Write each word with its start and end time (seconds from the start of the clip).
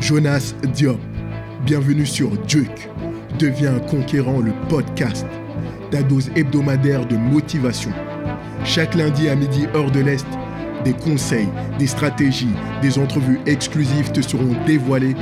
Jonas 0.00 0.54
Diop. 0.74 0.98
Bienvenue 1.64 2.06
sur 2.06 2.30
Duke. 2.46 2.88
Deviens 3.38 3.78
conquérant, 3.80 4.40
le 4.40 4.52
podcast. 4.68 5.26
Ta 5.90 6.02
dose 6.02 6.30
hebdomadaire 6.36 7.04
de 7.06 7.16
motivation. 7.16 7.90
Chaque 8.64 8.94
lundi 8.94 9.28
à 9.28 9.34
midi, 9.34 9.66
heure 9.74 9.90
de 9.90 10.00
l'Est, 10.00 10.26
des 10.84 10.92
conseils, 10.92 11.48
des 11.78 11.88
stratégies, 11.88 12.54
des 12.80 12.98
entrevues 12.98 13.40
exclusives 13.46 14.12
te 14.12 14.20
seront 14.20 14.54
dévoilées. 14.66 15.16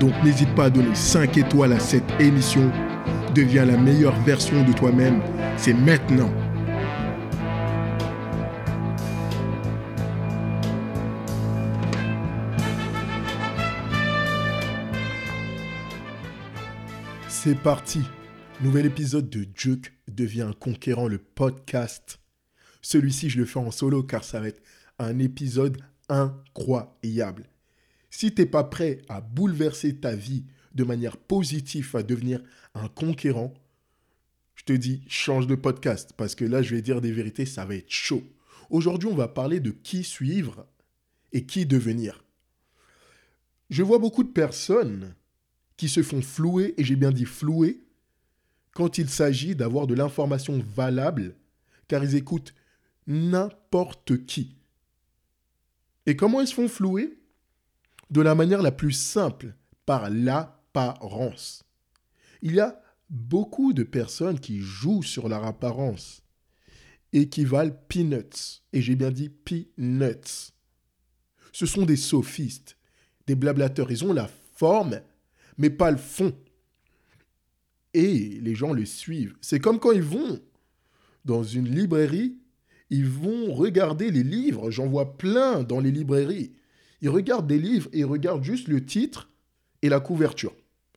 Donc 0.00 0.12
n'hésite 0.24 0.52
pas 0.54 0.64
à 0.64 0.70
donner 0.70 0.94
5 0.94 1.38
étoiles 1.38 1.72
à 1.72 1.80
cette 1.80 2.10
émission. 2.18 2.70
Deviens 3.34 3.64
la 3.64 3.76
meilleure 3.76 4.18
version 4.22 4.64
de 4.64 4.72
toi-même. 4.72 5.20
C'est 5.56 5.74
maintenant. 5.74 6.30
C'est 17.46 17.54
parti. 17.54 18.00
Nouvel 18.60 18.86
épisode 18.86 19.30
de 19.30 19.46
Juke 19.54 19.92
devient 20.08 20.50
conquérant 20.58 21.06
le 21.06 21.18
podcast. 21.18 22.18
Celui-ci, 22.82 23.30
je 23.30 23.38
le 23.38 23.44
fais 23.44 23.60
en 23.60 23.70
solo 23.70 24.02
car 24.02 24.24
ça 24.24 24.40
va 24.40 24.48
être 24.48 24.60
un 24.98 25.20
épisode 25.20 25.80
incroyable. 26.08 27.48
Si 28.10 28.34
t'es 28.34 28.46
pas 28.46 28.64
prêt 28.64 29.00
à 29.08 29.20
bouleverser 29.20 29.94
ta 29.94 30.16
vie 30.16 30.44
de 30.74 30.82
manière 30.82 31.16
positive, 31.16 31.94
à 31.94 32.02
devenir 32.02 32.42
un 32.74 32.88
conquérant, 32.88 33.54
je 34.56 34.64
te 34.64 34.72
dis 34.72 35.04
change 35.06 35.46
de 35.46 35.54
podcast 35.54 36.14
parce 36.16 36.34
que 36.34 36.44
là, 36.44 36.62
je 36.62 36.74
vais 36.74 36.82
dire 36.82 37.00
des 37.00 37.12
vérités, 37.12 37.46
ça 37.46 37.64
va 37.64 37.76
être 37.76 37.92
chaud. 37.92 38.24
Aujourd'hui, 38.70 39.08
on 39.08 39.14
va 39.14 39.28
parler 39.28 39.60
de 39.60 39.70
qui 39.70 40.02
suivre 40.02 40.66
et 41.32 41.46
qui 41.46 41.64
devenir. 41.64 42.24
Je 43.70 43.84
vois 43.84 44.00
beaucoup 44.00 44.24
de 44.24 44.32
personnes 44.32 45.14
qui 45.76 45.88
se 45.88 46.02
font 46.02 46.22
flouer, 46.22 46.74
et 46.76 46.84
j'ai 46.84 46.96
bien 46.96 47.10
dit 47.10 47.24
flouer, 47.24 47.82
quand 48.72 48.98
il 48.98 49.08
s'agit 49.08 49.56
d'avoir 49.56 49.86
de 49.86 49.94
l'information 49.94 50.58
valable, 50.74 51.36
car 51.88 52.04
ils 52.04 52.14
écoutent 52.14 52.54
n'importe 53.06 54.26
qui. 54.26 54.56
Et 56.06 56.16
comment 56.16 56.40
ils 56.40 56.48
se 56.48 56.54
font 56.54 56.68
flouer? 56.68 57.18
De 58.10 58.20
la 58.20 58.34
manière 58.34 58.62
la 58.62 58.72
plus 58.72 58.92
simple, 58.92 59.54
par 59.86 60.10
l'apparence. 60.10 61.64
Il 62.42 62.54
y 62.54 62.60
a 62.60 62.80
beaucoup 63.08 63.72
de 63.72 63.82
personnes 63.82 64.40
qui 64.40 64.60
jouent 64.60 65.02
sur 65.02 65.28
leur 65.28 65.44
apparence 65.44 66.22
et 67.12 67.28
qui 67.28 67.44
valent 67.44 67.76
peanuts. 67.88 68.62
Et 68.72 68.82
j'ai 68.82 68.96
bien 68.96 69.10
dit 69.10 69.28
peanuts. 69.28 70.52
Ce 71.52 71.66
sont 71.66 71.86
des 71.86 71.96
sophistes, 71.96 72.76
des 73.26 73.34
blablateurs. 73.34 73.90
Ils 73.90 74.04
ont 74.04 74.12
la 74.12 74.28
forme, 74.54 75.00
mais 75.58 75.70
pas 75.70 75.90
le 75.90 75.96
fond. 75.96 76.34
Et 77.94 78.38
les 78.42 78.54
gens 78.54 78.72
le 78.72 78.84
suivent. 78.84 79.36
C'est 79.40 79.60
comme 79.60 79.78
quand 79.78 79.92
ils 79.92 80.02
vont 80.02 80.40
dans 81.24 81.42
une 81.42 81.68
librairie, 81.68 82.36
ils 82.90 83.06
vont 83.06 83.52
regarder 83.52 84.10
les 84.10 84.22
livres. 84.22 84.70
J'en 84.70 84.86
vois 84.86 85.16
plein 85.16 85.62
dans 85.62 85.80
les 85.80 85.90
librairies. 85.90 86.52
Ils 87.02 87.08
regardent 87.08 87.46
des 87.46 87.58
livres 87.58 87.88
et 87.92 88.00
ils 88.00 88.04
regardent 88.04 88.44
juste 88.44 88.68
le 88.68 88.84
titre 88.84 89.28
et 89.82 89.88
la 89.88 90.00
couverture. 90.00 90.54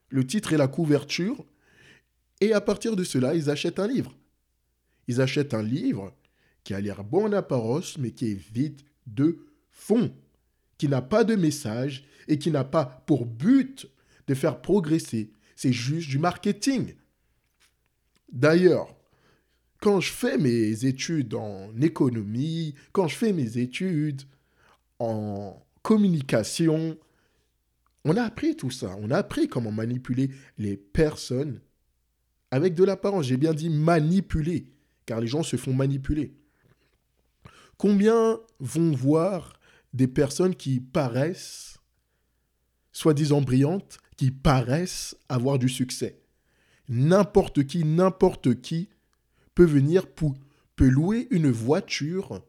Le 0.10 0.26
titre 0.26 0.54
et 0.54 0.58
la 0.58 0.68
couverture. 0.68 1.46
Et 2.42 2.54
à 2.54 2.62
partir 2.62 2.96
de 2.96 3.04
cela, 3.04 3.36
ils 3.36 3.50
achètent 3.50 3.80
un 3.80 3.88
livre. 3.88 4.16
Ils 5.08 5.22
achètent 5.22 5.54
un 5.54 5.64
livre 5.64 6.14
qui 6.64 6.74
a 6.74 6.82
l'air 6.82 7.04
bon 7.04 7.26
en 7.26 7.34
apparence, 7.34 7.98
mais 7.98 8.12
qui 8.12 8.32
est 8.32 8.40
vide 8.54 8.82
de 9.08 9.40
fond, 9.72 10.14
qui 10.78 10.88
n'a 10.88 11.02
pas 11.02 11.24
de 11.24 11.36
message 11.36 12.06
et 12.28 12.38
qui 12.38 12.52
n'a 12.52 12.64
pas 12.64 13.04
pour 13.08 13.26
but 13.26 13.88
de 14.30 14.36
faire 14.36 14.62
progresser. 14.62 15.32
C'est 15.56 15.74
juste 15.74 16.08
du 16.08 16.20
marketing. 16.20 16.94
D'ailleurs, 18.32 18.96
quand 19.82 20.00
je 20.00 20.12
fais 20.12 20.38
mes 20.38 20.86
études 20.86 21.34
en 21.34 21.76
économie, 21.82 22.76
quand 22.92 23.08
je 23.08 23.16
fais 23.16 23.34
mes 23.34 23.58
études 23.58 24.22
en 25.00 25.66
communication, 25.82 26.96
on 28.06 28.16
a 28.18 28.22
appris 28.22 28.56
tout 28.56 28.70
ça. 28.70 28.96
On 29.00 29.10
a 29.10 29.18
appris 29.18 29.48
comment 29.48 29.72
manipuler 29.72 30.30
les 30.60 30.78
personnes 30.78 31.60
avec 32.52 32.76
de 32.76 32.84
l'apparence. 32.84 33.26
J'ai 33.26 33.38
bien 33.38 33.56
dit 33.56 33.72
manipuler, 33.72 34.72
car 35.08 35.20
les 35.20 35.28
gens 35.28 35.44
se 35.44 35.56
font 35.56 35.74
manipuler. 35.74 36.36
Combien 37.78 38.40
vont 38.60 38.92
voir 38.92 39.60
des 39.92 40.08
personnes 40.08 40.54
qui 40.54 40.82
paraissent 40.82 41.80
soi-disant 42.92 43.42
brillantes, 43.42 43.98
qui 44.20 44.32
paraissent 44.32 45.16
avoir 45.30 45.58
du 45.58 45.70
succès. 45.70 46.20
N'importe 46.90 47.64
qui, 47.64 47.86
n'importe 47.86 48.60
qui 48.60 48.90
peut 49.56 49.64
venir 49.64 50.08
pour, 50.08 50.36
peut 50.76 50.90
louer 50.90 51.30
une 51.32 51.50
voiture 51.50 52.44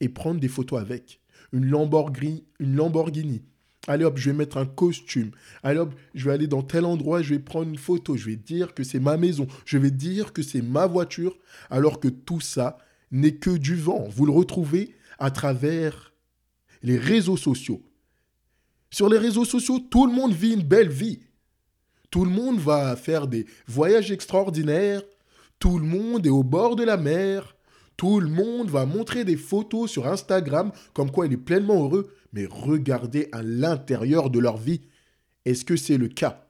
et 0.00 0.08
prendre 0.08 0.40
des 0.40 0.48
photos 0.48 0.80
avec. 0.80 1.20
Une 1.52 1.66
Lamborghini, 1.66 2.44
une 2.58 2.74
Lamborghini. 2.76 3.42
Allez 3.86 4.06
hop, 4.06 4.16
je 4.16 4.30
vais 4.30 4.36
mettre 4.36 4.56
un 4.56 4.64
costume. 4.64 5.32
Allez 5.62 5.78
hop, 5.78 5.94
je 6.14 6.24
vais 6.24 6.32
aller 6.32 6.46
dans 6.46 6.62
tel 6.62 6.86
endroit, 6.86 7.20
je 7.20 7.34
vais 7.34 7.38
prendre 7.38 7.68
une 7.68 7.76
photo. 7.76 8.16
Je 8.16 8.24
vais 8.24 8.36
dire 8.36 8.72
que 8.72 8.82
c'est 8.82 8.98
ma 8.98 9.18
maison. 9.18 9.46
Je 9.66 9.76
vais 9.76 9.90
dire 9.90 10.32
que 10.32 10.40
c'est 10.40 10.62
ma 10.62 10.86
voiture. 10.86 11.36
Alors 11.68 12.00
que 12.00 12.08
tout 12.08 12.40
ça 12.40 12.78
n'est 13.10 13.34
que 13.34 13.50
du 13.50 13.76
vent. 13.76 14.08
Vous 14.08 14.24
le 14.24 14.32
retrouvez 14.32 14.96
à 15.18 15.30
travers 15.30 16.14
les 16.82 16.96
réseaux 16.96 17.36
sociaux. 17.36 17.82
Sur 18.94 19.08
les 19.08 19.18
réseaux 19.18 19.44
sociaux, 19.44 19.80
tout 19.80 20.06
le 20.06 20.12
monde 20.12 20.32
vit 20.32 20.52
une 20.52 20.62
belle 20.62 20.88
vie. 20.88 21.18
Tout 22.12 22.24
le 22.24 22.30
monde 22.30 22.60
va 22.60 22.94
faire 22.94 23.26
des 23.26 23.44
voyages 23.66 24.12
extraordinaires. 24.12 25.02
Tout 25.58 25.80
le 25.80 25.84
monde 25.84 26.24
est 26.24 26.30
au 26.30 26.44
bord 26.44 26.76
de 26.76 26.84
la 26.84 26.96
mer. 26.96 27.56
Tout 27.96 28.20
le 28.20 28.28
monde 28.28 28.70
va 28.70 28.86
montrer 28.86 29.24
des 29.24 29.36
photos 29.36 29.90
sur 29.90 30.06
Instagram 30.06 30.70
comme 30.92 31.10
quoi 31.10 31.26
il 31.26 31.32
est 31.32 31.36
pleinement 31.36 31.82
heureux. 31.82 32.14
Mais 32.32 32.46
regardez 32.48 33.28
à 33.32 33.42
l'intérieur 33.42 34.30
de 34.30 34.38
leur 34.38 34.58
vie. 34.58 34.82
Est-ce 35.44 35.64
que 35.64 35.74
c'est 35.74 35.98
le 35.98 36.06
cas? 36.06 36.46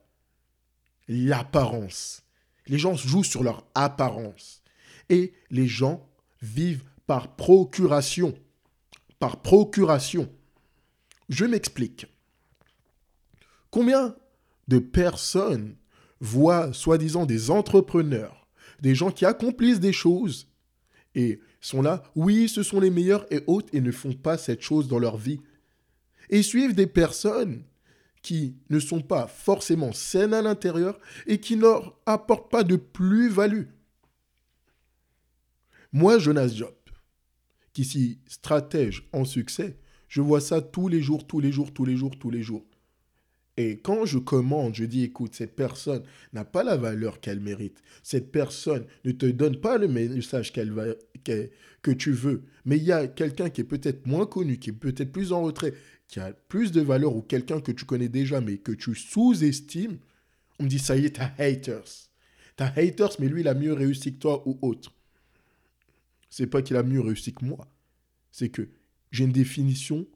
L'apparence. 1.08 2.24
Les 2.66 2.76
gens 2.76 2.94
jouent 2.94 3.24
sur 3.24 3.42
leur 3.42 3.64
apparence. 3.74 4.62
Et 5.08 5.32
les 5.50 5.66
gens 5.66 6.06
vivent 6.42 6.84
par 7.06 7.36
procuration. 7.36 8.34
Par 9.18 9.40
procuration. 9.40 10.28
Je 11.30 11.46
m'explique. 11.46 12.06
Combien 13.74 14.14
de 14.68 14.78
personnes 14.78 15.74
voient 16.20 16.72
soi-disant 16.72 17.26
des 17.26 17.50
entrepreneurs, 17.50 18.46
des 18.80 18.94
gens 18.94 19.10
qui 19.10 19.24
accomplissent 19.24 19.80
des 19.80 19.92
choses 19.92 20.48
et 21.16 21.40
sont 21.60 21.82
là, 21.82 22.04
oui, 22.14 22.48
ce 22.48 22.62
sont 22.62 22.78
les 22.78 22.90
meilleurs 22.90 23.26
et 23.32 23.42
autres 23.48 23.70
et 23.72 23.80
ne 23.80 23.90
font 23.90 24.12
pas 24.12 24.38
cette 24.38 24.62
chose 24.62 24.86
dans 24.86 25.00
leur 25.00 25.16
vie. 25.16 25.40
Et 26.30 26.44
suivent 26.44 26.76
des 26.76 26.86
personnes 26.86 27.64
qui 28.22 28.54
ne 28.70 28.78
sont 28.78 29.00
pas 29.00 29.26
forcément 29.26 29.92
saines 29.92 30.34
à 30.34 30.42
l'intérieur 30.42 30.96
et 31.26 31.40
qui 31.40 31.56
leur 31.56 31.98
apportent 32.06 32.52
pas 32.52 32.62
de 32.62 32.76
plus-value. 32.76 33.70
Moi, 35.92 36.20
Jonas 36.20 36.52
Job, 36.54 36.76
qui 37.72 37.84
suis 37.84 38.20
stratège 38.28 39.08
en 39.12 39.24
succès, 39.24 39.80
je 40.06 40.20
vois 40.20 40.40
ça 40.40 40.62
tous 40.62 40.86
les 40.86 41.02
jours, 41.02 41.26
tous 41.26 41.40
les 41.40 41.50
jours, 41.50 41.74
tous 41.74 41.84
les 41.84 41.96
jours, 41.96 42.16
tous 42.16 42.30
les 42.30 42.44
jours. 42.44 42.64
Et 43.56 43.78
quand 43.78 44.04
je 44.04 44.18
commande, 44.18 44.74
je 44.74 44.84
dis, 44.84 45.04
écoute, 45.04 45.34
cette 45.34 45.54
personne 45.54 46.02
n'a 46.32 46.44
pas 46.44 46.64
la 46.64 46.76
valeur 46.76 47.20
qu'elle 47.20 47.38
mérite. 47.38 47.82
Cette 48.02 48.32
personne 48.32 48.84
ne 49.04 49.12
te 49.12 49.26
donne 49.26 49.60
pas 49.60 49.78
le 49.78 49.86
message 49.86 50.52
qu'elle 50.52 50.72
va, 50.72 50.86
que 51.24 51.90
tu 51.92 52.10
veux. 52.10 52.42
Mais 52.64 52.78
il 52.78 52.82
y 52.82 52.90
a 52.90 53.06
quelqu'un 53.06 53.50
qui 53.50 53.60
est 53.60 53.64
peut-être 53.64 54.06
moins 54.06 54.26
connu, 54.26 54.58
qui 54.58 54.70
est 54.70 54.72
peut-être 54.72 55.12
plus 55.12 55.32
en 55.32 55.42
retrait, 55.42 55.74
qui 56.08 56.18
a 56.18 56.32
plus 56.32 56.72
de 56.72 56.80
valeur, 56.80 57.14
ou 57.14 57.22
quelqu'un 57.22 57.60
que 57.60 57.70
tu 57.70 57.84
connais 57.84 58.08
déjà, 58.08 58.40
mais 58.40 58.58
que 58.58 58.72
tu 58.72 58.94
sous-estimes. 58.94 59.98
On 60.58 60.64
me 60.64 60.68
dit, 60.68 60.80
ça 60.80 60.96
y 60.96 61.04
est, 61.04 61.16
t'as 61.16 61.32
haters. 61.38 62.10
T'as 62.56 62.72
haters, 62.76 63.16
mais 63.20 63.28
lui, 63.28 63.42
il 63.42 63.48
a 63.48 63.54
mieux 63.54 63.72
réussi 63.72 64.14
que 64.14 64.18
toi 64.18 64.42
ou 64.48 64.58
autre. 64.62 64.92
C'est 66.28 66.48
pas 66.48 66.62
qu'il 66.62 66.76
a 66.76 66.82
mieux 66.82 67.00
réussi 67.00 67.32
que 67.32 67.44
moi. 67.44 67.68
C'est 68.32 68.48
que 68.48 68.68
j'ai 69.12 69.24
une 69.24 69.32
définition 69.32 70.08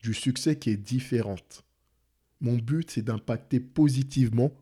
du 0.00 0.14
succès 0.14 0.56
qui 0.58 0.70
est 0.70 0.76
différente. 0.76 1.64
Mon 2.42 2.56
but, 2.56 2.90
c'est 2.90 3.02
d'impacter 3.02 3.60
positivement 3.60 4.52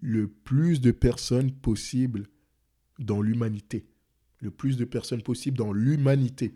le 0.00 0.28
plus 0.28 0.80
de 0.80 0.90
personnes 0.90 1.50
possible 1.50 2.28
dans 2.98 3.22
l'humanité. 3.22 3.86
Le 4.40 4.50
plus 4.50 4.76
de 4.76 4.84
personnes 4.84 5.22
possible 5.22 5.56
dans 5.56 5.72
l'humanité. 5.72 6.54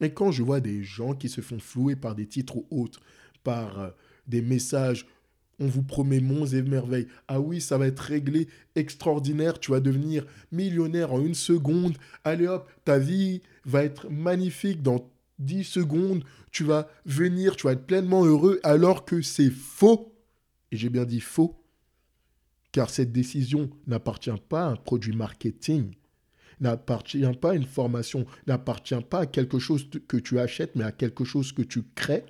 Et 0.00 0.14
quand 0.14 0.30
je 0.30 0.44
vois 0.44 0.60
des 0.60 0.84
gens 0.84 1.14
qui 1.14 1.28
se 1.28 1.40
font 1.40 1.58
flouer 1.58 1.96
par 1.96 2.14
des 2.14 2.26
titres 2.26 2.56
ou 2.56 2.66
autres, 2.70 3.00
par 3.42 3.80
euh, 3.80 3.90
des 4.28 4.40
messages, 4.40 5.06
on 5.58 5.66
vous 5.66 5.82
promet 5.82 6.20
monts 6.20 6.46
et 6.46 6.62
merveilles. 6.62 7.08
Ah 7.26 7.40
oui, 7.40 7.60
ça 7.60 7.78
va 7.78 7.88
être 7.88 8.00
réglé, 8.00 8.48
extraordinaire, 8.76 9.58
tu 9.58 9.72
vas 9.72 9.80
devenir 9.80 10.24
millionnaire 10.52 11.12
en 11.12 11.20
une 11.20 11.34
seconde. 11.34 11.98
Allez 12.22 12.46
hop, 12.46 12.70
ta 12.84 12.98
vie 12.98 13.42
va 13.64 13.84
être 13.84 14.08
magnifique 14.08 14.80
dans 14.80 15.10
10 15.44 15.64
secondes, 15.64 16.24
tu 16.50 16.64
vas 16.64 16.88
venir, 17.04 17.56
tu 17.56 17.66
vas 17.66 17.72
être 17.72 17.86
pleinement 17.86 18.24
heureux 18.24 18.60
alors 18.62 19.04
que 19.04 19.22
c'est 19.22 19.50
faux. 19.50 20.14
Et 20.70 20.76
j'ai 20.76 20.88
bien 20.88 21.04
dit 21.04 21.20
faux, 21.20 21.62
car 22.72 22.88
cette 22.90 23.12
décision 23.12 23.70
n'appartient 23.86 24.30
pas 24.48 24.64
à 24.64 24.70
un 24.70 24.76
produit 24.76 25.14
marketing, 25.14 25.94
n'appartient 26.60 27.24
pas 27.40 27.50
à 27.50 27.54
une 27.54 27.66
formation, 27.66 28.26
n'appartient 28.46 29.02
pas 29.08 29.20
à 29.20 29.26
quelque 29.26 29.58
chose 29.58 29.88
que 30.08 30.16
tu 30.16 30.38
achètes, 30.38 30.74
mais 30.76 30.84
à 30.84 30.92
quelque 30.92 31.24
chose 31.24 31.52
que 31.52 31.62
tu 31.62 31.82
crées. 31.94 32.24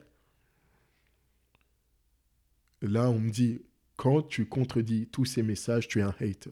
Là, 2.80 3.10
on 3.10 3.20
me 3.20 3.30
dit, 3.30 3.60
quand 3.96 4.22
tu 4.22 4.46
contredis 4.46 5.06
tous 5.06 5.24
ces 5.24 5.44
messages, 5.44 5.86
tu 5.86 6.00
es 6.00 6.02
un 6.02 6.14
hater. 6.20 6.50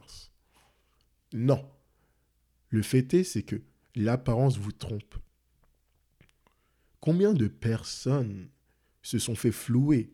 Non. 1.33 1.65
Le 2.69 2.83
fait 2.83 3.13
est, 3.15 3.25
c'est 3.25 3.43
que 3.43 3.61
l'apparence 3.97 4.57
vous 4.57 4.71
trompe. 4.71 5.17
Combien 7.01 7.33
de 7.33 7.49
personnes 7.49 8.51
se 9.03 9.19
sont 9.19 9.35
fait 9.35 9.53
flouer 9.53 10.13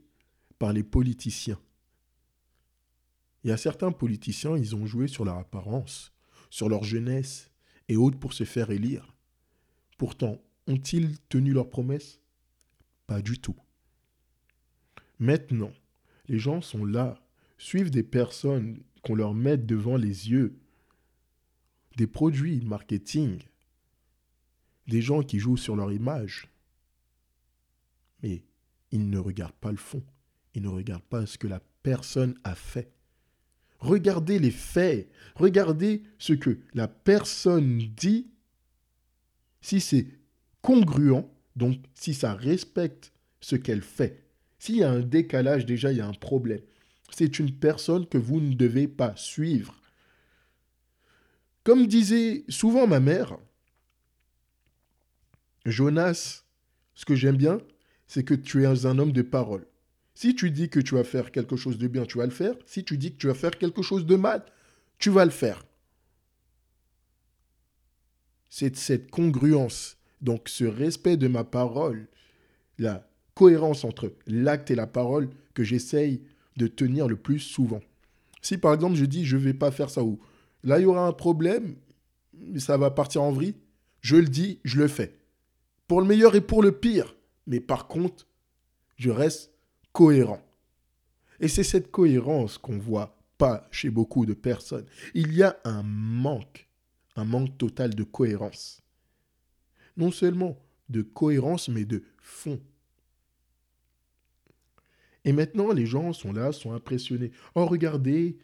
par 0.58 0.72
les 0.72 0.84
politiciens? 0.84 1.60
Il 3.42 3.50
y 3.50 3.52
a 3.52 3.56
certains 3.56 3.92
politiciens, 3.92 4.56
ils 4.56 4.74
ont 4.76 4.86
joué 4.86 5.08
sur 5.08 5.24
leur 5.24 5.38
apparence, 5.38 6.12
sur 6.50 6.68
leur 6.68 6.84
jeunesse 6.84 7.50
et 7.88 7.96
autres 7.96 8.18
pour 8.18 8.32
se 8.32 8.44
faire 8.44 8.70
élire. 8.70 9.14
Pourtant, 9.98 10.40
ont-ils 10.66 11.18
tenu 11.28 11.52
leurs 11.52 11.70
promesses? 11.70 12.20
Pas 13.06 13.22
du 13.22 13.38
tout. 13.38 13.56
Maintenant, 15.18 15.72
les 16.28 16.38
gens 16.38 16.60
sont 16.60 16.84
là, 16.84 17.20
suivent 17.58 17.90
des 17.90 18.02
personnes 18.02 18.82
qu'on 19.02 19.14
leur 19.14 19.34
met 19.34 19.56
devant 19.56 19.96
les 19.96 20.30
yeux, 20.30 20.58
des 21.96 22.06
produits 22.06 22.60
marketing, 22.60 23.42
des 24.86 25.02
gens 25.02 25.22
qui 25.22 25.38
jouent 25.38 25.56
sur 25.56 25.76
leur 25.76 25.92
image. 25.92 26.48
Mais 28.26 28.42
ils 28.90 29.08
ne 29.08 29.18
regardent 29.18 29.52
pas 29.52 29.70
le 29.70 29.76
fond, 29.76 30.02
ils 30.54 30.62
ne 30.62 30.68
regardent 30.68 31.02
pas 31.02 31.26
ce 31.26 31.38
que 31.38 31.46
la 31.46 31.60
personne 31.82 32.34
a 32.42 32.56
fait. 32.56 32.90
Regardez 33.78 34.38
les 34.38 34.50
faits, 34.50 35.08
regardez 35.36 36.02
ce 36.18 36.32
que 36.32 36.58
la 36.74 36.88
personne 36.88 37.78
dit, 37.78 38.26
si 39.60 39.80
c'est 39.80 40.08
congruent, 40.60 41.26
donc 41.54 41.78
si 41.94 42.14
ça 42.14 42.34
respecte 42.34 43.12
ce 43.40 43.54
qu'elle 43.54 43.82
fait. 43.82 44.24
S'il 44.58 44.76
y 44.76 44.82
a 44.82 44.90
un 44.90 45.00
décalage, 45.00 45.66
déjà, 45.66 45.92
il 45.92 45.98
y 45.98 46.00
a 46.00 46.08
un 46.08 46.12
problème. 46.12 46.62
C'est 47.10 47.38
une 47.38 47.52
personne 47.52 48.06
que 48.06 48.18
vous 48.18 48.40
ne 48.40 48.54
devez 48.54 48.88
pas 48.88 49.14
suivre. 49.14 49.80
Comme 51.62 51.86
disait 51.86 52.44
souvent 52.48 52.88
ma 52.88 52.98
mère, 52.98 53.38
Jonas, 55.64 56.44
ce 56.94 57.04
que 57.04 57.14
j'aime 57.14 57.36
bien, 57.36 57.58
c'est 58.06 58.24
que 58.24 58.34
tu 58.34 58.62
es 58.62 58.86
un 58.86 58.98
homme 58.98 59.12
de 59.12 59.22
parole. 59.22 59.66
Si 60.14 60.34
tu 60.34 60.50
dis 60.50 60.68
que 60.68 60.80
tu 60.80 60.94
vas 60.94 61.04
faire 61.04 61.30
quelque 61.30 61.56
chose 61.56 61.78
de 61.78 61.88
bien, 61.88 62.06
tu 62.06 62.18
vas 62.18 62.24
le 62.24 62.30
faire. 62.30 62.54
Si 62.64 62.84
tu 62.84 62.96
dis 62.96 63.12
que 63.12 63.18
tu 63.18 63.26
vas 63.26 63.34
faire 63.34 63.58
quelque 63.58 63.82
chose 63.82 64.06
de 64.06 64.16
mal, 64.16 64.44
tu 64.98 65.10
vas 65.10 65.24
le 65.24 65.30
faire. 65.30 65.64
C'est 68.48 68.76
cette 68.76 69.10
congruence, 69.10 69.98
donc 70.22 70.48
ce 70.48 70.64
respect 70.64 71.16
de 71.16 71.28
ma 71.28 71.44
parole, 71.44 72.08
la 72.78 73.06
cohérence 73.34 73.84
entre 73.84 74.14
l'acte 74.26 74.70
et 74.70 74.74
la 74.74 74.86
parole 74.86 75.28
que 75.52 75.62
j'essaye 75.62 76.22
de 76.56 76.66
tenir 76.66 77.08
le 77.08 77.16
plus 77.16 77.38
souvent. 77.38 77.82
Si 78.40 78.56
par 78.56 78.72
exemple 78.72 78.96
je 78.96 79.04
dis 79.04 79.26
je 79.26 79.36
ne 79.36 79.42
vais 79.42 79.54
pas 79.54 79.70
faire 79.70 79.90
ça 79.90 80.02
ou 80.02 80.18
là 80.64 80.78
il 80.78 80.84
y 80.84 80.86
aura 80.86 81.06
un 81.06 81.12
problème, 81.12 81.76
ça 82.56 82.78
va 82.78 82.90
partir 82.90 83.22
en 83.22 83.32
vrille, 83.32 83.54
je 84.00 84.16
le 84.16 84.28
dis, 84.28 84.60
je 84.64 84.78
le 84.78 84.88
fais. 84.88 85.18
Pour 85.88 86.00
le 86.00 86.06
meilleur 86.06 86.34
et 86.34 86.40
pour 86.40 86.62
le 86.62 86.72
pire. 86.72 87.16
Mais 87.46 87.60
par 87.60 87.86
contre, 87.86 88.26
je 88.96 89.10
reste 89.10 89.52
cohérent. 89.92 90.42
Et 91.40 91.48
c'est 91.48 91.64
cette 91.64 91.90
cohérence 91.90 92.58
qu'on 92.58 92.78
voit 92.78 93.18
pas 93.38 93.68
chez 93.70 93.90
beaucoup 93.90 94.26
de 94.26 94.34
personnes. 94.34 94.86
Il 95.14 95.34
y 95.34 95.42
a 95.42 95.58
un 95.64 95.82
manque, 95.82 96.68
un 97.16 97.24
manque 97.24 97.56
total 97.58 97.94
de 97.94 98.04
cohérence. 98.04 98.82
Non 99.96 100.10
seulement 100.10 100.58
de 100.88 101.02
cohérence, 101.02 101.68
mais 101.68 101.84
de 101.84 102.02
fond. 102.18 102.60
Et 105.24 105.32
maintenant, 105.32 105.72
les 105.72 105.86
gens 105.86 106.12
sont 106.12 106.32
là, 106.32 106.52
sont 106.52 106.72
impressionnés. 106.72 107.32
Oh, 107.54 107.66
regardez, 107.66 108.38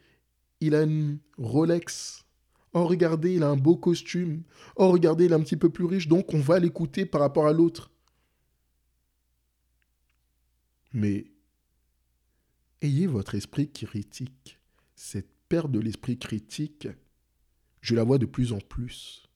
il 0.60 0.75
a 0.75 0.82
une 0.82 1.19
Rolex. 1.38 2.25
Oh, 2.72 2.87
regardez, 2.87 3.34
il 3.37 3.43
a 3.44 3.49
un 3.49 3.56
beau 3.56 3.76
costume. 3.76 4.43
Oh, 4.76 4.90
regardez, 4.90 5.26
il 5.26 5.32
est 5.32 5.37
un 5.37 5.43
petit 5.43 5.56
peu 5.56 5.70
plus 5.70 5.84
riche, 5.84 6.08
donc 6.08 6.34
on 6.34 6.40
va 6.40 6.58
l'écouter 6.58 7.06
par 7.06 7.20
rapport 7.20 7.46
à 7.46 7.52
l'autre. 7.52 7.91
Mais 10.92 11.26
ayez 12.80 13.06
votre 13.06 13.34
esprit 13.34 13.70
critique. 13.70 14.58
Cette 14.94 15.32
perte 15.48 15.70
de 15.70 15.80
l'esprit 15.80 16.18
critique, 16.18 16.88
je 17.80 17.94
la 17.94 18.04
vois 18.04 18.18
de 18.18 18.26
plus 18.26 18.52
en 18.52 18.58
plus. 18.58 19.28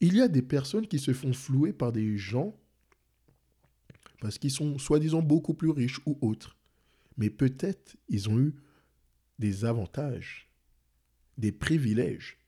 Il 0.00 0.16
y 0.16 0.20
a 0.20 0.28
des 0.28 0.42
personnes 0.42 0.86
qui 0.86 0.98
se 0.98 1.12
font 1.12 1.32
flouer 1.32 1.72
par 1.72 1.92
des 1.92 2.18
gens 2.18 2.54
parce 4.20 4.38
qu'ils 4.38 4.50
sont 4.50 4.78
soi-disant 4.78 5.22
beaucoup 5.22 5.54
plus 5.54 5.70
riches 5.70 6.00
ou 6.06 6.18
autres. 6.20 6.56
Mais 7.16 7.30
peut-être 7.30 7.96
ils 8.08 8.28
ont 8.28 8.38
eu 8.38 8.54
des 9.38 9.64
avantages, 9.64 10.50
des 11.38 11.52
privilèges. 11.52 12.38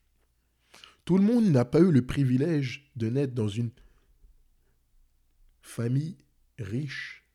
Tout 1.05 1.17
le 1.17 1.23
monde 1.23 1.45
n'a 1.45 1.65
pas 1.65 1.79
eu 1.79 1.91
le 1.91 2.05
privilège 2.05 2.91
de 2.95 3.09
naître 3.09 3.33
dans 3.33 3.47
une 3.47 3.71
famille 5.67 6.17
riche 6.57 7.25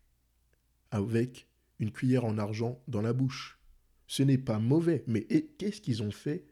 avec 0.91 1.47
une 1.79 1.93
cuillère 1.93 2.25
en 2.25 2.39
argent 2.39 2.83
dans 2.89 3.03
la 3.03 3.13
bouche. 3.13 3.59
Ce 4.07 4.23
n'est 4.23 4.39
pas 4.39 4.59
mauvais, 4.59 5.05
mais 5.07 5.27
qu'est-ce 5.59 5.81
qu'ils 5.81 6.03
ont 6.03 6.11
fait 6.11 6.45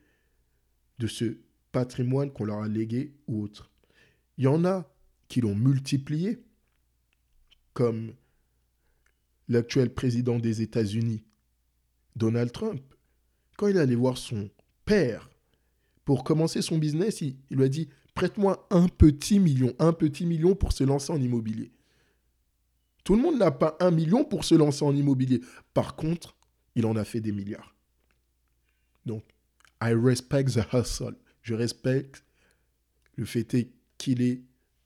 de 0.98 1.06
ce 1.06 1.38
patrimoine 1.72 2.32
qu'on 2.32 2.44
leur 2.44 2.60
a 2.60 2.68
légué 2.68 3.14
ou 3.26 3.42
autre? 3.42 3.70
Il 4.38 4.44
y 4.44 4.46
en 4.46 4.64
a 4.64 4.92
qui 5.28 5.40
l'ont 5.40 5.54
multiplié, 5.54 6.42
comme 7.72 8.14
l'actuel 9.48 9.92
président 9.92 10.38
des 10.38 10.62
États-Unis, 10.62 11.24
Donald 12.16 12.52
Trump. 12.52 12.82
Quand 13.56 13.68
il 13.68 13.78
allait 13.78 13.94
voir 13.94 14.16
son 14.16 14.50
père 14.84 15.30
pour 16.04 16.24
commencer 16.24 16.62
son 16.62 16.78
business, 16.78 17.20
il, 17.20 17.36
lui 17.50 17.64
a 17.64 17.68
dit 17.68 17.88
prête-moi 18.20 18.66
un 18.68 18.86
petit 18.86 19.38
million, 19.38 19.74
un 19.78 19.94
petit 19.94 20.26
million 20.26 20.54
pour 20.54 20.74
se 20.74 20.84
lancer 20.84 21.10
en 21.10 21.18
immobilier. 21.18 21.72
Tout 23.02 23.16
le 23.16 23.22
monde 23.22 23.38
n'a 23.38 23.50
pas 23.50 23.78
un 23.80 23.90
million 23.90 24.26
pour 24.26 24.44
se 24.44 24.54
lancer 24.54 24.84
en 24.84 24.94
immobilier. 24.94 25.40
Par 25.72 25.96
contre, 25.96 26.36
il 26.74 26.84
en 26.84 26.96
a 26.96 27.04
fait 27.04 27.22
des 27.22 27.32
milliards. 27.32 27.74
Donc, 29.06 29.24
I 29.82 29.94
respect 29.94 30.44
the 30.44 30.60
hustle. 30.74 31.16
Je 31.40 31.54
respecte 31.54 32.22
le 33.16 33.24
fait 33.24 33.70
qu'il 33.96 34.20
ait 34.20 34.42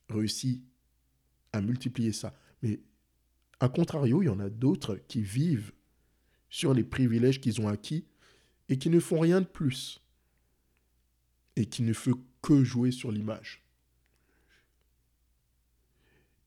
réussi 0.08 0.62
à 1.52 1.60
multiplier 1.60 2.12
ça. 2.12 2.38
Mais 2.62 2.78
à 3.58 3.68
contrario, 3.68 4.22
il 4.22 4.26
y 4.26 4.28
en 4.28 4.38
a 4.38 4.48
d'autres 4.48 5.00
qui 5.08 5.22
vivent 5.22 5.72
sur 6.50 6.72
les 6.72 6.84
privilèges 6.84 7.40
qu'ils 7.40 7.60
ont 7.60 7.66
acquis 7.66 8.06
et 8.68 8.78
qui 8.78 8.90
ne 8.90 9.00
font 9.00 9.18
rien 9.18 9.40
de 9.40 9.46
plus. 9.46 10.00
Et 11.56 11.66
qui 11.66 11.82
ne 11.82 11.92
font 11.92 12.14
que 12.44 12.62
jouer 12.62 12.90
sur 12.90 13.10
l'image. 13.10 13.62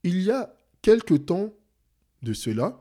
Il 0.04 0.22
y 0.22 0.30
a 0.30 0.56
quelque 0.84 1.16
temps 1.16 1.52
de 2.22 2.34
cela, 2.34 2.80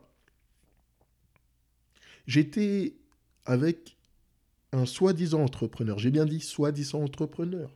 j'étais 2.26 2.94
avec 3.46 3.96
un 4.73 4.85
soi-disant 4.85 5.42
entrepreneur. 5.42 5.99
J'ai 5.99 6.11
bien 6.11 6.26
dit 6.26 6.40
soi-disant 6.40 7.02
entrepreneur. 7.02 7.75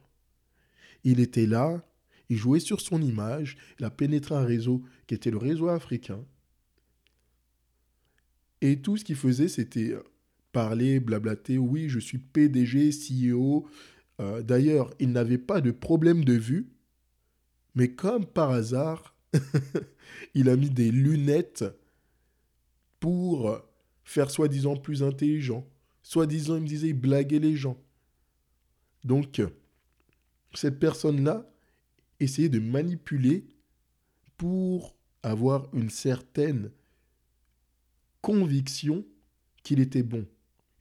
Il 1.05 1.21
était 1.21 1.47
là, 1.47 1.83
il 2.29 2.37
jouait 2.37 2.61
sur 2.61 2.83
son 2.83 3.01
image, 3.01 3.57
il 3.79 3.87
a 3.87 3.91
pénétré 3.91 4.35
un 4.35 4.45
réseau 4.45 4.83
qui 5.07 5.15
était 5.15 5.31
le 5.31 5.39
réseau 5.39 5.69
africain. 5.69 6.23
Et 8.61 8.83
tout 8.83 8.99
ce 8.99 9.05
qu'il 9.05 9.17
faisait, 9.17 9.49
c'était 9.49 9.97
parler, 10.53 11.01
blablater. 11.01 11.57
Oui, 11.57 11.89
je 11.89 11.99
suis 11.99 12.19
PDG, 12.19 12.91
CEO. 12.91 13.67
Euh, 14.21 14.43
d'ailleurs, 14.43 14.93
il 14.99 15.13
n'avait 15.13 15.39
pas 15.39 15.61
de 15.61 15.71
problème 15.71 16.25
de 16.25 16.35
vue. 16.35 16.71
Mais 17.75 17.95
comme 17.95 18.27
par 18.27 18.51
hasard, 18.51 19.17
il 20.35 20.49
a 20.49 20.57
mis 20.57 20.71
des 20.71 20.91
lunettes 20.91 21.65
pour 22.99 23.59
faire 24.05 24.31
soi-disant 24.31 24.77
plus 24.77 25.03
intelligent. 25.03 25.67
Soi-disant, 26.03 26.57
il 26.57 26.63
me 26.63 26.67
disait, 26.67 26.89
il 26.89 27.01
blaguait 27.01 27.39
les 27.39 27.57
gens. 27.57 27.79
Donc, 29.05 29.41
cette 30.55 30.79
personne-là 30.79 31.51
essayait 32.19 32.49
de 32.49 32.59
manipuler 32.59 33.47
pour 34.37 34.97
avoir 35.23 35.69
une 35.75 35.91
certaine 35.91 36.71
conviction 38.21 39.05
qu'il 39.63 39.81
était 39.81 40.03
bon. 40.03 40.27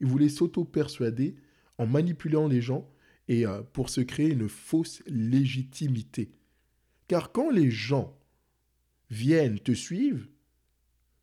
Il 0.02 0.08
voulait 0.08 0.30
s'auto-persuader 0.30 1.36
en 1.78 1.86
manipulant 1.86 2.48
les 2.48 2.62
gens 2.62 2.90
et 3.30 3.46
euh, 3.46 3.62
pour 3.62 3.90
se 3.90 4.02
créer 4.02 4.32
une 4.32 4.50
fausse 4.50 5.02
légitimité. 5.06 6.32
Car 7.08 7.32
quand 7.32 7.52
les 7.52 7.72
gens 7.72 8.20
viennent 9.10 9.60
te 9.60 9.72
suivre, 9.72 10.28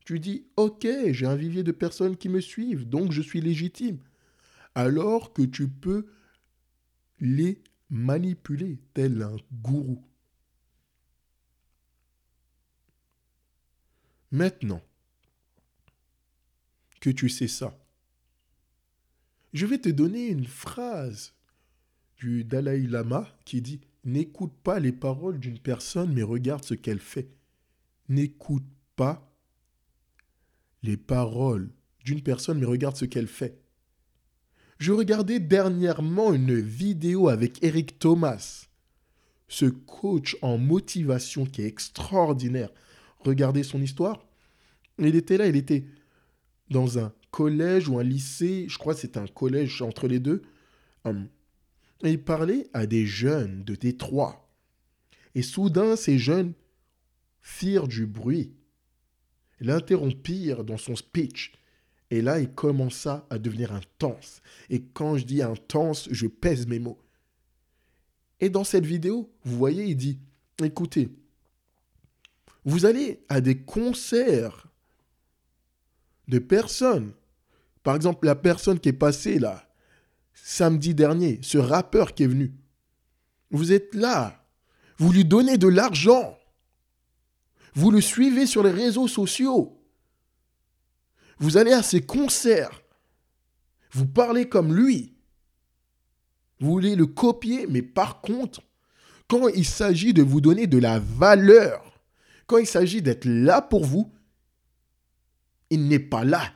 tu 0.05 0.19
dis, 0.19 0.47
OK, 0.55 0.87
j'ai 1.11 1.25
un 1.25 1.35
vivier 1.35 1.63
de 1.63 1.73
personnes 1.73 2.15
qui 2.15 2.29
me 2.29 2.39
suivent, 2.39 2.87
donc 2.87 3.11
je 3.11 3.21
suis 3.21 3.41
légitime. 3.41 3.99
Alors 4.73 5.33
que 5.33 5.41
tu 5.41 5.67
peux 5.67 6.07
les 7.19 7.61
manipuler 7.89 8.79
tel 8.93 9.21
un 9.21 9.35
gourou. 9.61 10.03
Maintenant 14.31 14.81
que 17.01 17.09
tu 17.09 17.27
sais 17.27 17.47
ça, 17.47 17.77
je 19.53 19.65
vais 19.65 19.79
te 19.79 19.89
donner 19.89 20.27
une 20.27 20.45
phrase 20.45 21.36
du 22.17 22.43
Dalai 22.43 22.79
Lama 22.81 23.27
qui 23.45 23.61
dit 23.61 23.81
N'écoute 24.05 24.53
pas 24.63 24.79
les 24.79 24.93
paroles 24.93 25.39
d'une 25.39 25.59
personne, 25.59 26.13
mais 26.13 26.23
regarde 26.23 26.63
ce 26.63 26.73
qu'elle 26.73 26.99
fait. 26.99 27.29
N'écoute 28.09 28.63
pas 28.95 29.33
les 30.81 30.97
paroles 30.97 31.69
d'une 32.05 32.21
personne, 32.21 32.59
mais 32.59 32.65
regarde 32.65 32.95
ce 32.95 33.05
qu'elle 33.05 33.27
fait. 33.27 33.59
Je 34.79 34.93
regardais 34.93 35.39
dernièrement 35.39 36.33
une 36.33 36.57
vidéo 36.57 37.27
avec 37.29 37.61
Eric 37.63 37.99
Thomas, 37.99 38.67
ce 39.47 39.65
coach 39.65 40.37
en 40.41 40.57
motivation 40.57 41.45
qui 41.45 41.63
est 41.63 41.67
extraordinaire. 41.67 42.69
Regardez 43.19 43.63
son 43.63 43.81
histoire. 43.81 44.25
Il 44.99 45.15
était 45.15 45.37
là, 45.37 45.47
il 45.47 45.55
était 45.55 45.85
dans 46.69 46.99
un 46.99 47.11
collège 47.31 47.89
ou 47.89 47.99
un 47.99 48.03
lycée, 48.03 48.65
je 48.69 48.77
crois 48.77 48.93
que 48.93 49.01
c'est 49.01 49.17
un 49.17 49.27
collège 49.27 49.81
entre 49.81 50.07
les 50.07 50.19
deux. 50.19 50.43
Hum. 51.03 51.27
Il 52.03 52.23
parlait 52.23 52.69
à 52.73 52.85
des 52.85 53.05
jeunes 53.05 53.63
de 53.63 53.75
Détroit. 53.75 54.49
Et 55.35 55.41
soudain, 55.41 55.95
ces 55.95 56.17
jeunes 56.17 56.53
firent 57.41 57.87
du 57.87 58.05
bruit 58.05 58.53
l'interrompirent 59.59 60.63
dans 60.63 60.77
son 60.77 60.95
speech. 60.95 61.53
Et 62.09 62.21
là, 62.21 62.39
il 62.39 62.49
commença 62.49 63.25
à 63.29 63.37
devenir 63.37 63.73
intense. 63.73 64.41
Et 64.69 64.81
quand 64.81 65.17
je 65.17 65.25
dis 65.25 65.41
intense, 65.41 66.07
je 66.11 66.27
pèse 66.27 66.67
mes 66.67 66.79
mots. 66.79 66.99
Et 68.39 68.49
dans 68.49 68.63
cette 68.63 68.85
vidéo, 68.85 69.31
vous 69.43 69.57
voyez, 69.57 69.85
il 69.85 69.95
dit, 69.95 70.19
écoutez, 70.63 71.09
vous 72.65 72.85
allez 72.85 73.23
à 73.29 73.41
des 73.41 73.57
concerts 73.57 74.67
de 76.27 76.39
personnes. 76.39 77.13
Par 77.83 77.95
exemple, 77.95 78.25
la 78.25 78.35
personne 78.35 78.79
qui 78.79 78.89
est 78.89 78.93
passée 78.93 79.39
là, 79.39 79.66
samedi 80.43 80.93
dernier, 80.93 81.39
ce 81.41 81.57
rappeur 81.57 82.13
qui 82.13 82.23
est 82.23 82.27
venu. 82.27 82.53
Vous 83.51 83.71
êtes 83.71 83.93
là, 83.95 84.45
vous 84.97 85.11
lui 85.11 85.25
donnez 85.25 85.57
de 85.57 85.67
l'argent. 85.67 86.37
Vous 87.73 87.91
le 87.91 88.01
suivez 88.01 88.47
sur 88.47 88.63
les 88.63 88.71
réseaux 88.71 89.07
sociaux. 89.07 89.79
Vous 91.39 91.57
allez 91.57 91.73
à 91.73 91.83
ses 91.83 92.01
concerts. 92.01 92.81
Vous 93.91 94.07
parlez 94.07 94.49
comme 94.49 94.75
lui. 94.75 95.15
Vous 96.59 96.71
voulez 96.71 96.95
le 96.95 97.05
copier, 97.05 97.67
mais 97.67 97.83
par 97.83 98.21
contre, 98.21 98.61
quand 99.27 99.47
il 99.49 99.65
s'agit 99.65 100.13
de 100.13 100.23
vous 100.23 100.41
donner 100.41 100.65
de 100.65 100.79
la 100.79 100.99
valeur, 100.99 102.01
quand 102.47 102.57
il 102.57 102.65
s'agit 102.65 103.01
d'être 103.01 103.25
là 103.25 103.61
pour 103.61 103.85
vous, 103.85 104.11
il 105.69 105.87
n'est 105.87 105.99
pas 105.99 106.23
là. 106.23 106.51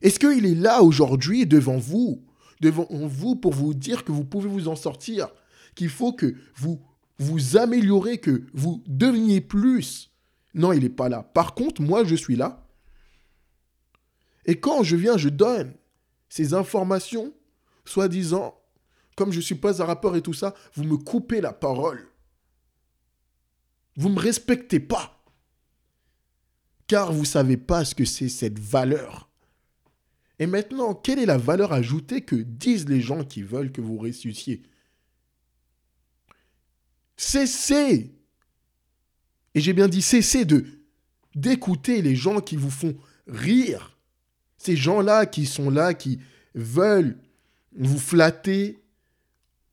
Est-ce 0.00 0.20
qu'il 0.20 0.46
est 0.46 0.54
là 0.54 0.82
aujourd'hui 0.82 1.46
devant 1.46 1.78
vous, 1.78 2.24
devant 2.62 2.86
vous 2.90 3.36
pour 3.36 3.52
vous 3.52 3.74
dire 3.74 4.04
que 4.04 4.12
vous 4.12 4.24
pouvez 4.24 4.48
vous 4.48 4.68
en 4.68 4.76
sortir, 4.76 5.28
qu'il 5.74 5.90
faut 5.90 6.14
que 6.14 6.34
vous 6.56 6.80
vous 7.18 7.58
améliorez, 7.58 8.18
que 8.18 8.46
vous 8.54 8.82
deveniez 8.86 9.42
plus 9.42 10.12
non, 10.54 10.72
il 10.72 10.82
n'est 10.82 10.88
pas 10.88 11.08
là. 11.08 11.22
Par 11.22 11.54
contre, 11.54 11.82
moi, 11.82 12.04
je 12.04 12.14
suis 12.14 12.36
là. 12.36 12.66
Et 14.44 14.58
quand 14.60 14.82
je 14.82 14.96
viens, 14.96 15.16
je 15.16 15.28
donne 15.28 15.74
ces 16.28 16.54
informations, 16.54 17.32
soi-disant, 17.84 18.60
comme 19.16 19.32
je 19.32 19.38
ne 19.38 19.42
suis 19.42 19.54
pas 19.54 19.82
un 19.82 19.86
rappeur 19.86 20.16
et 20.16 20.22
tout 20.22 20.34
ça, 20.34 20.54
vous 20.74 20.84
me 20.84 20.96
coupez 20.96 21.40
la 21.40 21.52
parole. 21.52 22.08
Vous 23.96 24.08
ne 24.08 24.14
me 24.14 24.20
respectez 24.20 24.80
pas. 24.80 25.22
Car 26.86 27.12
vous 27.12 27.20
ne 27.20 27.26
savez 27.26 27.56
pas 27.56 27.84
ce 27.84 27.94
que 27.94 28.04
c'est 28.04 28.28
cette 28.28 28.58
valeur. 28.58 29.30
Et 30.38 30.46
maintenant, 30.46 30.94
quelle 30.94 31.18
est 31.18 31.26
la 31.26 31.38
valeur 31.38 31.72
ajoutée 31.72 32.22
que 32.22 32.36
disent 32.36 32.88
les 32.88 33.00
gens 33.00 33.24
qui 33.24 33.42
veulent 33.42 33.72
que 33.72 33.80
vous 33.80 33.96
ressusciez? 33.96 34.62
Cessez 37.16 38.12
et 39.54 39.60
j'ai 39.60 39.72
bien 39.72 39.88
dit, 39.88 40.02
cessez 40.02 40.44
de 40.44 40.64
d'écouter 41.34 42.02
les 42.02 42.14
gens 42.14 42.40
qui 42.40 42.56
vous 42.56 42.70
font 42.70 42.94
rire. 43.26 43.98
Ces 44.58 44.76
gens-là 44.76 45.24
qui 45.24 45.46
sont 45.46 45.70
là, 45.70 45.94
qui 45.94 46.20
veulent 46.54 47.18
vous 47.74 47.98
flatter 47.98 48.84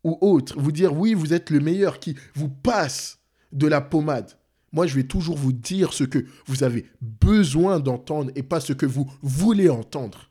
ou 0.05 0.17
autre, 0.21 0.57
vous 0.57 0.71
dire 0.71 0.93
oui, 0.93 1.13
vous 1.13 1.33
êtes 1.33 1.49
le 1.49 1.59
meilleur, 1.59 1.99
qui 1.99 2.15
vous 2.33 2.47
passe 2.47 3.19
de 3.51 3.67
la 3.67 3.81
pommade. 3.81 4.37
Moi, 4.71 4.87
je 4.87 4.95
vais 4.95 5.03
toujours 5.03 5.35
vous 5.35 5.51
dire 5.51 5.91
ce 5.91 6.05
que 6.05 6.25
vous 6.45 6.63
avez 6.63 6.85
besoin 7.01 7.79
d'entendre 7.79 8.31
et 8.35 8.43
pas 8.43 8.61
ce 8.61 8.71
que 8.71 8.85
vous 8.85 9.11
voulez 9.21 9.67
entendre. 9.67 10.28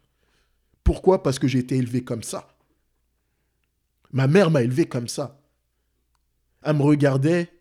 Pourquoi? 0.88 1.22
Parce 1.22 1.38
que 1.38 1.46
j'ai 1.46 1.58
été 1.58 1.76
élevé 1.76 2.02
comme 2.02 2.22
ça. 2.22 2.48
Ma 4.10 4.26
mère 4.26 4.50
m'a 4.50 4.62
élevé 4.62 4.86
comme 4.86 5.06
ça. 5.06 5.38
Elle 6.62 6.76
me 6.76 6.82
regardait, 6.82 7.52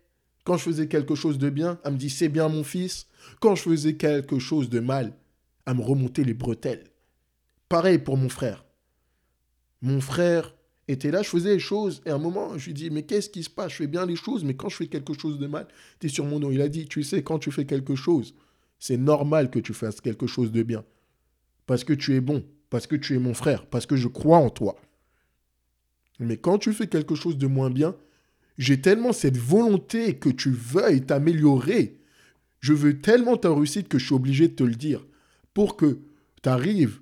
quand 0.46 0.56
je 0.56 0.64
faisais 0.64 0.88
quelque 0.88 1.14
chose 1.14 1.38
de 1.38 1.50
bien, 1.50 1.78
elle 1.84 1.92
me 1.92 1.98
dit 1.98 2.10
c'est 2.10 2.30
bien 2.30 2.48
mon 2.48 2.64
fils. 2.64 3.08
Quand 3.42 3.54
je 3.54 3.64
faisais 3.64 3.96
quelque 3.96 4.40
chose 4.40 4.70
de 4.70 4.80
mal, 4.80 5.14
elle 5.66 5.76
me 5.76 5.82
remontait 5.82 6.24
les 6.24 6.34
bretelles. 6.34 6.86
Pareil 7.68 7.98
pour 7.98 8.16
mon 8.16 8.30
frère. 8.30 8.64
Mon 9.82 10.00
frère 10.00 10.56
était 10.88 11.12
là, 11.12 11.22
je 11.22 11.28
faisais 11.28 11.56
les 11.56 11.60
choses, 11.60 12.02
et 12.06 12.12
à 12.12 12.16
un 12.16 12.20
moment, 12.20 12.58
je 12.58 12.68
lui 12.68 12.74
dis, 12.74 12.90
mais 12.90 13.04
qu'est-ce 13.04 13.30
qui 13.30 13.44
se 13.44 13.50
passe? 13.50 13.74
Je 13.74 13.78
fais 13.80 13.88
bien 13.88 14.06
les 14.06 14.16
choses, 14.16 14.46
mais 14.46 14.56
quand 14.56 14.70
je 14.70 14.78
fais 14.78 14.88
quelque 14.88 15.14
chose 15.14 15.38
de 15.38 15.48
mal, 15.48 15.68
tu 16.00 16.08
es 16.08 16.10
sur 16.10 16.24
mon 16.24 16.40
dos. 16.40 16.54
Il 16.54 16.62
a 16.62 16.70
dit, 16.70 16.88
tu 16.88 17.04
sais, 17.04 17.24
quand 17.24 17.40
tu 17.40 17.52
fais 17.52 17.66
quelque 17.66 17.96
chose, 17.96 18.36
c'est 18.80 18.96
normal 18.96 19.50
que 19.50 19.60
tu 19.60 19.74
fasses 19.74 20.00
quelque 20.00 20.28
chose 20.28 20.54
de 20.54 20.64
bien. 20.64 20.86
Parce 21.66 21.84
que 21.84 21.92
tu 21.92 22.16
es 22.16 22.22
bon, 22.22 22.46
parce 22.70 22.88
que 22.88 22.96
tu 22.96 23.16
es 23.16 23.20
mon 23.20 23.34
frère, 23.34 23.66
parce 23.66 23.86
que 23.86 23.96
je 23.96 24.08
crois 24.08 24.38
en 24.38 24.50
toi. 24.50 24.76
Mais 26.20 26.38
quand 26.38 26.58
tu 26.58 26.74
fais 26.74 26.88
quelque 26.88 27.16
chose 27.16 27.38
de 27.38 27.48
moins 27.48 27.70
bien, 27.70 27.96
j'ai 28.58 28.82
tellement 28.82 29.14
cette 29.14 29.38
volonté 29.38 30.18
que 30.18 30.30
tu 30.30 30.52
veuilles 30.52 31.06
t'améliorer. 31.06 32.00
Je 32.60 32.74
veux 32.74 33.00
tellement 33.00 33.38
ta 33.38 33.54
réussite 33.54 33.88
que 33.88 34.00
je 34.00 34.06
suis 34.06 34.16
obligé 34.16 34.48
de 34.48 34.56
te 34.56 34.64
le 34.64 34.76
dire. 34.76 35.06
Pour 35.54 35.78
que 35.78 36.00
tu 36.42 36.50
arrives, 36.50 37.00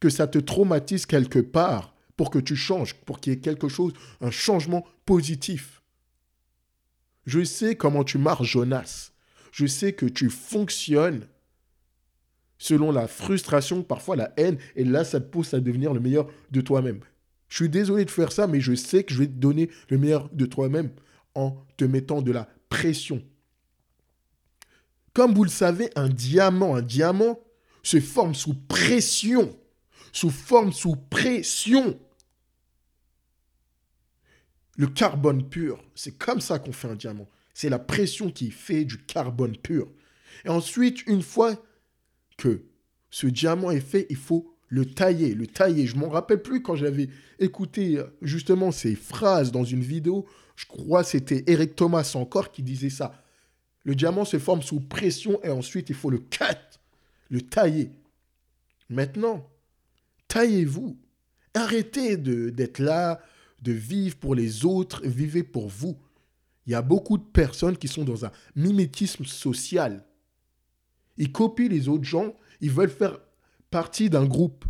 que 0.00 0.08
ça 0.08 0.26
te 0.26 0.38
traumatise 0.38 1.06
quelque 1.06 1.38
part, 1.38 1.94
pour 2.16 2.30
que 2.30 2.38
tu 2.38 2.56
changes, 2.56 2.94
pour 2.94 3.20
qu'il 3.20 3.32
y 3.32 3.36
ait 3.36 3.40
quelque 3.40 3.68
chose, 3.68 3.92
un 4.20 4.30
changement 4.30 4.84
positif. 5.06 5.82
Je 7.26 7.44
sais 7.44 7.76
comment 7.76 8.04
tu 8.04 8.18
marches, 8.18 8.50
Jonas. 8.50 9.12
Je 9.52 9.66
sais 9.66 9.92
que 9.92 10.06
tu 10.06 10.30
fonctionnes 10.30 11.26
selon 12.60 12.92
la 12.92 13.08
frustration, 13.08 13.82
parfois 13.82 14.14
la 14.14 14.32
haine, 14.36 14.58
et 14.76 14.84
là, 14.84 15.02
ça 15.02 15.18
te 15.18 15.24
pousse 15.24 15.54
à 15.54 15.60
devenir 15.60 15.92
le 15.92 15.98
meilleur 15.98 16.28
de 16.52 16.60
toi-même. 16.60 17.00
Je 17.48 17.56
suis 17.56 17.68
désolé 17.68 18.04
de 18.04 18.10
faire 18.10 18.30
ça, 18.30 18.46
mais 18.46 18.60
je 18.60 18.74
sais 18.76 19.02
que 19.02 19.12
je 19.12 19.18
vais 19.18 19.26
te 19.26 19.32
donner 19.32 19.70
le 19.88 19.98
meilleur 19.98 20.28
de 20.28 20.46
toi-même 20.46 20.90
en 21.34 21.56
te 21.78 21.84
mettant 21.84 22.22
de 22.22 22.30
la 22.30 22.48
pression. 22.68 23.22
Comme 25.14 25.34
vous 25.34 25.42
le 25.42 25.50
savez, 25.50 25.90
un 25.96 26.08
diamant, 26.08 26.76
un 26.76 26.82
diamant 26.82 27.40
se 27.82 27.98
forme 27.98 28.34
sous 28.34 28.54
pression. 28.54 29.58
Sous 30.12 30.30
forme 30.30 30.72
sous 30.72 30.96
pression. 30.96 31.98
Le 34.76 34.86
carbone 34.86 35.48
pur, 35.48 35.82
c'est 35.94 36.16
comme 36.16 36.40
ça 36.40 36.58
qu'on 36.58 36.72
fait 36.72 36.88
un 36.88 36.94
diamant. 36.94 37.28
C'est 37.54 37.68
la 37.70 37.78
pression 37.78 38.30
qui 38.30 38.50
fait 38.50 38.84
du 38.84 38.98
carbone 38.98 39.56
pur. 39.56 39.88
Et 40.44 40.48
ensuite, 40.48 41.06
une 41.06 41.22
fois 41.22 41.56
que 42.40 42.62
ce 43.10 43.26
diamant 43.26 43.70
est 43.70 43.80
fait, 43.80 44.06
il 44.08 44.16
faut 44.16 44.56
le 44.68 44.86
tailler, 44.86 45.34
le 45.34 45.46
tailler. 45.46 45.86
Je 45.86 45.96
m'en 45.96 46.08
rappelle 46.08 46.40
plus 46.40 46.62
quand 46.62 46.74
j'avais 46.74 47.10
écouté 47.38 47.98
euh, 47.98 48.04
justement 48.22 48.70
ces 48.72 48.94
phrases 48.94 49.52
dans 49.52 49.64
une 49.64 49.82
vidéo. 49.82 50.26
Je 50.56 50.64
crois 50.64 51.04
c'était 51.04 51.44
Eric 51.46 51.76
Thomas 51.76 52.12
encore 52.14 52.50
qui 52.50 52.62
disait 52.62 52.90
ça. 52.90 53.22
Le 53.84 53.94
diamant 53.94 54.24
se 54.24 54.38
forme 54.38 54.62
sous 54.62 54.80
pression 54.80 55.38
et 55.42 55.50
ensuite 55.50 55.90
il 55.90 55.94
faut 55.94 56.10
le 56.10 56.18
cut, 56.18 56.44
le 57.28 57.42
tailler. 57.42 57.90
Maintenant, 58.88 59.46
taillez-vous. 60.28 60.96
Arrêtez 61.52 62.16
d'être 62.16 62.78
là, 62.78 63.20
de 63.60 63.72
vivre 63.72 64.16
pour 64.16 64.34
les 64.34 64.64
autres, 64.64 65.02
vivez 65.04 65.42
pour 65.42 65.68
vous. 65.68 65.98
Il 66.66 66.72
y 66.72 66.76
a 66.76 66.82
beaucoup 66.82 67.18
de 67.18 67.24
personnes 67.24 67.76
qui 67.76 67.88
sont 67.88 68.04
dans 68.04 68.24
un 68.24 68.30
mimétisme 68.54 69.24
social. 69.24 70.04
Ils 71.20 71.30
copient 71.30 71.68
les 71.68 71.88
autres 71.90 72.04
gens, 72.04 72.34
ils 72.62 72.70
veulent 72.70 72.88
faire 72.88 73.18
partie 73.70 74.08
d'un 74.08 74.24
groupe 74.24 74.64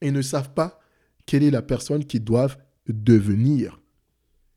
et 0.00 0.10
ne 0.10 0.20
savent 0.20 0.52
pas 0.52 0.80
quelle 1.24 1.44
est 1.44 1.52
la 1.52 1.62
personne 1.62 2.04
qu'ils 2.04 2.24
doivent 2.24 2.58
devenir. 2.88 3.80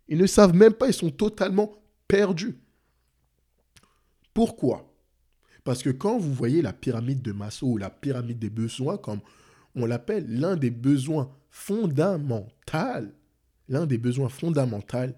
Ils 0.08 0.18
ne 0.18 0.26
savent 0.26 0.56
même 0.56 0.74
pas, 0.74 0.88
ils 0.88 0.94
sont 0.94 1.12
totalement 1.12 1.72
perdus. 2.08 2.58
Pourquoi? 4.34 4.92
Parce 5.64 5.84
que 5.84 5.92
quand 5.92 6.18
vous 6.18 6.34
voyez 6.34 6.64
la 6.64 6.74
pyramide 6.74 7.22
de 7.22 7.34
Maslow 7.34 7.74
ou 7.74 7.78
la 7.78 7.92
pyramide 7.92 8.40
des 8.40 8.50
besoins, 8.50 8.98
comme 8.98 9.22
on 9.76 9.86
l'appelle, 9.86 10.26
l'un 10.28 10.56
des 10.56 10.72
besoins 10.72 11.32
fondamentaux, 11.52 13.12
l'un 13.68 13.86
des 13.86 14.00
besoins 14.00 14.30
fondamentaux 14.30 15.14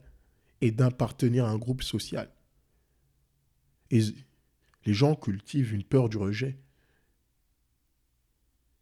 est 0.60 0.72
d'appartenir 0.72 1.46
à 1.46 1.50
un 1.50 1.58
groupe 1.58 1.82
social. 1.82 2.30
Et 3.90 4.01
les 4.85 4.93
gens 4.93 5.15
cultivent 5.15 5.73
une 5.73 5.83
peur 5.83 6.09
du 6.09 6.17
rejet. 6.17 6.59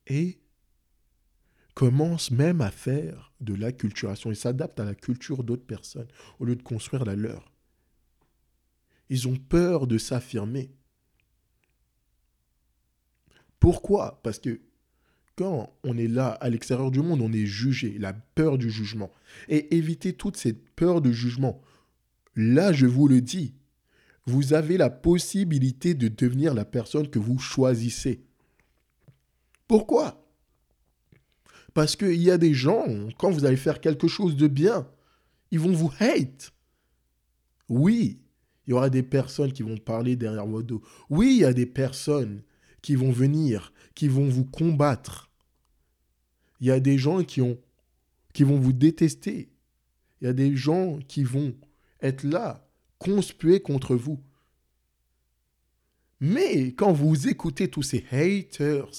Et 0.08 0.40
commencent 1.80 2.32
même 2.32 2.62
à 2.62 2.72
faire 2.72 3.32
de 3.40 3.54
l'acculturation. 3.54 4.32
Ils 4.32 4.36
s'adaptent 4.36 4.82
à 4.82 4.86
la 4.86 4.96
culture 4.96 5.46
d'autres 5.46 5.66
personnes 5.66 6.10
au 6.40 6.46
lieu 6.46 6.58
de 6.58 6.62
construire 6.64 7.06
la 7.06 7.16
leur. 7.16 7.54
Ils 9.10 9.28
ont 9.28 9.38
peur 9.38 9.88
de 9.88 9.98
s'affirmer. 9.98 10.72
Pourquoi? 13.60 14.20
Parce 14.24 14.40
que 14.40 14.60
quand 15.36 15.74
on 15.84 15.98
est 15.98 16.10
là 16.10 16.32
à 16.32 16.50
l'extérieur 16.50 16.92
du 16.92 17.00
monde, 17.00 17.22
on 17.22 17.32
est 17.32 17.46
jugé, 17.46 17.98
la 17.98 18.12
peur 18.12 18.58
du 18.58 18.70
jugement. 18.70 19.10
Et 19.48 19.78
éviter 19.78 20.12
toute 20.12 20.36
cette 20.36 20.70
peur 20.72 21.02
de 21.02 21.14
jugement. 21.14 21.62
Là, 22.36 22.74
je 22.74 22.88
vous 22.88 23.08
le 23.08 23.22
dis, 23.22 23.56
vous 24.30 24.54
avez 24.54 24.78
la 24.78 24.90
possibilité 24.90 25.94
de 25.94 26.08
devenir 26.08 26.54
la 26.54 26.66
personne 26.66 27.10
que 27.10 27.20
vous 27.20 27.40
choisissez. 27.40 28.24
Pourquoi? 29.68 30.26
Parce 31.74 31.96
qu'il 31.96 32.22
y 32.22 32.32
a 32.32 32.38
des 32.38 32.54
gens, 32.54 32.86
quand 33.18 33.32
vous 33.32 33.46
allez 33.46 33.58
faire 33.58 33.82
quelque 33.82 34.08
chose 34.08 34.36
de 34.36 34.48
bien, 34.48 34.88
ils 35.52 35.60
vont 35.60 35.72
vous 35.72 35.92
hate. 36.00 36.54
Oui, 37.68 38.20
il 38.66 38.72
y 38.72 38.74
aura 38.74 38.90
des 38.90 39.04
personnes 39.04 39.54
qui 39.54 39.64
vont 39.64 39.78
parler 39.78 40.16
derrière 40.16 40.46
votre 40.46 40.68
dos. 40.68 40.82
Oui, 41.10 41.36
il 41.36 41.42
y 41.42 41.46
a 41.46 41.54
des 41.54 41.66
personnes 41.66 42.44
qui 42.82 42.96
vont 42.96 43.12
venir, 43.12 43.74
qui 43.96 44.08
vont 44.08 44.28
vous 44.28 44.46
combattre. 44.46 45.32
Il 46.62 46.68
y 46.68 46.72
a 46.72 46.80
des 46.80 46.98
gens 46.98 47.24
qui, 47.24 47.42
ont, 47.42 47.58
qui 48.34 48.44
vont 48.44 48.60
vous 48.60 48.74
détester. 48.74 49.52
Il 50.22 50.26
y 50.26 50.28
a 50.28 50.34
des 50.34 50.56
gens 50.56 51.00
qui 51.08 51.24
vont 51.24 51.56
être 52.02 52.24
là 52.24 52.69
conspuer 53.00 53.62
contre 53.62 53.96
vous. 53.96 54.22
Mais 56.20 56.74
quand 56.74 56.92
vous 56.92 57.28
écoutez 57.28 57.70
tous 57.70 57.82
ces 57.82 58.06
haters, 58.12 58.92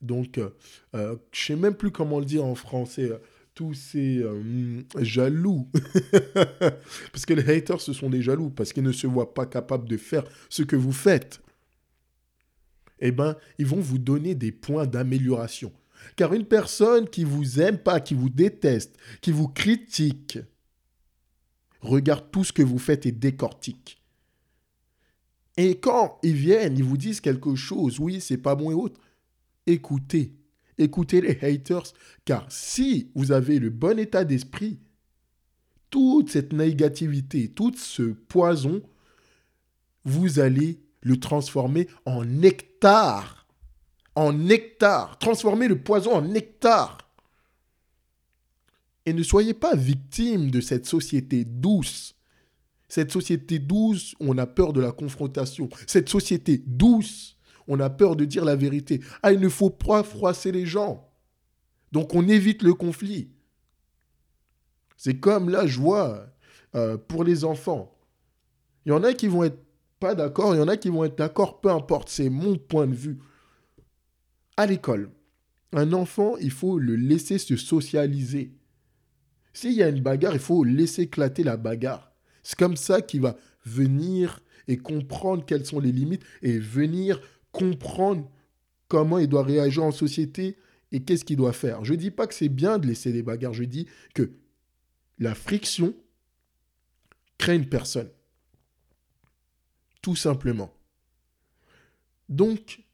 donc 0.00 0.34
je 0.36 0.40
euh, 0.40 0.50
euh, 0.94 1.16
je 1.32 1.46
sais 1.46 1.56
même 1.56 1.74
plus 1.74 1.90
comment 1.90 2.20
le 2.20 2.26
dire 2.26 2.44
en 2.44 2.54
français, 2.54 3.10
euh, 3.10 3.18
tous 3.54 3.74
ces 3.74 4.24
jaloux, 5.00 5.68
parce 7.12 7.26
que 7.26 7.34
les 7.34 7.56
haters 7.56 7.80
ce 7.80 7.92
sont 7.92 8.08
des 8.08 8.22
jaloux, 8.22 8.50
parce 8.50 8.72
qu'ils 8.72 8.84
ne 8.84 8.92
se 8.92 9.08
voient 9.08 9.34
pas 9.34 9.46
capables 9.46 9.88
de 9.88 9.96
faire 9.96 10.22
ce 10.48 10.62
que 10.62 10.76
vous 10.76 10.92
faites, 10.92 11.40
eh 13.00 13.10
bien, 13.10 13.36
ils 13.58 13.66
vont 13.66 13.80
vous 13.80 13.98
donner 13.98 14.36
des 14.36 14.52
points 14.52 14.86
d'amélioration. 14.86 15.72
Car 16.14 16.34
une 16.34 16.44
personne 16.44 17.08
qui 17.08 17.24
vous 17.24 17.60
aime 17.60 17.78
pas, 17.78 17.98
qui 17.98 18.14
vous 18.14 18.28
déteste, 18.28 18.96
qui 19.20 19.32
vous 19.32 19.48
critique, 19.48 20.38
regarde 21.80 22.30
tout 22.30 22.44
ce 22.44 22.52
que 22.52 22.62
vous 22.62 22.78
faites 22.78 23.06
et 23.06 23.12
décortique. 23.12 24.02
Et 25.56 25.78
quand 25.78 26.18
ils 26.22 26.34
viennent, 26.34 26.78
ils 26.78 26.84
vous 26.84 26.96
disent 26.96 27.20
quelque 27.20 27.54
chose, 27.56 27.98
oui, 27.98 28.20
c'est 28.20 28.38
pas 28.38 28.54
bon 28.54 28.70
et 28.70 28.74
autre, 28.74 29.00
écoutez. 29.66 30.34
Écoutez 30.80 31.20
les 31.20 31.36
haters, 31.42 31.92
car 32.24 32.46
si 32.50 33.10
vous 33.16 33.32
avez 33.32 33.58
le 33.58 33.68
bon 33.68 33.98
état 33.98 34.24
d'esprit, 34.24 34.78
toute 35.90 36.30
cette 36.30 36.52
négativité, 36.52 37.48
tout 37.48 37.74
ce 37.76 38.02
poison, 38.02 38.82
vous 40.04 40.38
allez 40.38 40.80
le 41.00 41.18
transformer 41.18 41.88
en 42.04 42.24
nectar. 42.24 43.46
En 44.14 44.32
nectar. 44.32 45.18
Transformer 45.18 45.66
le 45.66 45.80
poison 45.80 46.12
en 46.12 46.22
nectar. 46.22 47.07
Et 49.08 49.14
ne 49.14 49.22
soyez 49.22 49.54
pas 49.54 49.74
victime 49.74 50.50
de 50.50 50.60
cette 50.60 50.84
société 50.84 51.46
douce. 51.46 52.14
Cette 52.90 53.10
société 53.10 53.58
douce, 53.58 54.14
on 54.20 54.36
a 54.36 54.46
peur 54.46 54.74
de 54.74 54.82
la 54.82 54.92
confrontation. 54.92 55.70
Cette 55.86 56.10
société 56.10 56.62
douce, 56.66 57.38
on 57.68 57.80
a 57.80 57.88
peur 57.88 58.16
de 58.16 58.26
dire 58.26 58.44
la 58.44 58.54
vérité. 58.54 59.00
Ah, 59.22 59.32
il 59.32 59.40
ne 59.40 59.48
faut 59.48 59.70
pas 59.70 60.02
froisser 60.02 60.52
les 60.52 60.66
gens. 60.66 61.08
Donc 61.90 62.14
on 62.14 62.28
évite 62.28 62.62
le 62.62 62.74
conflit. 62.74 63.30
C'est 64.98 65.18
comme 65.18 65.48
la 65.48 65.66
joie 65.66 66.26
euh, 66.74 66.98
pour 66.98 67.24
les 67.24 67.46
enfants. 67.46 67.96
Il 68.84 68.90
y 68.90 68.92
en 68.92 69.04
a 69.04 69.14
qui 69.14 69.28
vont 69.28 69.44
être 69.44 69.64
pas 70.00 70.14
d'accord, 70.14 70.54
il 70.54 70.58
y 70.58 70.62
en 70.62 70.68
a 70.68 70.76
qui 70.76 70.90
vont 70.90 71.04
être 71.04 71.16
d'accord, 71.16 71.62
peu 71.62 71.70
importe, 71.70 72.10
c'est 72.10 72.28
mon 72.28 72.58
point 72.58 72.86
de 72.86 72.94
vue. 72.94 73.20
À 74.58 74.66
l'école, 74.66 75.10
un 75.72 75.94
enfant, 75.94 76.36
il 76.36 76.50
faut 76.50 76.78
le 76.78 76.94
laisser 76.94 77.38
se 77.38 77.56
socialiser. 77.56 78.57
S'il 79.58 79.72
y 79.72 79.82
a 79.82 79.88
une 79.88 80.00
bagarre, 80.00 80.34
il 80.34 80.38
faut 80.38 80.62
laisser 80.62 81.02
éclater 81.02 81.42
la 81.42 81.56
bagarre. 81.56 82.12
C'est 82.44 82.56
comme 82.56 82.76
ça 82.76 83.02
qu'il 83.02 83.22
va 83.22 83.36
venir 83.66 84.38
et 84.68 84.76
comprendre 84.76 85.44
quelles 85.44 85.66
sont 85.66 85.80
les 85.80 85.90
limites 85.90 86.22
et 86.42 86.60
venir 86.60 87.20
comprendre 87.50 88.30
comment 88.86 89.18
il 89.18 89.26
doit 89.26 89.42
réagir 89.42 89.82
en 89.82 89.90
société 89.90 90.58
et 90.92 91.02
qu'est-ce 91.02 91.24
qu'il 91.24 91.38
doit 91.38 91.52
faire. 91.52 91.84
Je 91.84 91.94
ne 91.94 91.98
dis 91.98 92.12
pas 92.12 92.28
que 92.28 92.34
c'est 92.34 92.48
bien 92.48 92.78
de 92.78 92.86
laisser 92.86 93.10
des 93.10 93.24
bagarres, 93.24 93.52
je 93.52 93.64
dis 93.64 93.88
que 94.14 94.30
la 95.18 95.34
friction 95.34 95.92
crée 97.36 97.56
une 97.56 97.68
personne. 97.68 98.10
Tout 100.02 100.14
simplement. 100.14 100.72
Donc, 102.28 102.84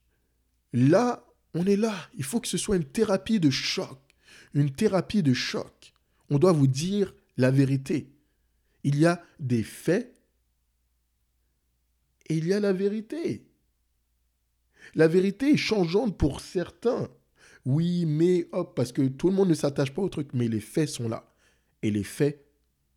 là, 0.73 1.27
on 1.53 1.67
est 1.67 1.77
là. 1.77 1.95
Il 2.15 2.25
faut 2.25 2.41
que 2.41 2.49
ce 2.49 2.57
soit 2.57 2.77
une 2.77 2.87
thérapie 2.87 3.39
de 3.39 3.51
choc. 3.51 3.99
Une 4.55 4.71
thérapie 4.71 5.23
de 5.23 5.35
choc 5.35 5.74
on 6.35 6.39
doit 6.39 6.53
vous 6.53 6.67
dire 6.67 7.15
la 7.37 7.53
vérité. 7.53 8.13
Il 8.83 8.99
y 8.99 9.07
a 9.07 9.23
des 9.39 9.63
faits 9.63 10.13
et 12.29 12.37
il 12.37 12.49
y 12.49 12.53
a 12.53 12.59
la 12.59 12.73
vérité. 12.73 13.47
La 14.97 15.07
vérité 15.07 15.53
est 15.53 15.57
changeante 15.57 16.19
pour 16.19 16.41
certains. 16.41 17.09
Oui, 17.65 18.05
mais 18.05 18.49
hop, 18.51 18.75
parce 18.75 18.91
que 18.91 19.07
tout 19.07 19.29
le 19.29 19.35
monde 19.35 19.49
ne 19.49 19.55
s'attache 19.55 19.95
pas 19.95 20.03
au 20.03 20.09
truc, 20.09 20.31
mais 20.35 20.49
les 20.49 20.61
faits 20.61 20.89
sont 20.89 21.09
là. 21.09 21.33
Et 21.83 21.93
les 21.93 22.03
faits 22.03 22.45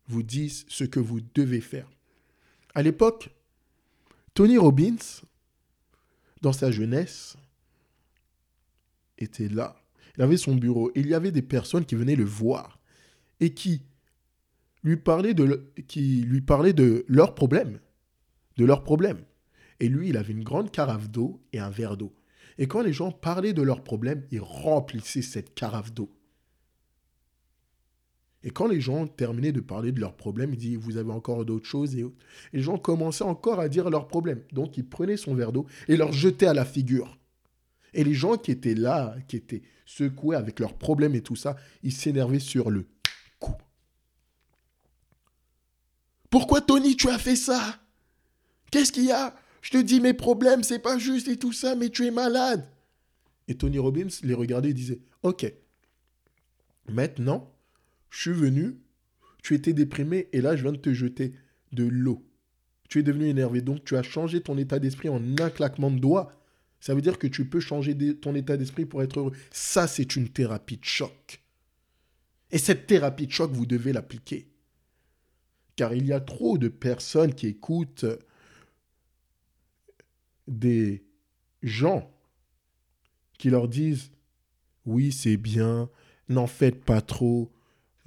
vous 0.08 0.24
disent 0.24 0.64
ce 0.68 0.82
que 0.82 0.98
vous 0.98 1.20
devez 1.34 1.60
faire. 1.60 1.88
À 2.74 2.82
l'époque, 2.82 3.30
Tony 4.34 4.58
Robbins, 4.58 5.22
dans 6.42 6.52
sa 6.52 6.72
jeunesse, 6.72 7.36
était 9.16 9.48
là. 9.48 9.80
Il 10.16 10.22
avait 10.22 10.36
son 10.36 10.56
bureau. 10.56 10.90
Il 10.96 11.06
y 11.06 11.14
avait 11.14 11.32
des 11.32 11.42
personnes 11.42 11.84
qui 11.84 11.94
venaient 11.94 12.16
le 12.16 12.24
voir 12.24 12.77
et 13.40 13.54
qui 13.54 13.82
lui 14.82 14.96
parlait 14.96 15.34
de, 15.34 15.72
qui 15.86 16.26
leurs 17.08 17.34
problèmes. 17.34 17.78
De 18.56 18.64
leurs 18.64 18.82
problèmes. 18.82 19.24
Et 19.80 19.88
lui, 19.88 20.08
il 20.08 20.16
avait 20.16 20.32
une 20.32 20.42
grande 20.42 20.70
carafe 20.70 21.08
d'eau 21.08 21.40
et 21.52 21.58
un 21.58 21.70
verre 21.70 21.96
d'eau. 21.96 22.14
Et 22.58 22.66
quand 22.66 22.82
les 22.82 22.92
gens 22.92 23.12
parlaient 23.12 23.52
de 23.52 23.62
leurs 23.62 23.84
problèmes, 23.84 24.24
il 24.30 24.40
remplissait 24.40 25.22
cette 25.22 25.54
carafe 25.54 25.92
d'eau. 25.92 26.12
Et 28.44 28.50
quand 28.50 28.68
les 28.68 28.80
gens 28.80 29.06
terminaient 29.06 29.52
de 29.52 29.60
parler 29.60 29.92
de 29.92 30.00
leurs 30.00 30.16
problèmes, 30.16 30.52
il 30.52 30.58
dit 30.58 30.76
Vous 30.76 30.96
avez 30.96 31.10
encore 31.10 31.44
d'autres 31.44 31.66
choses 31.66 31.96
et, 31.96 32.04
les 32.52 32.60
gens 32.60 32.78
commençaient 32.78 33.24
encore 33.24 33.60
à 33.60 33.68
dire 33.68 33.90
leurs 33.90 34.08
problèmes. 34.08 34.42
Donc 34.52 34.76
il 34.76 34.88
prenait 34.88 35.16
son 35.16 35.34
verre 35.34 35.52
d'eau 35.52 35.66
et 35.88 35.96
leur 35.96 36.12
jetait 36.12 36.46
à 36.46 36.54
la 36.54 36.64
figure. 36.64 37.18
Et 37.94 38.04
les 38.04 38.14
gens 38.14 38.36
qui 38.36 38.50
étaient 38.50 38.74
là, 38.74 39.16
qui 39.26 39.36
étaient 39.36 39.62
secoués 39.86 40.36
avec 40.36 40.60
leurs 40.60 40.74
problèmes 40.74 41.14
et 41.14 41.22
tout 41.22 41.36
ça, 41.36 41.56
ils 41.82 41.92
s'énervaient 41.92 42.38
sur 42.38 42.70
le 42.70 42.84
Pourquoi 46.30 46.60
Tony, 46.60 46.96
tu 46.96 47.08
as 47.08 47.18
fait 47.18 47.36
ça? 47.36 47.80
Qu'est-ce 48.70 48.92
qu'il 48.92 49.04
y 49.04 49.12
a? 49.12 49.34
Je 49.62 49.70
te 49.70 49.78
dis 49.78 50.00
mes 50.00 50.14
problèmes, 50.14 50.62
c'est 50.62 50.78
pas 50.78 50.98
juste 50.98 51.28
et 51.28 51.36
tout 51.36 51.52
ça, 51.52 51.74
mais 51.74 51.88
tu 51.90 52.06
es 52.06 52.10
malade. 52.10 52.68
Et 53.48 53.54
Tony 53.54 53.78
Robbins 53.78 54.08
les 54.22 54.34
regardait 54.34 54.70
et 54.70 54.74
disait 54.74 55.00
Ok, 55.22 55.52
maintenant, 56.88 57.52
je 58.10 58.20
suis 58.20 58.32
venu, 58.32 58.78
tu 59.42 59.54
étais 59.54 59.72
déprimé 59.72 60.28
et 60.32 60.40
là, 60.40 60.56
je 60.56 60.62
viens 60.62 60.72
de 60.72 60.78
te 60.78 60.92
jeter 60.92 61.34
de 61.72 61.84
l'eau. 61.84 62.24
Tu 62.88 63.00
es 63.00 63.02
devenu 63.02 63.26
énervé, 63.26 63.60
donc 63.60 63.84
tu 63.84 63.96
as 63.96 64.02
changé 64.02 64.40
ton 64.40 64.56
état 64.56 64.78
d'esprit 64.78 65.08
en 65.08 65.22
un 65.38 65.50
claquement 65.50 65.90
de 65.90 65.98
doigts. 65.98 66.32
Ça 66.80 66.94
veut 66.94 67.02
dire 67.02 67.18
que 67.18 67.26
tu 67.26 67.44
peux 67.44 67.60
changer 67.60 67.96
ton 68.16 68.34
état 68.34 68.56
d'esprit 68.56 68.86
pour 68.86 69.02
être 69.02 69.18
heureux. 69.18 69.32
Ça, 69.50 69.86
c'est 69.86 70.16
une 70.16 70.28
thérapie 70.28 70.76
de 70.76 70.84
choc. 70.84 71.42
Et 72.50 72.58
cette 72.58 72.86
thérapie 72.86 73.26
de 73.26 73.32
choc, 73.32 73.50
vous 73.52 73.66
devez 73.66 73.92
l'appliquer. 73.92 74.48
Car 75.78 75.94
il 75.94 76.06
y 76.06 76.12
a 76.12 76.18
trop 76.18 76.58
de 76.58 76.66
personnes 76.66 77.32
qui 77.32 77.46
écoutent 77.46 78.04
des 80.48 81.04
gens 81.62 82.10
qui 83.38 83.48
leur 83.48 83.68
disent 83.68 84.10
oui, 84.86 85.12
c'est 85.12 85.36
bien, 85.36 85.88
n'en 86.28 86.48
faites 86.48 86.84
pas 86.84 87.00
trop, 87.00 87.52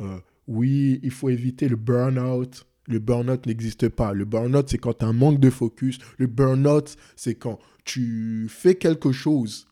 euh, 0.01 0.19
oui, 0.47 0.99
il 1.01 1.11
faut 1.11 1.29
éviter 1.29 1.69
le 1.69 1.77
burn-out. 1.77 2.67
le 2.87 2.99
burn-out 2.99 3.45
n'existe 3.45 3.87
pas. 3.87 4.11
Le 4.11 4.25
burn-out, 4.25 4.67
c'est 4.67 4.77
quand 4.77 4.95
tu 4.95 5.05
as 5.05 5.07
un 5.07 5.13
manque 5.13 5.39
de 5.39 5.49
focus. 5.49 5.97
Le 6.17 6.27
burn-out, 6.27 6.97
c'est 7.15 7.35
quand 7.35 7.57
tu 7.85 8.47
fais 8.49 8.75
quelque 8.75 9.13
chose 9.13 9.69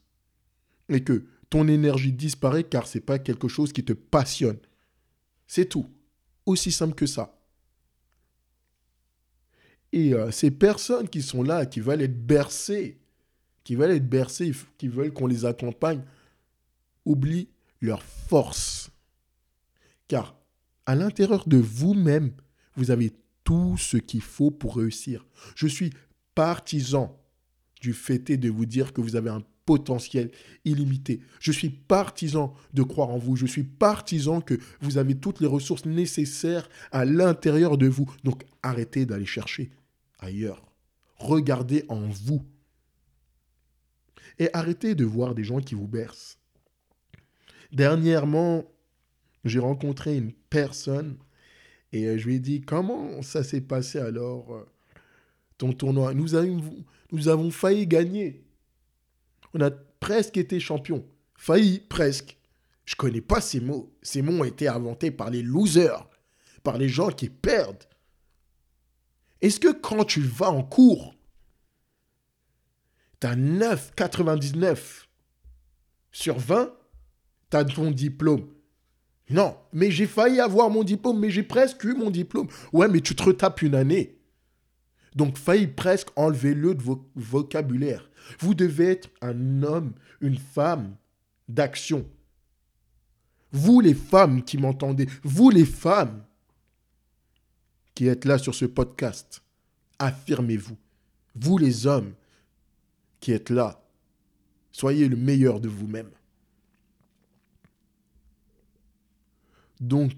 et 0.87 1.03
que 1.03 1.25
ton 1.49 1.67
énergie 1.67 2.13
disparaît 2.13 2.63
car 2.63 2.87
c'est 2.87 3.01
pas 3.01 3.19
quelque 3.19 3.49
chose 3.49 3.73
qui 3.73 3.83
te 3.83 3.91
passionne. 3.91 4.59
C'est 5.47 5.65
tout. 5.65 5.87
Aussi 6.45 6.71
simple 6.71 6.95
que 6.95 7.05
ça. 7.07 7.38
Et 9.91 10.13
euh, 10.13 10.31
ces 10.31 10.51
personnes 10.51 11.09
qui 11.09 11.21
sont 11.21 11.43
là, 11.43 11.65
qui 11.65 11.79
veulent 11.79 12.01
être 12.01 12.25
bercées, 12.25 12.99
qui 13.63 13.75
veulent 13.75 13.91
être 13.91 14.09
bercées, 14.09 14.51
qui 14.77 14.87
veulent 14.87 15.13
qu'on 15.13 15.27
les 15.27 15.45
accompagne, 15.45 16.01
oublient 17.05 17.49
leur 17.81 18.03
force. 18.03 18.91
Car 20.07 20.35
à 20.85 20.95
l'intérieur 20.95 21.47
de 21.47 21.57
vous-même, 21.57 22.31
vous 22.75 22.91
avez 22.91 23.13
tout 23.43 23.77
ce 23.77 23.97
qu'il 23.97 24.21
faut 24.21 24.51
pour 24.51 24.77
réussir. 24.77 25.25
Je 25.55 25.67
suis 25.67 25.91
partisan 26.35 27.19
du 27.81 27.93
fait 27.93 28.31
de 28.31 28.49
vous 28.49 28.65
dire 28.65 28.93
que 28.93 29.01
vous 29.01 29.15
avez 29.15 29.29
un 29.29 29.43
potentiel 29.65 30.31
illimité. 30.65 31.21
Je 31.39 31.51
suis 31.51 31.69
partisan 31.69 32.55
de 32.73 32.81
croire 32.81 33.09
en 33.09 33.19
vous. 33.19 33.35
Je 33.35 33.45
suis 33.45 33.63
partisan 33.63 34.41
que 34.41 34.55
vous 34.81 34.97
avez 34.97 35.13
toutes 35.13 35.41
les 35.41 35.47
ressources 35.47 35.85
nécessaires 35.85 36.67
à 36.91 37.05
l'intérieur 37.05 37.77
de 37.77 37.87
vous. 37.87 38.11
Donc 38.23 38.45
arrêtez 38.63 39.05
d'aller 39.05 39.27
chercher 39.27 39.69
ailleurs. 40.19 40.71
Regardez 41.17 41.85
en 41.89 42.01
vous. 42.07 42.45
Et 44.37 44.49
arrêtez 44.53 44.95
de 44.95 45.05
voir 45.05 45.35
des 45.35 45.43
gens 45.43 45.59
qui 45.59 45.75
vous 45.75 45.87
bercent. 45.87 46.37
Dernièrement, 47.71 48.63
j'ai 49.43 49.59
rencontré 49.59 50.17
une 50.17 50.31
personne 50.31 51.17
et 51.91 52.05
euh, 52.05 52.17
je 52.17 52.25
lui 52.25 52.35
ai 52.35 52.39
dit 52.39 52.61
comment 52.61 53.21
ça 53.21 53.43
s'est 53.43 53.61
passé 53.61 53.99
alors 53.99 54.53
euh, 54.53 54.65
ton 55.57 55.73
tournoi? 55.73 56.13
Nous 56.13 56.35
avons, 56.35 57.51
failli 57.51 57.87
gagner. 57.87 58.43
On 59.53 59.61
a 59.61 59.71
presque 59.71 60.37
été 60.37 60.59
champion. 60.59 61.05
Failli, 61.35 61.79
presque. 61.79 62.37
Je 62.85 62.95
connais 62.95 63.21
pas 63.21 63.41
ces 63.41 63.59
mots. 63.59 63.93
Ces 64.01 64.21
mots 64.21 64.41
ont 64.41 64.45
été 64.45 64.67
inventés 64.67 65.11
par 65.11 65.29
les 65.29 65.41
losers, 65.41 66.07
par 66.63 66.77
les 66.77 66.89
gens 66.89 67.09
qui 67.09 67.29
perdent. 67.29 67.83
Est-ce 69.41 69.59
que 69.59 69.71
quand 69.71 70.03
tu 70.05 70.21
vas 70.21 70.49
en 70.49 70.63
cours, 70.63 71.15
tu 73.19 73.27
as 73.27 73.35
9,99 73.35 75.05
sur 76.11 76.37
20, 76.37 76.73
tu 77.51 77.57
as 77.57 77.65
ton 77.65 77.91
diplôme? 77.91 78.47
Non, 79.29 79.55
mais 79.73 79.91
j'ai 79.91 80.07
failli 80.07 80.39
avoir 80.39 80.69
mon 80.69 80.83
diplôme, 80.83 81.19
mais 81.19 81.29
j'ai 81.29 81.43
presque 81.43 81.83
eu 81.83 81.93
mon 81.93 82.09
diplôme. 82.09 82.47
Ouais, 82.73 82.87
mais 82.87 83.01
tu 83.01 83.15
te 83.15 83.23
retapes 83.23 83.61
une 83.61 83.75
année. 83.75 84.19
Donc, 85.15 85.37
failli 85.37 85.67
presque 85.67 86.09
enlever-le 86.15 86.75
de 86.75 86.81
vos 86.81 87.09
vocabulaire. 87.15 88.09
Vous 88.39 88.53
devez 88.53 88.91
être 88.91 89.09
un 89.21 89.63
homme, 89.63 89.93
une 90.21 90.37
femme 90.37 90.95
d'action. 91.47 92.05
Vous 93.51 93.79
les 93.79 93.93
femmes 93.95 94.43
qui 94.43 94.57
m'entendez, 94.57 95.07
vous 95.23 95.49
les 95.49 95.65
femmes 95.65 96.23
qui 97.99 98.07
êtes 98.07 98.23
là 98.23 98.37
sur 98.37 98.55
ce 98.55 98.63
podcast, 98.63 99.43
affirmez-vous. 99.99 100.77
Vous 101.35 101.57
les 101.57 101.85
hommes 101.85 102.13
qui 103.19 103.33
êtes 103.33 103.49
là, 103.49 103.83
soyez 104.71 105.09
le 105.09 105.17
meilleur 105.17 105.59
de 105.59 105.67
vous-même. 105.67 106.09
Donc, 109.81 110.13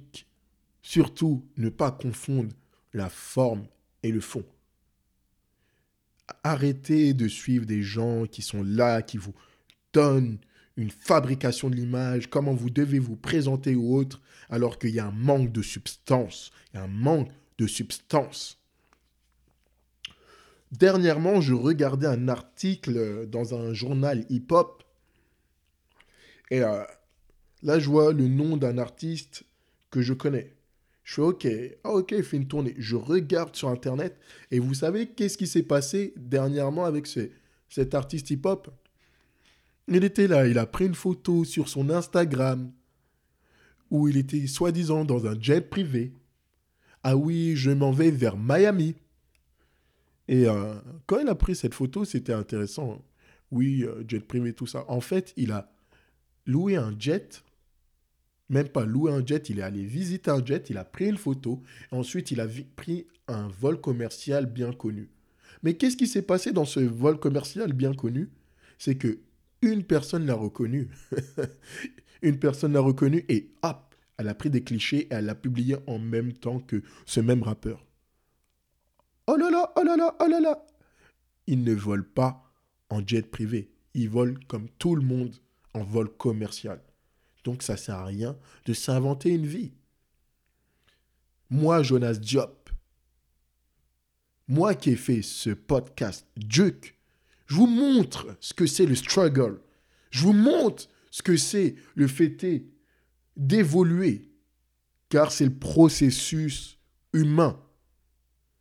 surtout, 0.84 1.44
ne 1.58 1.70
pas 1.70 1.90
confondre 1.90 2.54
la 2.94 3.10
forme 3.10 3.66
et 4.04 4.12
le 4.12 4.22
fond. 4.22 4.46
Arrêtez 6.44 7.16
de 7.16 7.28
suivre 7.28 7.66
des 7.66 7.82
gens 7.82 8.28
qui 8.28 8.44
sont 8.44 8.62
là, 8.62 9.02
qui 9.02 9.18
vous 9.18 9.34
donnent 9.92 10.38
une 10.78 10.92
fabrication 10.92 11.68
de 11.68 11.76
l'image, 11.76 12.30
comment 12.30 12.54
vous 12.54 12.70
devez 12.70 13.00
vous 13.00 13.16
présenter 13.16 13.74
ou 13.74 13.96
autre, 13.96 14.22
alors 14.52 14.78
qu'il 14.78 14.92
y 14.92 15.00
a 15.00 15.08
un 15.08 15.12
manque 15.12 15.52
de 15.52 15.64
substance. 15.64 16.52
Un 16.76 16.88
manque 16.88 17.32
substance. 17.68 18.58
Dernièrement, 20.72 21.42
je 21.42 21.54
regardais 21.54 22.08
un 22.08 22.28
article 22.30 23.28
dans 23.28 23.56
un 23.56 23.74
journal 23.74 24.26
hip-hop. 24.30 24.84
Et 26.50 26.64
euh, 26.64 26.84
là, 27.64 27.80
je 27.80 27.90
vois 27.90 28.14
le 28.14 28.28
nom 28.28 28.58
d'un 28.58 28.78
artiste 28.78 29.44
que 29.90 30.02
je 30.02 30.14
connais. 30.14 30.54
Je 31.04 31.16
fais 31.16 31.22
OK, 31.22 31.48
ah 31.84 31.92
OK, 31.92 32.12
il 32.12 32.24
fait 32.24 32.38
une 32.38 32.48
tournée. 32.48 32.76
Je 32.78 32.96
regarde 32.96 33.56
sur 33.56 33.70
Internet 33.70 34.18
et 34.50 34.60
vous 34.60 34.74
savez 34.74 35.08
qu'est-ce 35.08 35.38
qui 35.38 35.48
s'est 35.48 35.64
passé 35.64 36.14
dernièrement 36.16 36.86
avec 36.86 37.08
ce, 37.08 37.30
cet 37.70 37.96
artiste 37.96 38.30
hip-hop? 38.30 38.70
Il 39.88 40.04
était 40.04 40.28
là, 40.28 40.48
il 40.48 40.58
a 40.58 40.66
pris 40.66 40.86
une 40.86 40.96
photo 40.96 41.44
sur 41.44 41.68
son 41.68 41.90
Instagram 41.90 42.72
où 43.90 44.08
il 44.08 44.16
était 44.16 44.48
soi-disant 44.48 45.04
dans 45.04 45.26
un 45.26 45.40
jet 45.40 45.62
privé. 45.70 46.14
Ah 47.04 47.16
oui, 47.16 47.56
je 47.56 47.72
m'en 47.72 47.92
vais 47.92 48.12
vers 48.12 48.38
Miami. 48.38 48.96
Et 50.28 50.48
euh, 50.48 50.76
quand 51.08 51.20
il 51.20 51.28
a 51.28 51.36
pris 51.36 51.56
cette 51.56 51.74
photo, 51.74 52.06
c'était 52.06 52.34
intéressant. 52.34 53.04
Oui, 53.52 53.84
euh, 53.84 54.04
jet 54.08 54.20
privé, 54.20 54.54
tout 54.54 54.68
ça. 54.68 54.86
En 54.88 55.02
fait, 55.02 55.34
il 55.36 55.52
a 55.52 55.72
loué 56.46 56.76
un 56.76 56.96
jet 56.98 57.44
même 58.52 58.68
pas 58.68 58.86
louer 58.86 59.14
un 59.14 59.26
jet, 59.26 59.50
il 59.50 59.60
est 59.60 59.64
allé 59.64 59.86
visiter 59.86 60.30
un 60.30 60.46
jet, 60.46 60.70
il 60.70 60.78
a 60.78 60.84
pris 60.84 61.08
une 61.08 61.18
photo, 61.18 61.64
ensuite 61.92 62.32
il 62.32 62.42
a 62.42 62.48
pris 62.76 63.08
un 63.30 63.48
vol 63.48 63.80
commercial 63.80 64.46
bien 64.46 64.74
connu. 64.74 65.10
Mais 65.64 65.76
qu'est-ce 65.76 65.96
qui 65.96 66.06
s'est 66.06 66.22
passé 66.22 66.52
dans 66.52 66.66
ce 66.66 66.82
vol 66.82 67.18
commercial 67.18 67.72
bien 67.72 67.94
connu? 67.94 68.30
C'est 68.78 68.96
que 68.96 69.20
une 69.62 69.84
personne 69.84 70.26
l'a 70.26 70.34
reconnu. 70.34 70.90
une 72.22 72.40
personne 72.40 72.74
l'a 72.74 72.82
reconnu 72.82 73.24
et 73.30 73.52
hop, 73.64 73.91
elle 74.22 74.30
a 74.30 74.36
pris 74.36 74.52
des 74.52 74.64
clichés 74.64 75.08
et 75.08 75.14
elle 75.16 75.26
l'a 75.26 75.36
publié 75.36 75.78
en 75.88 75.98
même 75.98 76.34
temps 76.34 76.60
que 76.60 76.84
ce 77.08 77.20
même 77.20 77.42
rappeur. 77.42 77.84
Oh 79.26 79.36
là 79.36 79.50
là, 79.50 79.74
oh 79.76 79.84
là 79.84 79.98
là, 79.98 80.16
oh 80.20 80.28
là 80.28 80.40
là 80.40 80.68
Ils 81.48 81.64
ne 81.64 81.74
volent 81.74 82.06
pas 82.14 82.54
en 82.90 83.06
jet 83.06 83.24
privé. 83.24 83.72
Ils 83.96 84.10
volent 84.10 84.40
comme 84.48 84.70
tout 84.78 84.96
le 84.96 85.02
monde 85.02 85.34
en 85.74 85.84
vol 85.84 86.08
commercial. 86.08 86.80
Donc 87.44 87.64
ça 87.64 87.78
sert 87.78 87.96
à 87.96 88.06
rien 88.06 88.38
de 88.66 88.74
s'inventer 88.74 89.32
une 89.32 89.48
vie. 89.48 89.72
Moi, 91.50 91.82
Jonas 91.82 92.14
Diop, 92.14 92.70
moi 94.48 94.76
qui 94.76 94.92
ai 94.92 94.96
fait 94.96 95.24
ce 95.24 95.50
podcast 95.50 96.28
Duke, 96.38 96.96
je 97.48 97.56
vous 97.56 97.68
montre 97.68 98.38
ce 98.40 98.54
que 98.54 98.68
c'est 98.68 98.86
le 98.86 98.96
struggle. 98.96 99.62
Je 100.12 100.22
vous 100.22 100.34
montre 100.34 100.88
ce 101.10 101.24
que 101.24 101.38
c'est 101.38 101.76
le 101.96 102.08
fait 102.08 102.30
d'évoluer. 103.42 104.30
Car 105.10 105.32
c'est 105.32 105.46
le 105.46 105.54
processus 105.54 106.78
humain. 107.12 107.60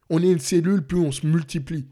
On 0.08 0.22
est 0.22 0.32
une 0.32 0.40
cellule, 0.40 0.84
plus 0.84 0.98
on 0.98 1.12
se 1.12 1.26
multiplie. 1.26 1.86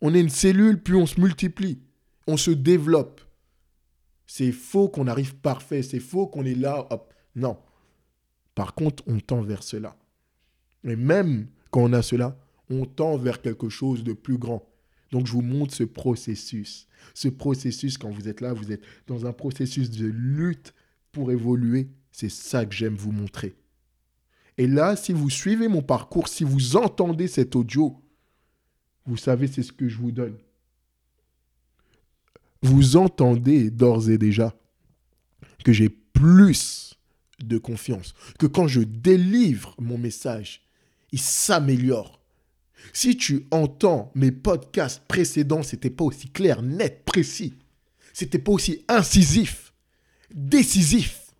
On 0.00 0.14
est 0.14 0.20
une 0.20 0.30
cellule, 0.30 0.82
plus 0.82 0.96
on 0.96 1.06
se 1.06 1.20
multiplie. 1.20 1.80
On 2.26 2.36
se 2.36 2.50
développe. 2.50 3.20
C'est 4.26 4.52
faux 4.52 4.88
qu'on 4.88 5.06
arrive 5.06 5.36
parfait, 5.36 5.82
c'est 5.82 6.00
faux 6.00 6.26
qu'on 6.26 6.44
est 6.44 6.54
là. 6.54 6.88
Non. 7.34 7.58
Par 8.54 8.74
contre, 8.74 9.02
on 9.06 9.20
tend 9.20 9.42
vers 9.42 9.62
cela. 9.62 9.96
Et 10.84 10.96
même 10.96 11.48
quand 11.70 11.82
on 11.82 11.92
a 11.92 12.02
cela, 12.02 12.38
on 12.70 12.84
tend 12.84 13.16
vers 13.16 13.40
quelque 13.40 13.68
chose 13.68 14.02
de 14.02 14.12
plus 14.12 14.38
grand. 14.38 14.68
Donc 15.10 15.26
je 15.26 15.32
vous 15.32 15.42
montre 15.42 15.74
ce 15.74 15.84
processus. 15.84 16.88
Ce 17.14 17.28
processus, 17.28 17.96
quand 17.96 18.10
vous 18.10 18.28
êtes 18.28 18.40
là, 18.40 18.52
vous 18.52 18.72
êtes 18.72 18.82
dans 19.06 19.26
un 19.26 19.32
processus 19.32 19.90
de 19.90 20.06
lutte 20.06 20.74
pour 21.12 21.30
évoluer. 21.32 21.88
C'est 22.12 22.30
ça 22.30 22.64
que 22.64 22.74
j'aime 22.74 22.96
vous 22.96 23.12
montrer. 23.12 23.54
Et 24.56 24.66
là, 24.66 24.96
si 24.96 25.12
vous 25.12 25.30
suivez 25.30 25.68
mon 25.68 25.82
parcours, 25.82 26.28
si 26.28 26.44
vous 26.44 26.76
entendez 26.76 27.28
cet 27.28 27.54
audio, 27.54 28.02
vous 29.06 29.16
savez, 29.16 29.46
c'est 29.46 29.62
ce 29.62 29.72
que 29.72 29.88
je 29.88 29.98
vous 29.98 30.10
donne 30.10 30.36
vous 32.62 32.96
entendez 32.96 33.70
d'ores 33.70 34.10
et 34.10 34.18
déjà 34.18 34.54
que 35.64 35.72
j'ai 35.72 35.88
plus 35.88 36.94
de 37.40 37.58
confiance, 37.58 38.14
que 38.38 38.46
quand 38.46 38.66
je 38.66 38.80
délivre 38.80 39.74
mon 39.78 39.98
message, 39.98 40.62
il 41.12 41.20
s'améliore. 41.20 42.20
Si 42.92 43.16
tu 43.16 43.46
entends 43.50 44.10
mes 44.14 44.32
podcasts 44.32 45.02
précédents, 45.06 45.62
c'était 45.62 45.90
pas 45.90 46.04
aussi 46.04 46.30
clair, 46.30 46.62
net, 46.62 47.04
précis. 47.04 47.54
C'était 48.12 48.38
pas 48.38 48.52
aussi 48.52 48.84
incisif, 48.88 49.67
décisif. 50.30 51.32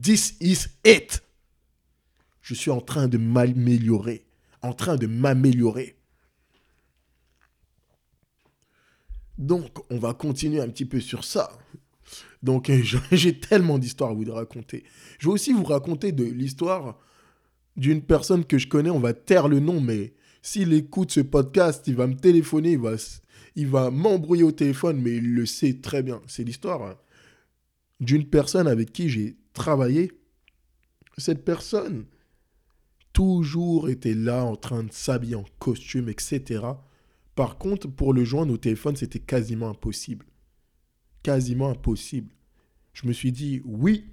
This 0.00 0.36
is 0.40 0.66
it. 0.84 1.22
Je 2.42 2.54
suis 2.54 2.70
en 2.70 2.80
train 2.80 3.08
de 3.08 3.18
m'améliorer, 3.18 4.24
en 4.62 4.72
train 4.72 4.96
de 4.96 5.06
m'améliorer. 5.06 5.96
Donc, 9.38 9.78
on 9.90 9.98
va 9.98 10.14
continuer 10.14 10.60
un 10.60 10.68
petit 10.68 10.84
peu 10.84 11.00
sur 11.00 11.24
ça. 11.24 11.50
Donc, 12.42 12.70
j'ai 13.12 13.38
tellement 13.38 13.78
d'histoires 13.78 14.10
à 14.10 14.14
vous 14.14 14.30
raconter. 14.32 14.84
Je 15.18 15.26
vais 15.26 15.32
aussi 15.32 15.52
vous 15.52 15.64
raconter 15.64 16.12
de 16.12 16.24
l'histoire 16.24 16.98
d'une 17.76 18.02
personne 18.02 18.44
que 18.44 18.58
je 18.58 18.68
connais, 18.68 18.90
on 18.90 19.00
va 19.00 19.14
taire 19.14 19.48
le 19.48 19.60
nom, 19.60 19.80
mais 19.80 20.12
s'il 20.42 20.72
écoute 20.72 21.12
ce 21.12 21.20
podcast, 21.20 21.84
il 21.86 21.96
va 21.96 22.06
me 22.06 22.16
téléphoner, 22.16 22.72
il 22.72 22.78
va, 22.78 22.96
il 23.56 23.68
va 23.68 23.90
m'embrouiller 23.90 24.42
au 24.42 24.52
téléphone, 24.52 25.00
mais 25.00 25.16
il 25.16 25.34
le 25.34 25.46
sait 25.46 25.74
très 25.80 26.02
bien. 26.02 26.20
C'est 26.26 26.44
l'histoire 26.44 26.82
hein, 26.82 26.96
d'une 28.00 28.26
personne 28.26 28.66
avec 28.66 28.92
qui 28.92 29.08
j'ai 29.08 29.36
travaillé. 29.52 30.12
Cette 31.18 31.44
personne, 31.44 32.06
toujours 33.12 33.88
était 33.88 34.14
là 34.14 34.44
en 34.44 34.56
train 34.56 34.84
de 34.84 34.92
s'habiller 34.92 35.34
en 35.34 35.44
costume, 35.58 36.08
etc. 36.08 36.62
Par 37.34 37.58
contre, 37.58 37.88
pour 37.88 38.12
le 38.12 38.24
joindre 38.24 38.54
au 38.54 38.56
téléphone, 38.56 38.96
c'était 38.96 39.18
quasiment 39.18 39.70
impossible. 39.70 40.26
Quasiment 41.22 41.70
impossible. 41.70 42.30
Je 42.92 43.06
me 43.06 43.12
suis 43.12 43.32
dit, 43.32 43.62
oui. 43.64 44.06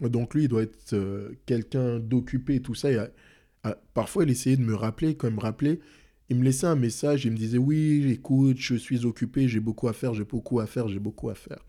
Donc 0.00 0.34
lui, 0.34 0.44
il 0.44 0.48
doit 0.48 0.62
être 0.62 0.94
euh, 0.94 1.32
quelqu'un 1.46 1.98
d'occupé, 1.98 2.60
tout 2.60 2.74
ça. 2.74 2.88
parfois, 3.94 4.24
il 4.24 4.30
essayait 4.30 4.56
de 4.56 4.62
me 4.62 4.74
rappeler. 4.74 5.16
Quand 5.16 5.28
il 5.28 5.34
me 5.34 5.40
rappelait, 5.40 5.80
il 6.28 6.36
me 6.36 6.44
laissait 6.44 6.66
un 6.66 6.76
message. 6.76 7.24
Il 7.24 7.32
me 7.32 7.36
disait, 7.36 7.58
oui, 7.58 8.06
écoute, 8.10 8.56
je 8.58 8.74
suis 8.74 9.04
occupé, 9.04 9.48
j'ai 9.48 9.60
beaucoup 9.60 9.88
à 9.88 9.92
faire, 9.92 10.14
j'ai 10.14 10.24
beaucoup 10.24 10.60
à 10.60 10.66
faire, 10.66 10.88
j'ai 10.88 10.98
beaucoup 10.98 11.28
à 11.28 11.34
faire. 11.34 11.64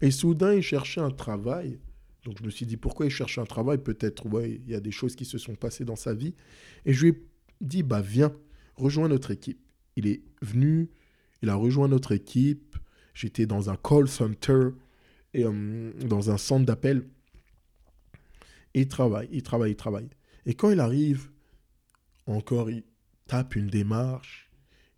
Et 0.00 0.10
soudain, 0.10 0.54
il 0.54 0.62
cherchait 0.62 1.00
un 1.00 1.10
travail. 1.10 1.78
Donc 2.24 2.38
je 2.38 2.44
me 2.44 2.50
suis 2.50 2.66
dit, 2.66 2.76
pourquoi 2.76 3.06
il 3.06 3.10
cherche 3.10 3.38
un 3.38 3.44
travail? 3.44 3.78
Peut-être, 3.78 4.26
ouais, 4.26 4.60
il 4.64 4.70
y 4.70 4.74
a 4.74 4.80
des 4.80 4.90
choses 4.90 5.16
qui 5.16 5.24
se 5.24 5.38
sont 5.38 5.54
passées 5.54 5.84
dans 5.84 5.96
sa 5.96 6.14
vie. 6.14 6.34
Et 6.84 6.92
je 6.92 7.06
lui 7.06 7.12
ai 7.12 7.22
dit, 7.60 7.82
bah 7.82 8.00
viens, 8.00 8.32
rejoins 8.76 9.08
notre 9.08 9.30
équipe. 9.30 9.60
Il 9.96 10.06
est 10.06 10.22
venu, 10.42 10.90
il 11.42 11.48
a 11.48 11.54
rejoint 11.54 11.88
notre 11.88 12.12
équipe. 12.12 12.76
J'étais 13.14 13.46
dans 13.46 13.70
un 13.70 13.76
call 13.76 14.08
center 14.08 14.68
et 15.34 15.44
euh, 15.44 15.92
dans 16.06 16.30
un 16.30 16.38
centre 16.38 16.64
d'appel. 16.64 17.04
Il 18.74 18.88
travaille, 18.88 19.28
il 19.32 19.42
travaille, 19.42 19.72
il 19.72 19.76
travaille. 19.76 20.08
Et 20.46 20.54
quand 20.54 20.70
il 20.70 20.80
arrive, 20.80 21.30
encore, 22.26 22.70
il 22.70 22.84
tape 23.26 23.56
une 23.56 23.68
démarche. 23.68 24.50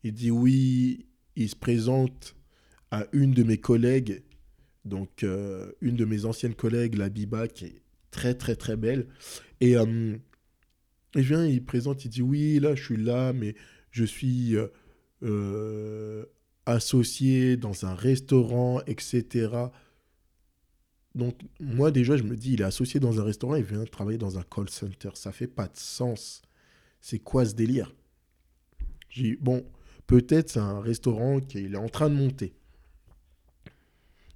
Il 0.05 0.13
dit 0.13 0.31
oui, 0.31 1.07
il 1.37 1.49
se 1.49 1.57
présente 1.57 2.37
à 2.91 3.07
une 3.13 3.33
de 3.33 3.43
mes 3.43 3.59
collègues 3.59 4.23
donc, 4.85 5.23
euh, 5.23 5.73
une 5.81 5.97
de 5.97 6.05
mes 6.05 6.25
anciennes 6.25 6.55
collègues, 6.55 6.97
la 6.97 7.09
Biba, 7.09 7.49
qui 7.49 7.67
est 7.67 7.83
très, 8.11 8.35
très, 8.35 8.57
très 8.57 8.77
belle. 8.77 9.07
Et 9.61 9.77
euh, 9.77 10.17
il 11.15 11.23
vient, 11.23 11.47
il 11.47 11.65
présente, 11.65 12.05
il 12.05 12.09
dit 12.09 12.23
Oui, 12.23 12.59
là, 12.59 12.75
je 12.75 12.83
suis 12.83 12.97
là, 12.97 13.33
mais 13.33 13.55
je 13.91 14.05
suis 14.05 14.57
euh, 15.23 16.25
associé 16.67 17.57
dans 17.57 17.87
un 17.87 17.95
restaurant, 17.95 18.81
etc. 18.87 19.51
Donc, 21.15 21.39
moi, 21.61 21.91
déjà, 21.91 22.17
je 22.17 22.25
me 22.25 22.37
dis 22.37 22.55
Il 22.55 22.61
est 22.61 22.65
associé 22.65 22.99
dans 22.99 23.21
un 23.21 23.25
restaurant, 23.25 23.55
il 23.55 23.65
vient 23.65 23.85
travailler 23.85 24.19
dans 24.19 24.39
un 24.39 24.43
call 24.43 24.69
center. 24.69 25.11
Ça 25.15 25.31
fait 25.31 25.47
pas 25.47 25.69
de 25.69 25.77
sens. 25.77 26.43
C'est 27.01 27.19
quoi 27.21 27.45
ce 27.45 27.55
délire? 27.55 27.95
J'ai 29.09 29.37
Bon, 29.37 29.65
peut-être 30.07 30.51
c'est 30.51 30.61
un 30.61 30.81
restaurant 30.81 31.41
qui 31.41 31.59
est 31.59 31.77
en 31.77 31.89
train 31.89 32.11
de 32.11 32.15
monter. 32.15 32.55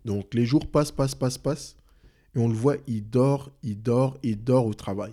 Donc 0.07 0.35
les 0.35 0.47
jours 0.47 0.71
passent, 0.71 0.92
passent, 0.92 1.16
passent, 1.16 1.37
passent. 1.37 1.77
Et 2.35 2.38
on 2.38 2.49
le 2.49 2.55
voit, 2.55 2.77
il 2.87 3.09
dort, 3.09 3.51
il 3.62 3.83
dort, 3.83 4.16
il 4.23 4.42
dort 4.42 4.66
au 4.66 4.75
travail. 4.75 5.12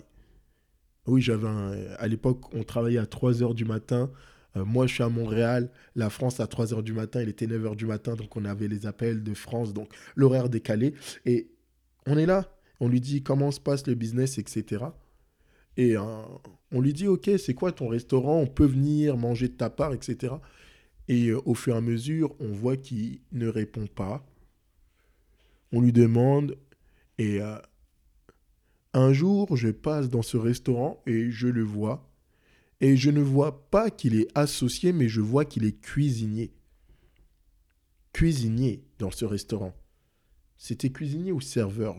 Oui, 1.06 1.20
j'avais 1.20 1.48
à 1.98 2.06
l'époque, 2.06 2.54
on 2.54 2.62
travaillait 2.62 2.98
à 2.98 3.06
3 3.06 3.32
h 3.32 3.54
du 3.54 3.64
matin. 3.64 4.10
Euh, 4.56 4.64
moi, 4.64 4.86
je 4.86 4.94
suis 4.94 5.02
à 5.02 5.08
Montréal. 5.08 5.70
La 5.96 6.10
France, 6.10 6.38
à 6.38 6.46
3 6.46 6.66
h 6.66 6.82
du 6.82 6.92
matin, 6.92 7.20
il 7.20 7.28
était 7.28 7.46
9 7.46 7.62
h 7.62 7.76
du 7.76 7.86
matin. 7.86 8.14
Donc, 8.14 8.36
on 8.36 8.44
avait 8.44 8.68
les 8.68 8.86
appels 8.86 9.22
de 9.22 9.34
France, 9.34 9.74
donc 9.74 9.92
l'horaire 10.14 10.48
décalé. 10.48 10.94
Et 11.26 11.50
on 12.06 12.16
est 12.16 12.26
là. 12.26 12.48
On 12.80 12.88
lui 12.88 13.00
dit 13.00 13.22
comment 13.22 13.50
se 13.50 13.60
passe 13.60 13.86
le 13.86 13.94
business, 13.94 14.38
etc. 14.38 14.84
Et 15.76 15.96
euh, 15.96 16.02
on 16.70 16.80
lui 16.80 16.92
dit, 16.92 17.08
OK, 17.08 17.28
c'est 17.38 17.54
quoi 17.54 17.72
ton 17.72 17.88
restaurant? 17.88 18.38
On 18.38 18.46
peut 18.46 18.66
venir 18.66 19.16
manger 19.16 19.48
de 19.48 19.54
ta 19.54 19.70
part, 19.70 19.92
etc. 19.92 20.34
Et 21.08 21.28
euh, 21.28 21.40
au 21.44 21.54
fur 21.54 21.74
et 21.74 21.78
à 21.78 21.80
mesure, 21.80 22.34
on 22.38 22.52
voit 22.52 22.76
qu'il 22.76 23.20
ne 23.32 23.48
répond 23.48 23.86
pas 23.86 24.24
on 25.74 25.80
lui 25.80 25.92
demande, 25.92 26.56
et 27.18 27.40
euh, 27.40 27.58
un 28.92 29.12
jour, 29.12 29.56
je 29.56 29.68
passe 29.70 30.08
dans 30.08 30.22
ce 30.22 30.36
restaurant 30.36 31.02
et 31.04 31.32
je 31.32 31.48
le 31.48 31.64
vois, 31.64 32.08
et 32.80 32.96
je 32.96 33.10
ne 33.10 33.20
vois 33.20 33.68
pas 33.70 33.90
qu'il 33.90 34.14
est 34.14 34.28
associé, 34.36 34.92
mais 34.92 35.08
je 35.08 35.20
vois 35.20 35.44
qu'il 35.44 35.64
est 35.64 35.80
cuisinier. 35.80 36.52
Cuisinier 38.12 38.84
dans 39.00 39.10
ce 39.10 39.24
restaurant. 39.24 39.74
C'était 40.56 40.90
cuisinier 40.90 41.32
ou 41.32 41.40
serveur? 41.40 41.98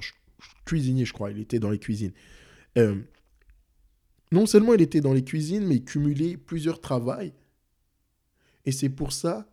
Cuisinier, 0.63 1.03
je 1.03 1.11
crois, 1.11 1.31
il 1.31 1.39
était 1.39 1.59
dans 1.59 1.69
les 1.69 1.79
cuisines. 1.79 2.13
Euh, 2.77 3.01
non 4.31 4.45
seulement 4.45 4.73
il 4.73 4.81
était 4.81 5.01
dans 5.01 5.13
les 5.13 5.25
cuisines, 5.25 5.67
mais 5.67 5.75
il 5.75 5.83
cumulait 5.83 6.37
plusieurs 6.37 6.79
travails. 6.79 7.33
Et 8.63 8.71
c'est 8.71 8.89
pour 8.89 9.11
ça 9.11 9.49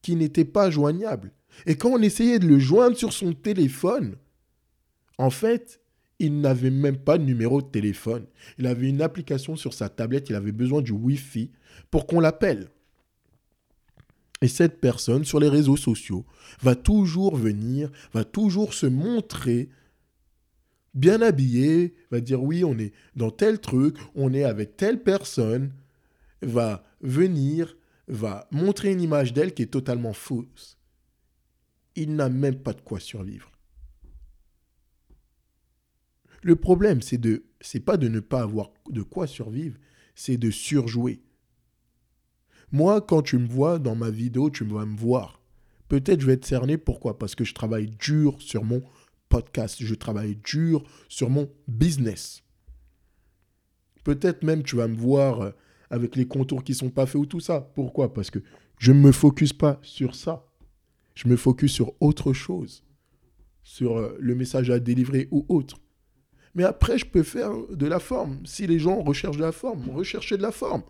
qu'il 0.00 0.18
n'était 0.18 0.44
pas 0.44 0.70
joignable. 0.70 1.32
Et 1.66 1.76
quand 1.76 1.90
on 1.90 2.02
essayait 2.02 2.38
de 2.38 2.46
le 2.46 2.58
joindre 2.58 2.96
sur 2.96 3.12
son 3.12 3.32
téléphone, 3.32 4.16
en 5.18 5.30
fait, 5.30 5.80
il 6.18 6.40
n'avait 6.40 6.70
même 6.70 6.98
pas 6.98 7.18
de 7.18 7.24
numéro 7.24 7.62
de 7.62 7.66
téléphone. 7.66 8.26
Il 8.58 8.66
avait 8.66 8.88
une 8.88 9.02
application 9.02 9.56
sur 9.56 9.72
sa 9.72 9.88
tablette, 9.88 10.30
il 10.30 10.34
avait 10.34 10.52
besoin 10.52 10.82
du 10.82 10.92
Wi-Fi 10.92 11.50
pour 11.90 12.06
qu'on 12.06 12.20
l'appelle. 12.20 12.68
Et 14.40 14.48
cette 14.48 14.80
personne, 14.80 15.24
sur 15.24 15.40
les 15.40 15.48
réseaux 15.48 15.76
sociaux, 15.76 16.24
va 16.62 16.76
toujours 16.76 17.36
venir, 17.36 17.90
va 18.12 18.24
toujours 18.24 18.72
se 18.72 18.86
montrer 18.86 19.68
bien 20.94 21.22
habillé, 21.22 21.94
va 22.10 22.20
dire 22.20 22.42
oui, 22.42 22.64
on 22.64 22.78
est 22.78 22.92
dans 23.16 23.30
tel 23.30 23.60
truc, 23.60 23.96
on 24.14 24.32
est 24.32 24.44
avec 24.44 24.76
telle 24.76 25.02
personne, 25.02 25.72
va 26.40 26.84
venir, 27.00 27.76
va 28.06 28.48
montrer 28.50 28.92
une 28.92 29.00
image 29.00 29.32
d'elle 29.32 29.54
qui 29.54 29.62
est 29.62 29.66
totalement 29.66 30.12
fausse 30.12 30.77
il 31.98 32.14
n'a 32.14 32.28
même 32.28 32.58
pas 32.58 32.72
de 32.72 32.80
quoi 32.80 33.00
survivre. 33.00 33.50
Le 36.42 36.56
problème, 36.56 37.02
c'est 37.02 37.18
de, 37.18 37.44
pas 37.84 37.96
de 37.96 38.08
ne 38.08 38.20
pas 38.20 38.42
avoir 38.42 38.70
de 38.90 39.02
quoi 39.02 39.26
survivre, 39.26 39.76
c'est 40.14 40.36
de 40.36 40.50
surjouer. 40.50 41.20
Moi, 42.70 43.00
quand 43.00 43.22
tu 43.22 43.38
me 43.38 43.48
vois 43.48 43.78
dans 43.78 43.96
ma 43.96 44.10
vidéo, 44.10 44.50
tu 44.50 44.64
vas 44.64 44.86
me 44.86 44.96
voir. 44.96 45.40
Peut-être 45.88 46.20
je 46.20 46.26
vais 46.26 46.34
être 46.34 46.44
cerné. 46.44 46.76
Pourquoi? 46.76 47.18
Parce 47.18 47.34
que 47.34 47.44
je 47.44 47.54
travaille 47.54 47.88
dur 47.88 48.36
sur 48.40 48.62
mon 48.62 48.82
podcast. 49.28 49.76
Je 49.80 49.94
travaille 49.94 50.36
dur 50.36 50.84
sur 51.08 51.30
mon 51.30 51.50
business. 51.66 52.42
Peut-être 54.04 54.42
même 54.42 54.62
tu 54.62 54.76
vas 54.76 54.88
me 54.88 54.96
voir 54.96 55.40
euh, 55.40 55.50
avec 55.90 56.14
les 56.14 56.26
contours 56.26 56.62
qui 56.62 56.74
sont 56.74 56.90
pas 56.90 57.06
faits 57.06 57.20
ou 57.20 57.26
tout 57.26 57.40
ça. 57.40 57.60
Pourquoi? 57.74 58.12
Parce 58.12 58.30
que 58.30 58.40
je 58.78 58.92
ne 58.92 59.00
me 59.00 59.12
focus 59.12 59.52
pas 59.52 59.78
sur 59.82 60.14
ça 60.14 60.47
je 61.18 61.26
me 61.26 61.36
focus 61.36 61.72
sur 61.72 61.94
autre 61.98 62.32
chose, 62.32 62.84
sur 63.64 63.98
euh, 63.98 64.16
le 64.20 64.36
message 64.36 64.70
à 64.70 64.78
délivrer 64.78 65.26
ou 65.32 65.44
autre. 65.48 65.80
Mais 66.54 66.62
après, 66.62 66.96
je 66.96 67.06
peux 67.06 67.24
faire 67.24 67.50
de 67.70 67.86
la 67.86 67.98
forme. 67.98 68.46
Si 68.46 68.68
les 68.68 68.78
gens 68.78 69.02
recherchent 69.02 69.36
de 69.36 69.42
la 69.42 69.50
forme, 69.50 69.90
rechercher 69.90 70.36
de 70.36 70.42
la 70.42 70.52
forme. 70.52 70.84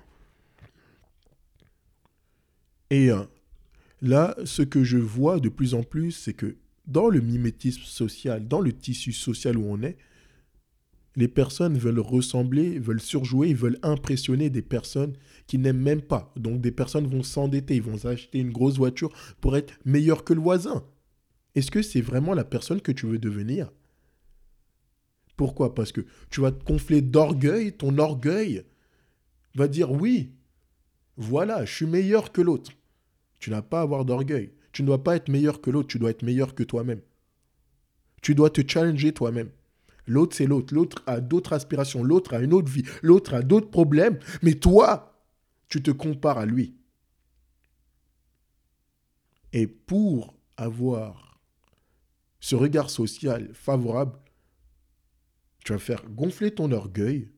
Et 2.91 3.11
euh, 3.11 3.23
là, 4.03 4.37
ce 4.45 4.61
que 4.61 4.85
je 4.85 4.99
vois 4.99 5.41
de 5.41 5.49
plus 5.49 5.73
en 5.73 5.83
plus, 5.83 6.12
c'est 6.12 6.35
que 6.35 6.57
dans 6.87 7.09
le 7.09 7.23
mimétisme 7.23 7.85
social, 7.85 8.47
dans 8.47 8.61
le 8.61 8.75
tissu 8.75 9.12
social 9.12 9.57
où 9.57 9.64
on 9.67 9.83
est, 9.83 9.97
les 11.18 11.26
personnes 11.26 11.76
veulent 11.76 11.98
ressembler, 11.98 12.78
veulent 12.78 13.00
surjouer, 13.00 13.52
veulent 13.52 13.81
impressionner 13.83 14.50
des 14.50 14.62
personnes 14.62 15.14
qui 15.48 15.59
n'aiment 15.59 15.83
même 15.83 16.00
pas. 16.00 16.33
Donc 16.37 16.61
des 16.61 16.70
personnes 16.70 17.09
vont 17.09 17.24
s'endetter, 17.24 17.74
ils 17.74 17.83
vont 17.83 18.09
acheter 18.09 18.38
une 18.38 18.52
grosse 18.52 18.76
voiture 18.76 19.11
pour 19.40 19.57
être 19.57 19.74
meilleur 19.85 20.22
que 20.22 20.33
le 20.33 20.40
voisin. 20.40 20.85
Est-ce 21.57 21.72
que 21.72 21.83
c'est 21.83 22.00
vraiment 22.00 22.35
la 22.35 22.44
personne 22.44 22.81
que 22.81 22.92
tu 22.92 23.07
veux 23.07 23.18
devenir? 23.18 23.72
Pourquoi? 25.37 25.74
Parce 25.74 25.90
que 25.90 26.02
tu 26.31 26.40
vas 26.40 26.52
te 26.52 26.64
gonfler 26.64 27.02
d'orgueil, 27.02 27.72
ton 27.72 27.98
orgueil 27.98 28.62
va 29.57 29.66
dire 29.66 29.90
oui, 29.90 30.31
voilà, 31.16 31.64
je 31.64 31.74
suis 31.74 31.87
meilleur 31.87 32.31
que 32.31 32.42
l'autre. 32.42 32.70
Tu 33.40 33.50
n'as 33.50 33.62
pas 33.62 33.81
à 33.81 33.83
avoir 33.83 34.04
d'orgueil. 34.04 34.52
Tu 34.70 34.83
ne 34.83 34.87
dois 34.87 35.02
pas 35.02 35.16
être 35.16 35.28
meilleur 35.28 35.61
que 35.61 35.70
l'autre, 35.70 35.88
tu 35.88 35.98
dois 35.98 36.11
être 36.11 36.22
meilleur 36.22 36.54
que 36.54 36.62
toi-même. 36.62 37.00
Tu 38.22 38.37
dois 38.37 38.50
te 38.50 38.61
challenger 38.64 39.12
toi-même. 39.12 39.50
L'autre, 40.09 40.35
c'est 40.35 40.47
l'autre. 40.47 40.75
L'autre 40.75 41.03
a 41.07 41.21
d'autres 41.21 41.53
aspirations. 41.53 42.03
L'autre 42.03 42.35
a 42.35 42.40
une 42.40 42.55
autre 42.55 42.71
vie. 42.73 42.85
L'autre 43.03 43.35
a 43.35 43.42
d'autres 43.42 43.71
problèmes. 43.71 44.18
Mais 44.42 44.55
toi, 44.55 45.23
tu 45.68 45.83
te 45.83 45.90
compares 45.90 46.38
à 46.38 46.47
lui. 46.47 46.75
Et 49.53 49.66
pour 49.66 50.35
avoir 50.57 51.40
ce 52.40 52.57
regard 52.57 52.90
social 52.90 53.51
favorable, 53.53 54.18
tu 55.64 55.73
vas 55.73 55.79
faire 55.79 56.05
gonfler 56.09 56.51
ton 56.55 56.73
orgueil 56.73 57.31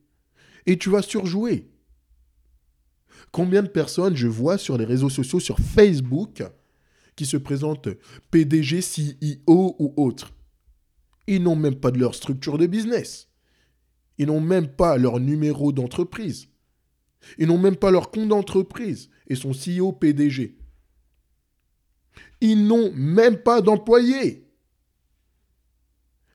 et 0.65 0.77
tu 0.77 0.89
vas 0.89 1.01
surjouer. 1.01 1.69
Combien 3.31 3.63
de 3.63 3.67
personnes 3.67 4.15
je 4.15 4.27
vois 4.27 4.57
sur 4.57 4.77
les 4.77 4.85
réseaux 4.85 5.09
sociaux, 5.09 5.39
sur 5.39 5.59
Facebook, 5.59 6.43
qui 7.15 7.25
se 7.25 7.37
présentent 7.37 7.89
PDG, 8.29 8.79
CEO 8.79 9.75
ou 9.79 9.93
autre? 9.97 10.31
Ils 11.27 11.41
n'ont 11.41 11.55
même 11.55 11.75
pas 11.75 11.91
de 11.91 11.99
leur 11.99 12.15
structure 12.15 12.57
de 12.57 12.67
business. 12.67 13.29
Ils 14.17 14.27
n'ont 14.27 14.41
même 14.41 14.67
pas 14.67 14.97
leur 14.97 15.19
numéro 15.19 15.71
d'entreprise. 15.71 16.47
Ils 17.37 17.47
n'ont 17.47 17.57
même 17.57 17.75
pas 17.75 17.91
leur 17.91 18.11
compte 18.11 18.27
d'entreprise 18.27 19.09
et 19.27 19.35
son 19.35 19.51
CEO 19.51 19.93
PDG. 19.93 20.57
Ils 22.41 22.65
n'ont 22.65 22.91
même 22.93 23.37
pas 23.37 23.61
d'employés. 23.61 24.47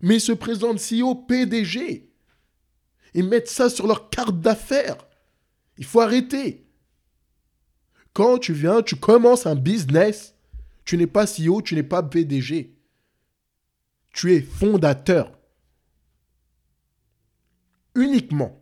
Mais 0.00 0.16
ils 0.16 0.20
se 0.20 0.32
présentent 0.32 0.80
CEO 0.80 1.14
PDG. 1.14 2.10
Ils 3.14 3.24
mettent 3.24 3.48
ça 3.48 3.68
sur 3.68 3.86
leur 3.86 4.10
carte 4.10 4.40
d'affaires. 4.40 4.98
Il 5.78 5.84
faut 5.84 6.00
arrêter. 6.00 6.66
Quand 8.12 8.38
tu 8.38 8.52
viens, 8.52 8.82
tu 8.82 8.96
commences 8.96 9.46
un 9.46 9.56
business, 9.56 10.34
tu 10.84 10.96
n'es 10.96 11.06
pas 11.06 11.26
CEO, 11.26 11.60
tu 11.60 11.74
n'es 11.74 11.82
pas 11.82 12.02
PDG. 12.02 12.75
Tu 14.16 14.32
es 14.32 14.40
fondateur. 14.40 15.30
Uniquement. 17.94 18.58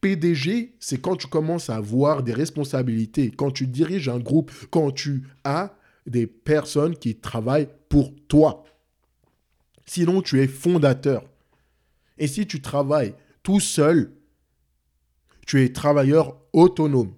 PDG, 0.00 0.76
c'est 0.80 0.98
quand 0.98 1.16
tu 1.16 1.26
commences 1.26 1.68
à 1.68 1.76
avoir 1.76 2.22
des 2.22 2.32
responsabilités, 2.32 3.30
quand 3.30 3.50
tu 3.50 3.66
diriges 3.66 4.08
un 4.08 4.18
groupe, 4.18 4.50
quand 4.70 4.92
tu 4.92 5.28
as 5.44 5.76
des 6.06 6.26
personnes 6.26 6.96
qui 6.96 7.16
travaillent 7.16 7.68
pour 7.90 8.14
toi. 8.28 8.64
Sinon, 9.84 10.22
tu 10.22 10.40
es 10.40 10.48
fondateur. 10.48 11.22
Et 12.16 12.28
si 12.28 12.46
tu 12.46 12.62
travailles 12.62 13.14
tout 13.42 13.60
seul, 13.60 14.16
tu 15.46 15.62
es 15.62 15.70
travailleur 15.70 16.40
autonome. 16.54 17.14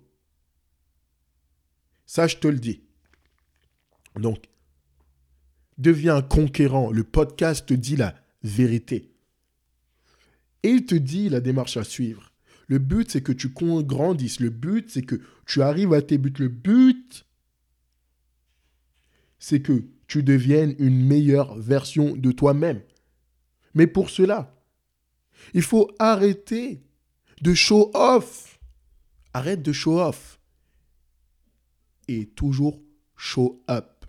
Ça, 2.04 2.26
je 2.26 2.36
te 2.36 2.48
le 2.48 2.58
dis. 2.58 2.82
Donc, 4.16 4.49
deviens 5.80 6.22
conquérant. 6.22 6.92
Le 6.92 7.04
podcast 7.04 7.66
te 7.66 7.74
dit 7.74 7.96
la 7.96 8.14
vérité. 8.42 9.10
Et 10.62 10.68
il 10.68 10.84
te 10.84 10.94
dit 10.94 11.28
la 11.28 11.40
démarche 11.40 11.76
à 11.76 11.84
suivre. 11.84 12.32
Le 12.68 12.78
but, 12.78 13.10
c'est 13.10 13.22
que 13.22 13.32
tu 13.32 13.48
grandisses. 13.48 14.40
Le 14.40 14.50
but, 14.50 14.90
c'est 14.90 15.02
que 15.02 15.20
tu 15.46 15.62
arrives 15.62 15.92
à 15.92 16.02
tes 16.02 16.18
buts. 16.18 16.32
Le 16.38 16.48
but, 16.48 17.26
c'est 19.38 19.60
que 19.60 19.86
tu 20.06 20.22
deviennes 20.22 20.76
une 20.78 21.04
meilleure 21.04 21.58
version 21.58 22.14
de 22.14 22.30
toi-même. 22.30 22.82
Mais 23.74 23.86
pour 23.86 24.10
cela, 24.10 24.54
il 25.54 25.62
faut 25.62 25.90
arrêter 25.98 26.84
de 27.40 27.54
show 27.54 27.90
off. 27.94 28.60
Arrête 29.32 29.62
de 29.62 29.72
show 29.72 29.98
off. 29.98 30.40
Et 32.06 32.26
toujours 32.26 32.80
show 33.16 33.64
up. 33.68 33.99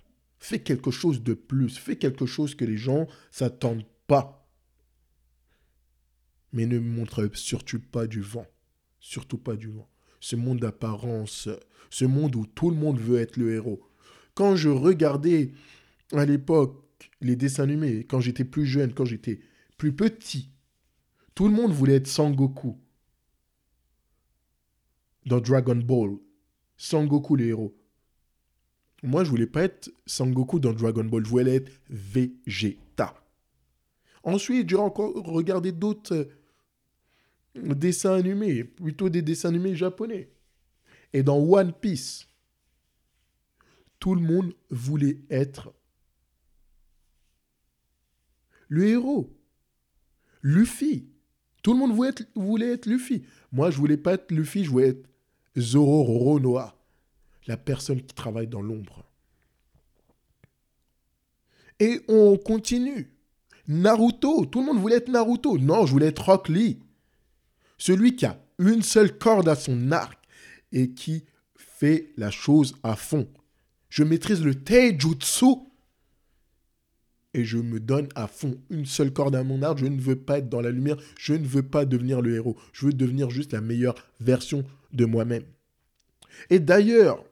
Fais 0.41 0.59
quelque 0.59 0.89
chose 0.89 1.21
de 1.21 1.35
plus. 1.35 1.77
Fais 1.77 1.97
quelque 1.97 2.25
chose 2.25 2.55
que 2.55 2.65
les 2.65 2.75
gens 2.75 3.07
s'attendent 3.29 3.85
pas. 4.07 4.49
Mais 6.51 6.65
ne 6.65 6.79
montre 6.79 7.29
surtout 7.35 7.79
pas 7.79 8.07
du 8.07 8.21
vent. 8.21 8.47
Surtout 8.99 9.37
pas 9.37 9.55
du 9.55 9.67
vent. 9.67 9.87
Ce 10.19 10.35
monde 10.35 10.59
d'apparence, 10.59 11.47
ce 11.91 12.05
monde 12.05 12.35
où 12.35 12.47
tout 12.47 12.71
le 12.71 12.75
monde 12.75 12.99
veut 12.99 13.19
être 13.19 13.37
le 13.37 13.53
héros. 13.53 13.87
Quand 14.33 14.55
je 14.55 14.69
regardais 14.69 15.51
à 16.11 16.25
l'époque 16.25 16.83
les 17.21 17.35
dessins 17.35 17.63
animés, 17.63 18.05
quand 18.05 18.19
j'étais 18.19 18.43
plus 18.43 18.65
jeune, 18.65 18.93
quand 18.93 19.05
j'étais 19.05 19.39
plus 19.77 19.95
petit, 19.95 20.49
tout 21.35 21.47
le 21.47 21.53
monde 21.53 21.71
voulait 21.71 21.95
être 21.95 22.07
Sangoku 22.07 22.79
dans 25.27 25.39
Dragon 25.39 25.75
Ball. 25.75 26.17
Sangoku 26.77 27.35
le 27.35 27.45
héros. 27.45 27.80
Moi, 29.03 29.23
je 29.23 29.29
voulais 29.29 29.47
pas 29.47 29.63
être 29.63 29.91
Sangoku 30.05 30.59
dans 30.59 30.73
Dragon 30.73 31.03
Ball, 31.03 31.25
je 31.25 31.29
voulais 31.29 31.55
être 31.55 31.71
Vegeta. 31.89 33.15
Ensuite, 34.23 34.69
j'ai 34.69 34.75
encore 34.75 35.13
regardé 35.13 35.71
d'autres 35.71 36.27
dessins 37.55 38.13
animés, 38.13 38.63
plutôt 38.63 39.09
des 39.09 39.21
dessins 39.21 39.49
animés 39.49 39.75
japonais. 39.75 40.29
Et 41.13 41.23
dans 41.23 41.39
One 41.39 41.73
Piece, 41.73 42.27
tout 43.99 44.15
le 44.15 44.21
monde 44.21 44.53
voulait 44.69 45.19
être 45.29 45.73
le 48.67 48.87
héros. 48.87 49.29
Luffy. 50.41 51.07
Tout 51.61 51.73
le 51.73 51.79
monde 51.79 51.93
voulait 51.93 52.09
être, 52.09 52.23
voulait 52.35 52.73
être 52.73 52.85
Luffy. 52.85 53.23
Moi, 53.51 53.69
je 53.69 53.77
voulais 53.77 53.97
pas 53.97 54.13
être 54.13 54.31
Luffy, 54.31 54.63
je 54.63 54.71
voulais 54.71 54.89
être 54.89 55.09
Zoro 55.57 56.03
Roronoa, 56.03 56.80
la 57.47 57.57
personne 57.57 58.01
qui 58.01 58.13
travaille 58.13 58.47
dans 58.47 58.61
l'ombre. 58.61 59.05
Et 61.79 62.01
on 62.07 62.37
continue. 62.37 63.11
Naruto, 63.67 64.45
tout 64.45 64.59
le 64.59 64.67
monde 64.67 64.79
voulait 64.79 64.97
être 64.97 65.09
Naruto. 65.09 65.57
Non, 65.57 65.85
je 65.85 65.91
voulais 65.91 66.07
être 66.07 66.25
Rock 66.25 66.49
Lee. 66.49 66.79
Celui 67.77 68.15
qui 68.15 68.25
a 68.25 68.39
une 68.59 68.83
seule 68.83 69.17
corde 69.17 69.49
à 69.49 69.55
son 69.55 69.91
arc 69.91 70.19
et 70.71 70.91
qui 70.91 71.25
fait 71.55 72.11
la 72.17 72.29
chose 72.29 72.75
à 72.83 72.95
fond. 72.95 73.27
Je 73.89 74.03
maîtrise 74.03 74.43
le 74.43 74.55
Taijutsu 74.55 75.45
et 77.33 77.45
je 77.45 77.57
me 77.57 77.79
donne 77.79 78.09
à 78.15 78.27
fond 78.27 78.57
une 78.69 78.85
seule 78.85 79.11
corde 79.11 79.35
à 79.35 79.43
mon 79.43 79.63
arc. 79.63 79.77
Je 79.77 79.85
ne 79.85 79.99
veux 79.99 80.17
pas 80.17 80.39
être 80.39 80.49
dans 80.49 80.61
la 80.61 80.71
lumière. 80.71 80.97
Je 81.17 81.33
ne 81.33 81.47
veux 81.47 81.63
pas 81.63 81.85
devenir 81.85 82.21
le 82.21 82.35
héros. 82.35 82.57
Je 82.73 82.85
veux 82.85 82.93
devenir 82.93 83.29
juste 83.29 83.53
la 83.53 83.61
meilleure 83.61 83.95
version 84.19 84.63
de 84.93 85.05
moi-même. 85.05 85.43
Et 86.49 86.59
d'ailleurs, 86.59 87.23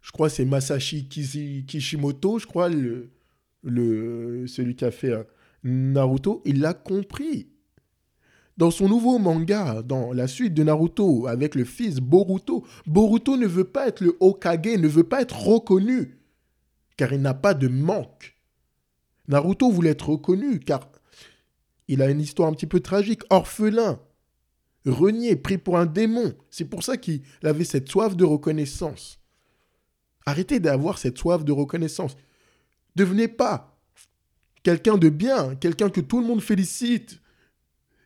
je 0.00 0.12
crois 0.12 0.28
c'est 0.28 0.44
Masashi 0.44 1.08
Kishimoto, 1.08 2.38
je 2.38 2.46
crois, 2.46 2.68
le, 2.68 3.10
celui 4.46 4.74
qui 4.74 4.84
a 4.84 4.90
fait 4.90 5.12
euh, 5.12 5.24
Naruto, 5.64 6.42
il 6.44 6.60
l'a 6.60 6.74
compris. 6.74 7.48
Dans 8.56 8.70
son 8.70 8.88
nouveau 8.88 9.18
manga, 9.18 9.82
dans 9.82 10.12
la 10.12 10.26
suite 10.26 10.52
de 10.52 10.62
Naruto, 10.62 11.26
avec 11.26 11.54
le 11.54 11.64
fils 11.64 11.96
Boruto, 11.96 12.66
Boruto 12.86 13.36
ne 13.36 13.46
veut 13.46 13.64
pas 13.64 13.88
être 13.88 14.02
le 14.02 14.16
Hokage, 14.20 14.78
ne 14.78 14.88
veut 14.88 15.04
pas 15.04 15.22
être 15.22 15.38
reconnu, 15.38 16.18
car 16.96 17.12
il 17.12 17.22
n'a 17.22 17.32
pas 17.32 17.54
de 17.54 17.68
manque. 17.68 18.36
Naruto 19.28 19.70
voulait 19.70 19.90
être 19.90 20.10
reconnu, 20.10 20.60
car 20.60 20.90
il 21.88 22.02
a 22.02 22.10
une 22.10 22.20
histoire 22.20 22.48
un 22.48 22.52
petit 22.52 22.66
peu 22.66 22.80
tragique, 22.80 23.22
orphelin, 23.30 24.00
renié, 24.86 25.36
pris 25.36 25.58
pour 25.58 25.78
un 25.78 25.86
démon. 25.86 26.34
C'est 26.50 26.64
pour 26.64 26.82
ça 26.82 26.96
qu'il 26.96 27.22
avait 27.42 27.64
cette 27.64 27.88
soif 27.88 28.16
de 28.16 28.24
reconnaissance. 28.24 29.19
Arrêtez 30.26 30.60
d'avoir 30.60 30.98
cette 30.98 31.18
soif 31.18 31.44
de 31.44 31.52
reconnaissance. 31.52 32.16
Devenez 32.96 33.28
pas 33.28 33.78
quelqu'un 34.62 34.98
de 34.98 35.08
bien, 35.08 35.54
quelqu'un 35.56 35.90
que 35.90 36.00
tout 36.00 36.20
le 36.20 36.26
monde 36.26 36.42
félicite, 36.42 37.20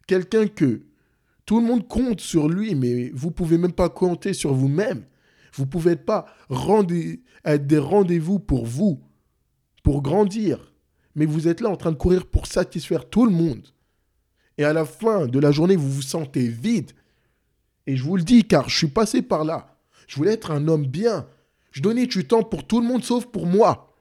quelqu'un 0.07 0.47
que 0.47 0.83
tout 1.47 1.61
le 1.61 1.67
monde 1.67 1.87
compte 1.87 2.21
sur 2.21 2.49
lui, 2.49 2.75
mais 2.75 3.11
vous 3.15 3.31
pouvez 3.31 3.59
même 3.59 3.73
pas 3.73 3.89
compter 3.89 4.33
sur 4.33 4.55
vous-même. 4.55 5.05
Vous 5.53 5.67
pouvez 5.67 5.97
pas 5.97 6.27
être 7.45 7.67
des 7.67 7.79
rendez-vous 7.79 8.39
pour 8.39 8.67
vous, 8.67 9.01
pour 9.83 10.03
grandir. 10.03 10.73
Mais 11.15 11.27
vous 11.27 11.47
êtes 11.47 11.61
là 11.61 11.71
en 11.71 11.77
train 11.77 11.93
de 11.93 11.97
courir 11.97 12.27
pour 12.27 12.47
satisfaire 12.47 13.09
tout 13.09 13.25
le 13.25 13.31
monde. 13.31 13.69
Et 14.59 14.65
à 14.65 14.73
la 14.73 14.85
fin 14.85 15.27
de 15.27 15.39
la 15.39 15.53
journée, 15.53 15.77
vous 15.77 15.91
vous 15.91 16.03
sentez 16.03 16.49
vide. 16.49 16.93
Et 17.87 17.97
je 17.97 18.03
vous 18.03 18.17
le 18.17 18.23
dis 18.23 18.45
car 18.45 18.69
je 18.69 18.77
suis 18.77 18.89
passé 18.89 19.23
par 19.23 19.45
là. 19.45 19.77
Je 20.09 20.17
voulais 20.17 20.33
être 20.33 20.51
un 20.51 20.67
homme 20.69 20.87
bien. 20.87 21.27
Je 21.75 21.83
donnais 21.83 22.07
du 22.07 22.25
temps 22.25 22.45
pour 22.45 22.65
tout 22.65 22.81
le 22.81 22.87
monde 22.87 23.03
sauf 23.03 23.27
pour 23.27 23.47
moi. 23.47 23.99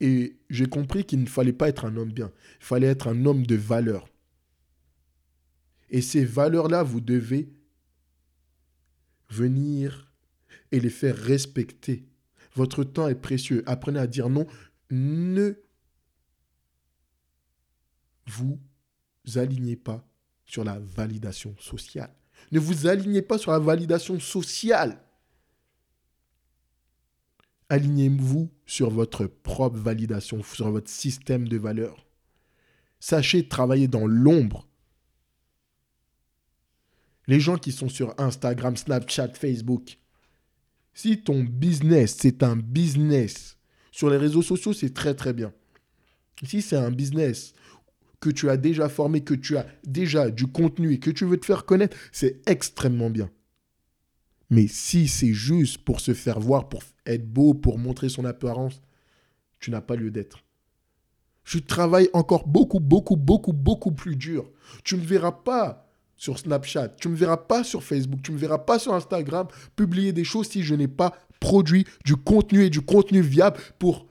Et 0.00 0.38
j'ai 0.50 0.66
compris 0.66 1.06
qu'il 1.06 1.22
ne 1.22 1.26
fallait 1.26 1.54
pas 1.54 1.70
être 1.70 1.86
un 1.86 1.96
homme 1.96 2.12
bien, 2.12 2.30
il 2.60 2.64
fallait 2.64 2.88
être 2.88 3.08
un 3.08 3.24
homme 3.24 3.46
de 3.46 3.54
valeur. 3.56 4.06
Et 5.88 6.02
ces 6.02 6.26
valeurs-là, 6.26 6.82
vous 6.82 7.00
devez 7.00 7.50
venir 9.30 10.12
et 10.72 10.78
les 10.78 10.90
faire 10.90 11.16
respecter. 11.16 12.06
Votre 12.54 12.84
temps 12.84 13.08
est 13.08 13.14
précieux. 13.14 13.62
Apprenez 13.64 13.98
à 13.98 14.06
dire 14.06 14.28
non. 14.28 14.46
Ne 14.90 15.54
vous 18.26 18.60
alignez 19.36 19.76
pas 19.76 20.06
sur 20.44 20.64
la 20.64 20.78
validation 20.78 21.56
sociale. 21.58 22.17
Ne 22.52 22.58
vous 22.58 22.86
alignez 22.86 23.22
pas 23.22 23.38
sur 23.38 23.52
la 23.52 23.58
validation 23.58 24.18
sociale. 24.18 25.02
Alignez-vous 27.68 28.50
sur 28.64 28.90
votre 28.90 29.26
propre 29.26 29.76
validation, 29.76 30.42
sur 30.42 30.70
votre 30.70 30.90
système 30.90 31.48
de 31.48 31.58
valeurs. 31.58 32.06
Sachez 33.00 33.46
travailler 33.46 33.88
dans 33.88 34.06
l'ombre. 34.06 34.66
Les 37.26 37.40
gens 37.40 37.58
qui 37.58 37.72
sont 37.72 37.90
sur 37.90 38.14
Instagram, 38.18 38.76
Snapchat, 38.76 39.34
Facebook, 39.34 39.98
si 40.94 41.22
ton 41.22 41.44
business, 41.44 42.16
c'est 42.18 42.42
un 42.42 42.56
business, 42.56 43.58
sur 43.92 44.10
les 44.10 44.16
réseaux 44.16 44.42
sociaux, 44.42 44.72
c'est 44.72 44.94
très 44.94 45.14
très 45.14 45.32
bien. 45.32 45.52
Si 46.44 46.62
c'est 46.62 46.76
un 46.76 46.90
business 46.90 47.52
que 48.20 48.30
tu 48.30 48.50
as 48.50 48.56
déjà 48.56 48.88
formé, 48.88 49.22
que 49.22 49.34
tu 49.34 49.56
as 49.56 49.66
déjà 49.84 50.30
du 50.30 50.46
contenu 50.46 50.92
et 50.92 50.98
que 50.98 51.10
tu 51.10 51.24
veux 51.24 51.38
te 51.38 51.46
faire 51.46 51.64
connaître, 51.64 51.96
c'est 52.12 52.40
extrêmement 52.46 53.10
bien. 53.10 53.30
Mais 54.50 54.66
si 54.66 55.08
c'est 55.08 55.32
juste 55.32 55.78
pour 55.78 56.00
se 56.00 56.14
faire 56.14 56.40
voir, 56.40 56.68
pour 56.68 56.82
être 57.06 57.26
beau, 57.26 57.54
pour 57.54 57.78
montrer 57.78 58.08
son 58.08 58.24
apparence, 58.24 58.80
tu 59.60 59.70
n'as 59.70 59.80
pas 59.80 59.96
lieu 59.96 60.10
d'être. 60.10 60.44
je 61.44 61.58
travaille 61.58 62.08
encore 62.12 62.46
beaucoup, 62.46 62.80
beaucoup, 62.80 63.16
beaucoup, 63.16 63.52
beaucoup 63.52 63.92
plus 63.92 64.16
dur. 64.16 64.50
Tu 64.84 64.96
ne 64.96 65.00
me 65.00 65.06
verras 65.06 65.32
pas 65.32 65.88
sur 66.16 66.38
Snapchat, 66.38 66.88
tu 67.00 67.08
ne 67.08 67.12
me 67.12 67.18
verras 67.18 67.36
pas 67.36 67.62
sur 67.62 67.84
Facebook, 67.84 68.20
tu 68.22 68.32
ne 68.32 68.36
me 68.36 68.40
verras 68.40 68.58
pas 68.58 68.78
sur 68.78 68.92
Instagram 68.92 69.46
publier 69.76 70.12
des 70.12 70.24
choses 70.24 70.48
si 70.48 70.62
je 70.62 70.74
n'ai 70.74 70.88
pas 70.88 71.14
produit 71.40 71.86
du 72.04 72.16
contenu 72.16 72.64
et 72.64 72.70
du 72.70 72.80
contenu 72.80 73.20
viable 73.20 73.58
pour 73.78 74.07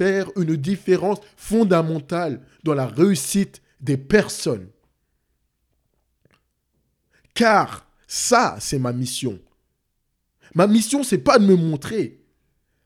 une 0.00 0.56
différence 0.56 1.18
fondamentale 1.36 2.40
dans 2.64 2.74
la 2.74 2.86
réussite 2.86 3.62
des 3.80 3.96
personnes. 3.96 4.68
Car 7.34 7.86
ça, 8.06 8.56
c'est 8.60 8.78
ma 8.78 8.92
mission. 8.92 9.38
Ma 10.54 10.66
mission, 10.66 11.02
c'est 11.02 11.18
pas 11.18 11.38
de 11.38 11.46
me 11.46 11.54
montrer. 11.54 12.20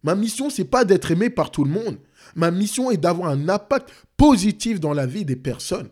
Ma 0.02 0.14
mission, 0.14 0.50
c'est 0.50 0.64
pas 0.64 0.84
d'être 0.84 1.10
aimé 1.10 1.30
par 1.30 1.50
tout 1.50 1.64
le 1.64 1.70
monde. 1.70 1.98
Ma 2.34 2.50
mission 2.50 2.90
est 2.90 2.96
d'avoir 2.96 3.30
un 3.30 3.48
impact 3.48 3.90
positif 4.16 4.80
dans 4.80 4.92
la 4.92 5.06
vie 5.06 5.24
des 5.24 5.36
personnes. 5.36 5.90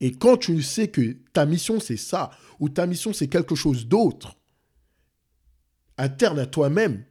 Et 0.00 0.12
quand 0.12 0.36
tu 0.36 0.62
sais 0.62 0.88
que 0.88 1.16
ta 1.32 1.46
mission, 1.46 1.80
c'est 1.80 1.96
ça, 1.96 2.30
ou 2.60 2.68
ta 2.68 2.86
mission, 2.86 3.12
c'est 3.12 3.28
quelque 3.28 3.54
chose 3.54 3.86
d'autre, 3.86 4.36
interne 5.96 6.38
à 6.38 6.46
toi-même, 6.46 7.04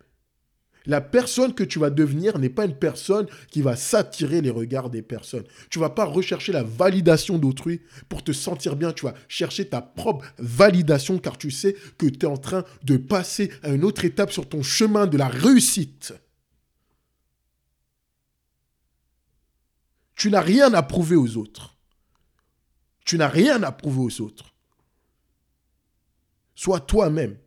la 0.86 1.02
personne 1.02 1.54
que 1.54 1.64
tu 1.64 1.80
vas 1.80 1.90
devenir 1.90 2.38
n'est 2.38 2.50
pas 2.50 2.66
une 2.66 2.76
personne 2.76 3.28
qui 3.50 3.62
va 3.62 3.76
s'attirer 3.76 4.42
les 4.42 4.50
regards 4.50 4.90
des 4.90 5.02
personnes. 5.02 5.46
Tu 5.70 5.80
vas 5.80 5.90
pas 5.90 6.06
rechercher 6.06 6.52
la 6.52 6.64
validation 6.64 7.38
d'autrui 7.38 7.82
pour 8.10 8.24
te 8.24 8.32
sentir 8.32 8.76
bien. 8.76 8.94
Tu 8.94 9.06
vas 9.06 9.16
chercher 9.28 9.68
ta 9.68 9.82
propre 9.82 10.26
validation 10.38 11.18
car 11.18 11.38
tu 11.38 11.52
sais 11.52 11.76
que 11.98 12.06
tu 12.06 12.26
es 12.26 12.30
en 12.30 12.38
train 12.38 12.64
de 12.84 12.98
passer 12.98 13.52
à 13.64 13.70
une 13.70 13.84
autre 13.84 14.06
étape 14.06 14.32
sur 14.32 14.48
ton 14.48 14.64
chemin 14.64 15.08
de 15.08 15.18
la 15.18 15.28
réussite. 15.28 16.14
Tu 20.16 20.32
n'as 20.32 20.42
rien 20.42 20.74
à 20.74 20.82
prouver 20.82 21.16
aux 21.16 21.38
autres. 21.38 21.76
Tu 23.06 23.18
n'as 23.18 23.28
rien 23.28 23.62
à 23.64 23.72
prouver 23.72 24.00
aux 24.00 24.22
autres. 24.22 24.54
Sois 26.56 26.80
toi-même. 26.80 27.38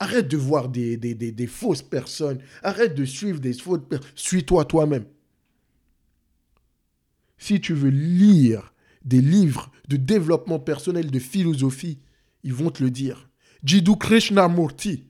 Arrête 0.00 0.28
de 0.28 0.36
voir 0.36 0.68
des, 0.68 1.46
fausses 1.48 1.82
personnes. 1.82 2.38
Arrête 2.62 2.94
de 2.94 3.04
suivre 3.04 3.40
des 3.40 3.52
fausses 3.52 3.80
personnes. 3.88 4.10
Suis-toi 4.14 4.64
toi-même. 4.64 5.04
Si 7.36 7.60
tu 7.60 7.74
veux 7.74 7.90
lire 7.90 8.72
des 9.04 9.20
livres 9.20 9.70
de 9.88 9.96
développement 9.96 10.58
personnel, 10.58 11.10
de 11.10 11.18
philosophie, 11.18 11.98
ils 12.44 12.54
vont 12.54 12.70
te 12.70 12.82
le 12.82 12.90
dire. 12.90 13.28
Jiddu 13.64 13.96
Krishnamurti, 13.96 15.04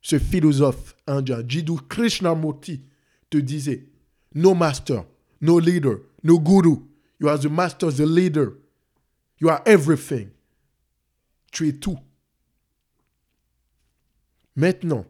ce 0.00 0.18
philosophe 0.18 0.96
indien, 1.06 1.42
Jiddu 1.46 1.76
Krishnamurti, 1.88 2.82
te 3.30 3.38
disait 3.38 3.86
No 4.34 4.54
master, 4.54 5.04
no 5.40 5.58
leader, 5.58 5.98
no 6.22 6.38
guru. 6.38 6.76
You 7.20 7.28
are 7.28 7.38
the 7.38 7.50
master, 7.50 7.90
the 7.92 8.06
leader. 8.06 8.54
You 9.40 9.48
are 9.50 9.62
everything. 9.66 10.28
Tu 11.52 11.68
es 11.68 11.72
tout. 11.74 11.98
Maintenant, 14.56 15.06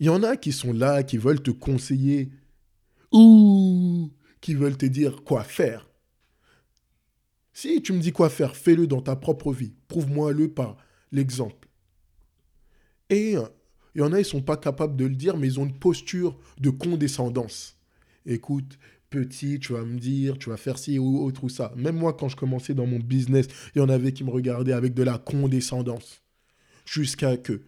il 0.00 0.06
y 0.06 0.08
en 0.08 0.22
a 0.22 0.36
qui 0.36 0.52
sont 0.52 0.72
là, 0.72 1.02
qui 1.02 1.18
veulent 1.18 1.42
te 1.42 1.50
conseiller 1.50 2.32
ou 3.12 4.10
qui 4.40 4.54
veulent 4.54 4.76
te 4.76 4.86
dire 4.86 5.22
quoi 5.22 5.44
faire. 5.44 5.88
Si 7.52 7.82
tu 7.82 7.92
me 7.92 8.00
dis 8.00 8.12
quoi 8.12 8.30
faire, 8.30 8.56
fais-le 8.56 8.86
dans 8.86 9.02
ta 9.02 9.14
propre 9.14 9.52
vie. 9.52 9.74
Prouve-moi-le 9.88 10.48
par 10.48 10.76
l'exemple. 11.12 11.68
Et 13.10 13.32
il 13.94 13.98
y 13.98 14.02
en 14.02 14.12
a, 14.12 14.16
ils 14.16 14.22
ne 14.22 14.26
sont 14.26 14.42
pas 14.42 14.56
capables 14.56 14.96
de 14.96 15.04
le 15.04 15.14
dire, 15.14 15.36
mais 15.36 15.46
ils 15.46 15.60
ont 15.60 15.66
une 15.66 15.78
posture 15.78 16.38
de 16.58 16.70
condescendance. 16.70 17.76
Écoute, 18.24 18.78
petit, 19.10 19.60
tu 19.60 19.74
vas 19.74 19.84
me 19.84 19.98
dire, 19.98 20.38
tu 20.38 20.48
vas 20.48 20.56
faire 20.56 20.78
ci 20.78 20.98
ou 20.98 21.22
autre 21.22 21.44
ou 21.44 21.50
ça. 21.50 21.72
Même 21.76 21.96
moi, 21.96 22.14
quand 22.14 22.28
je 22.28 22.36
commençais 22.36 22.72
dans 22.72 22.86
mon 22.86 22.98
business, 22.98 23.46
il 23.74 23.78
y 23.78 23.82
en 23.82 23.90
avait 23.90 24.12
qui 24.12 24.24
me 24.24 24.30
regardaient 24.30 24.72
avec 24.72 24.94
de 24.94 25.02
la 25.02 25.18
condescendance. 25.18 26.22
Jusqu'à 26.86 27.36
que 27.36 27.60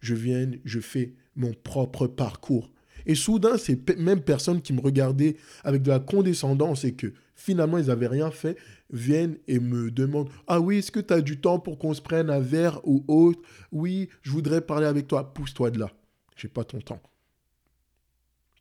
je 0.00 0.14
vienne, 0.14 0.58
je 0.64 0.80
fais 0.80 1.14
mon 1.34 1.52
propre 1.52 2.06
parcours. 2.06 2.70
Et 3.06 3.14
soudain, 3.14 3.56
ces 3.56 3.80
mêmes 3.98 4.22
personnes 4.22 4.60
qui 4.60 4.72
me 4.72 4.80
regardaient 4.80 5.36
avec 5.62 5.82
de 5.82 5.90
la 5.90 6.00
condescendance 6.00 6.84
et 6.84 6.94
que 6.94 7.12
finalement 7.36 7.78
ils 7.78 7.86
n'avaient 7.86 8.08
rien 8.08 8.30
fait, 8.30 8.56
viennent 8.90 9.38
et 9.46 9.60
me 9.60 9.90
demandent 9.90 10.30
Ah 10.48 10.60
oui, 10.60 10.78
est-ce 10.78 10.90
que 10.90 11.00
tu 11.00 11.14
as 11.14 11.20
du 11.20 11.38
temps 11.38 11.60
pour 11.60 11.78
qu'on 11.78 11.94
se 11.94 12.02
prenne 12.02 12.30
un 12.30 12.40
verre 12.40 12.80
ou 12.84 13.04
autre 13.06 13.40
Oui, 13.70 14.08
je 14.22 14.30
voudrais 14.30 14.60
parler 14.60 14.86
avec 14.86 15.06
toi. 15.06 15.32
Pousse-toi 15.32 15.70
de 15.70 15.78
là. 15.78 15.90
J'ai 16.36 16.48
pas 16.48 16.64
ton 16.64 16.80
temps. 16.80 17.00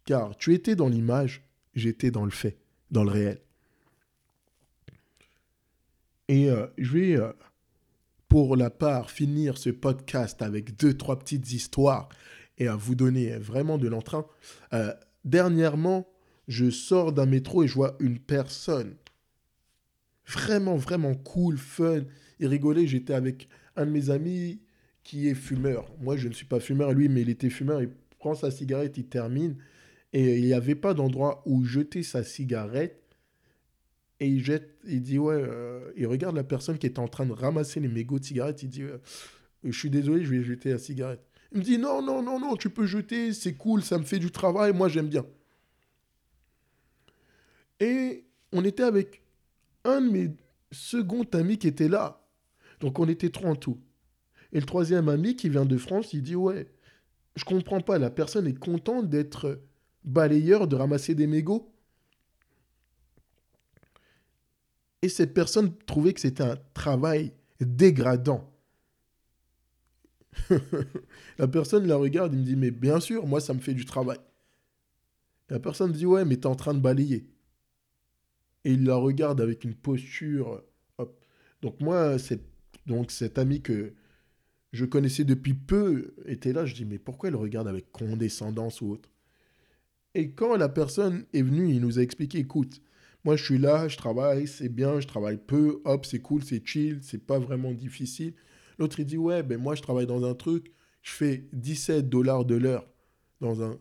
Car 0.06 0.38
tu 0.38 0.54
étais 0.54 0.76
dans 0.76 0.88
l'image, 0.88 1.44
j'étais 1.74 2.12
dans 2.12 2.26
le 2.26 2.32
fait, 2.32 2.58
dans 2.92 3.04
le 3.04 3.10
réel. 3.12 3.40
Et 6.28 6.50
euh, 6.50 6.68
je 6.78 6.92
vais 6.92 7.18
euh, 7.18 7.32
pour 8.36 8.58
la 8.58 8.70
part 8.70 9.12
finir 9.12 9.58
ce 9.58 9.70
podcast 9.70 10.42
avec 10.42 10.76
deux, 10.76 10.94
trois 10.94 11.18
petites 11.18 11.54
histoires 11.54 12.10
et 12.58 12.68
à 12.68 12.76
vous 12.76 12.94
donner 12.94 13.38
vraiment 13.38 13.78
de 13.78 13.88
l'entrain. 13.88 14.26
Euh, 14.74 14.94
dernièrement, 15.24 16.06
je 16.50 16.70
sors 16.70 17.14
d'un 17.14 17.28
métro 17.28 17.64
et 17.64 17.68
je 17.70 17.76
vois 17.76 17.96
une 18.02 18.20
personne 18.20 18.96
vraiment, 20.28 20.76
vraiment 20.76 21.16
cool, 21.16 21.58
fun 21.58 22.02
et 22.42 22.48
rigolé. 22.48 22.88
J'étais 22.88 23.14
avec 23.14 23.48
un 23.78 23.86
de 23.86 23.92
mes 23.92 24.10
amis 24.10 24.60
qui 25.02 25.30
est 25.30 25.34
fumeur. 25.34 25.90
Moi, 26.02 26.18
je 26.18 26.28
ne 26.28 26.34
suis 26.34 26.46
pas 26.46 26.60
fumeur, 26.60 26.92
lui, 26.92 27.08
mais 27.08 27.22
il 27.22 27.30
était 27.30 27.50
fumeur. 27.50 27.82
Il 27.82 27.90
prend 28.20 28.36
sa 28.36 28.52
cigarette, 28.52 28.98
il 28.98 29.06
termine. 29.06 29.56
Et 30.12 30.40
il 30.40 30.44
n'y 30.44 30.54
avait 30.54 30.76
pas 30.76 30.94
d'endroit 30.94 31.42
où 31.46 31.64
jeter 31.64 32.04
sa 32.04 32.22
cigarette. 32.22 33.02
Et 34.20 34.28
il 34.28 34.44
jette, 34.44 34.78
il 34.86 35.02
dit 35.02 35.20
ouais, 35.20 35.36
euh, 35.36 35.92
il 35.98 36.08
regarde 36.08 36.36
la 36.36 36.44
personne 36.44 36.78
qui 36.78 36.86
est 36.86 37.00
en 37.00 37.08
train 37.08 37.26
de 37.26 37.34
ramasser 37.34 37.80
les 37.80 37.88
mégots 37.88 38.20
de 38.20 38.24
cigarettes, 38.24 38.64
il 38.64 38.70
dit 38.70 38.84
euh, 38.84 38.98
je 39.64 39.78
suis 39.78 39.90
désolé, 39.90 40.24
je 40.24 40.32
vais 40.32 40.44
jeter 40.44 40.72
la 40.72 40.78
cigarette. 40.78 41.22
Il 41.52 41.60
me 41.60 41.64
dit 41.64 41.78
non, 41.78 42.02
non, 42.02 42.22
non, 42.22 42.40
non, 42.40 42.56
tu 42.56 42.70
peux 42.70 42.86
jeter, 42.86 43.34
c'est 43.34 43.54
cool, 43.54 43.84
ça 43.84 43.98
me 43.98 44.04
fait 44.04 44.20
du 44.20 44.32
travail, 44.32 44.74
moi 44.74 44.88
j'aime 44.88 45.08
bien. 45.08 45.26
Et 47.80 48.26
on 48.54 48.64
était 48.64 48.84
avec 48.84 49.22
un 49.84 50.02
de 50.02 50.10
mes 50.10 50.36
seconds 50.72 51.26
amis 51.34 51.58
qui 51.58 51.68
était 51.68 51.90
là. 51.90 52.22
Donc 52.80 53.00
on 53.00 53.08
était 53.08 53.30
trois 53.30 53.52
en 53.52 53.56
tout. 53.56 53.80
Et 54.54 54.60
le 54.60 54.66
troisième 54.66 55.10
ami 55.10 55.36
qui 55.36 55.50
vient 55.50 55.66
de 55.66 55.78
France, 55.78 56.14
il 56.14 56.22
dit 56.22 56.36
ouais, 56.36 56.68
je 57.36 57.44
comprends 57.44 57.82
pas, 57.82 58.00
la 58.00 58.10
personne 58.10 58.48
est 58.48 58.58
contente 58.58 59.10
d'être 59.10 59.62
balayeur, 60.04 60.68
de 60.68 60.76
ramasser 60.76 61.16
des 61.16 61.28
mégots. 61.28 61.72
Et 65.06 65.10
cette 65.10 65.36
personne 65.36 65.72
trouvait 65.86 66.14
que 66.14 66.20
c'était 66.20 66.42
un 66.42 66.58
travail 66.74 67.32
dégradant. 67.60 68.52
la 71.38 71.48
personne 71.48 71.86
la 71.86 71.96
regarde, 71.96 72.34
il 72.34 72.40
me 72.40 72.44
dit, 72.44 72.56
mais 72.56 72.72
bien 72.72 73.00
sûr, 73.00 73.28
moi, 73.28 73.40
ça 73.40 73.54
me 73.54 73.60
fait 73.60 73.76
du 73.76 73.86
travail. 73.86 74.18
la 75.50 75.60
personne 75.60 75.92
dit, 75.92 76.08
ouais, 76.08 76.26
mais 76.26 76.38
tu 76.38 76.42
es 76.42 76.48
en 76.48 76.56
train 76.56 76.74
de 76.74 76.80
balayer. 76.80 77.30
Et 78.64 78.72
il 78.72 78.84
la 78.84 78.96
regarde 78.96 79.40
avec 79.42 79.64
une 79.64 79.76
posture. 79.76 80.64
Donc 81.62 81.80
moi, 81.82 82.18
donc 82.88 83.12
cet 83.12 83.38
ami 83.38 83.62
que 83.62 83.94
je 84.72 84.86
connaissais 84.86 85.24
depuis 85.24 85.54
peu 85.54 86.16
était 86.26 86.52
là. 86.52 86.66
Je 86.66 86.74
dis, 86.74 86.86
mais 86.86 86.98
pourquoi 86.98 87.30
elle 87.30 87.36
regarde 87.36 87.68
avec 87.68 87.92
condescendance 87.92 88.82
ou 88.82 88.90
autre? 88.90 89.12
Et 90.16 90.32
quand 90.32 90.58
la 90.58 90.68
personne 90.68 91.26
est 91.32 91.44
venue, 91.44 91.70
il 91.70 91.82
nous 91.82 92.00
a 92.00 92.02
expliqué, 92.02 92.40
écoute, 92.40 92.82
moi, 93.26 93.36
je 93.36 93.44
suis 93.44 93.58
là, 93.58 93.88
je 93.88 93.98
travaille, 93.98 94.48
c'est 94.48 94.70
bien, 94.70 95.00
je 95.00 95.08
travaille 95.08 95.38
peu, 95.38 95.82
hop, 95.84 96.06
c'est 96.06 96.20
cool, 96.20 96.44
c'est 96.44 96.66
chill, 96.66 97.00
c'est 97.02 97.26
pas 97.26 97.40
vraiment 97.40 97.74
difficile. 97.74 98.36
L'autre, 98.78 99.00
il 99.00 99.06
dit, 99.08 99.18
ouais, 99.18 99.42
ben 99.42 99.60
moi, 99.60 99.74
je 99.74 99.82
travaille 99.82 100.06
dans 100.06 100.24
un 100.26 100.36
truc, 100.36 100.72
je 101.02 101.12
fais 101.12 101.50
17 101.52 102.08
dollars 102.08 102.46
de 102.46 102.54
l'heure 102.56 102.88
dans 103.42 103.64
un... 103.64 103.80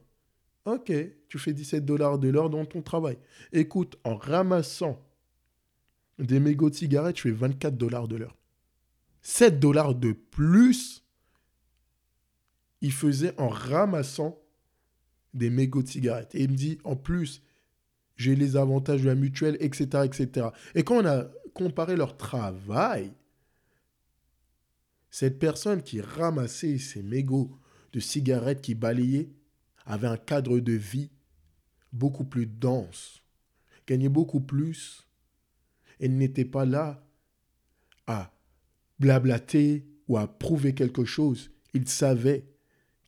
Ok, 0.65 0.91
tu 1.29 1.39
fais 1.39 1.53
17 1.53 1.85
dollars 1.85 2.19
de 2.19 2.29
l'heure 2.29 2.49
dans 2.49 2.65
ton 2.65 2.81
travail. 2.81 3.19
Écoute, 3.53 3.99
en 4.05 4.17
ramassant 4.17 5.07
des 6.19 6.41
mégots 6.41 6.71
de 6.71 6.75
cigarettes, 6.75 7.19
je 7.19 7.23
fais 7.23 7.31
24 7.31 7.77
dollars 7.77 8.09
de 8.09 8.17
l'heure. 8.17 8.39
7 9.21 9.61
dollars 9.61 9.95
de 9.95 10.13
plus, 10.13 11.05
il 12.81 12.93
faisait 12.93 13.39
en 13.39 13.49
ramassant 13.49 14.41
des 15.35 15.51
mégots 15.51 15.83
de 15.83 15.89
cigarettes. 15.89 16.35
Et 16.35 16.45
il 16.45 16.51
me 16.51 16.57
dit, 16.57 16.79
en 16.85 16.97
plus, 16.97 17.43
j'ai 18.17 18.37
les 18.37 18.57
avantages 18.57 19.03
de 19.03 19.07
la 19.07 19.15
mutuelle, 19.15 19.57
etc., 19.61 20.05
etc. 20.05 20.49
Et 20.75 20.85
quand 20.85 21.03
on 21.03 21.07
a 21.07 21.25
comparé 21.53 21.97
leur 21.97 22.17
travail, 22.17 23.13
cette 25.11 25.39
personne 25.39 25.83
qui 25.83 26.01
ramassait 26.01 26.79
ces 26.79 27.03
mégots 27.03 27.59
de 27.93 28.01
cigarettes, 28.01 28.63
qui 28.63 28.75
balayait, 28.75 29.31
avait 29.87 30.09
un 30.09 30.17
cadre 30.17 30.59
de 30.59 30.73
vie 30.73 31.11
beaucoup 31.93 32.25
plus 32.25 32.47
dense, 32.47 33.23
gagnait 33.87 34.09
beaucoup 34.09 34.41
plus. 34.41 35.07
Elle 36.01 36.17
n'était 36.17 36.45
pas 36.45 36.65
là 36.65 37.07
à 38.07 38.33
blablater 38.99 39.87
ou 40.09 40.19
à 40.19 40.27
prouver 40.27 40.75
quelque 40.75 41.05
chose. 41.05 41.51
Il 41.73 41.89
savait 41.89 42.47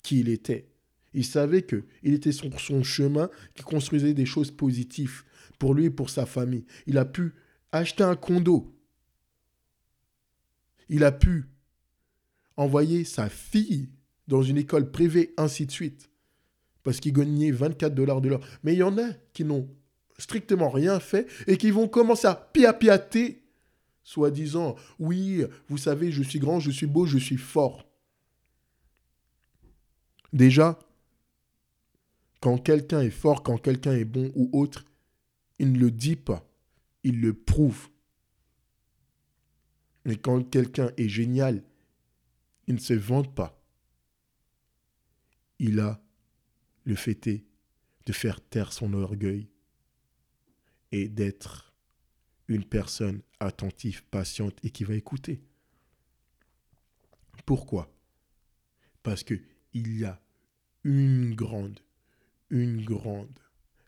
qui 0.03 0.21
il 0.21 0.29
était. 0.29 0.69
Il 1.17 1.25
savait 1.25 1.63
que 1.63 1.83
il 2.03 2.13
était 2.13 2.31
sur 2.31 2.61
son 2.61 2.85
chemin 2.85 3.31
qui 3.55 3.63
construisait 3.63 4.13
des 4.13 4.27
choses 4.27 4.51
positives 4.51 5.25
pour 5.59 5.73
lui 5.73 5.87
et 5.87 5.91
pour 5.91 6.11
sa 6.11 6.27
famille. 6.27 6.67
Il 6.87 6.99
a 6.99 7.07
pu 7.07 7.33
acheter 7.73 8.05
un 8.05 8.17
condo. 8.17 8.79
Il 10.91 11.05
a 11.05 11.13
pu 11.13 11.47
envoyer 12.59 13.05
sa 13.05 13.31
fille 13.31 13.89
dans 14.29 14.43
une 14.43 14.59
école 14.59 14.91
privée, 14.91 15.33
ainsi 15.39 15.65
de 15.65 15.71
suite, 15.71 16.11
parce 16.83 17.01
qu'il 17.01 17.15
gagnait 17.15 17.51
24 17.51 17.95
dollars 17.95 18.21
de 18.21 18.29
l'heure. 18.29 18.47
Mais 18.63 18.75
il 18.75 18.79
y 18.79 18.83
en 18.83 18.99
a 18.99 19.11
qui 19.33 19.45
n'ont 19.45 19.75
strictement 20.19 20.69
rien 20.69 21.01
fait 21.01 21.27
et 21.47 21.57
qui 21.57 21.71
vont 21.71 21.89
commencer 21.89 22.27
à 22.27 22.35
piapiater, 22.35 23.43
soi-disant, 24.05 24.77
oui, 24.99 25.45
vous 25.71 25.79
savez, 25.79 26.13
je 26.13 26.23
suis 26.23 26.41
grand, 26.41 26.61
je 26.61 26.71
suis 26.71 26.87
beau, 26.87 27.07
je 27.07 27.17
suis 27.17 27.39
fort. 27.39 27.89
Déjà, 30.35 30.79
quand 32.41 32.59
quelqu'un 32.59 33.01
est 33.01 33.11
fort, 33.11 33.43
quand 33.43 33.59
quelqu'un 33.59 33.93
est 33.93 34.05
bon 34.05 34.33
ou 34.35 34.51
autre, 34.53 34.85
il 35.59 35.73
ne 35.73 35.79
le 35.79 35.91
dit 35.91 36.17
pas, 36.17 36.49
il 37.03 37.21
le 37.21 37.35
prouve. 37.35 37.89
Mais 40.05 40.17
quand 40.17 40.43
quelqu'un 40.51 40.93
est 40.97 41.09
génial, 41.09 41.65
il 42.67 42.75
ne 42.75 42.81
se 42.81 42.95
vante 42.95 43.35
pas. 43.35 43.61
Il 45.59 45.81
a 45.81 46.03
le 46.85 46.95
fait 46.95 47.29
de 48.07 48.13
faire 48.13 48.41
taire 48.41 48.73
son 48.73 48.93
orgueil 48.93 49.49
et 50.93 51.09
d'être 51.09 51.75
une 52.49 52.65
personne 52.65 53.23
attentive, 53.41 54.05
patiente 54.05 54.59
et 54.63 54.71
qui 54.71 54.85
va 54.85 54.95
écouter. 54.95 55.43
Pourquoi? 57.45 57.93
Parce 59.03 59.25
que 59.25 59.35
il 59.73 59.99
y 59.99 60.05
a 60.05 60.23
une 60.85 61.35
grande, 61.35 61.81
une 62.51 62.85
grande 62.85 63.39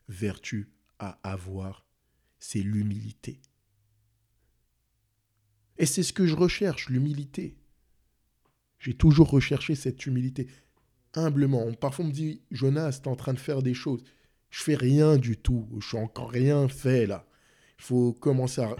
vertu 0.07 0.69
à 0.97 1.19
avoir, 1.23 1.85
c'est 2.39 2.61
l'humilité. 2.61 3.41
Et 5.77 5.85
c'est 5.85 6.03
ce 6.03 6.13
que 6.13 6.25
je 6.25 6.35
recherche, 6.35 6.89
l'humilité. 6.89 7.55
J'ai 8.79 8.93
toujours 8.93 9.29
recherché 9.29 9.75
cette 9.75 10.05
humilité. 10.05 10.47
Humblement. 11.13 11.71
Parfois 11.73 12.05
on 12.05 12.09
me 12.09 12.13
dit, 12.13 12.41
Jonas, 12.51 12.99
tu 13.01 13.09
es 13.09 13.11
en 13.11 13.15
train 13.15 13.33
de 13.33 13.39
faire 13.39 13.61
des 13.61 13.73
choses. 13.73 14.03
Je 14.49 14.61
fais 14.61 14.75
rien 14.75 15.17
du 15.17 15.37
tout. 15.37 15.67
Je 15.79 15.87
suis 15.87 15.97
encore 15.97 16.31
rien 16.31 16.67
fait 16.67 17.05
là. 17.05 17.25
Il 17.77 17.83
faut 17.83 18.13
commencer 18.13 18.61
à... 18.61 18.75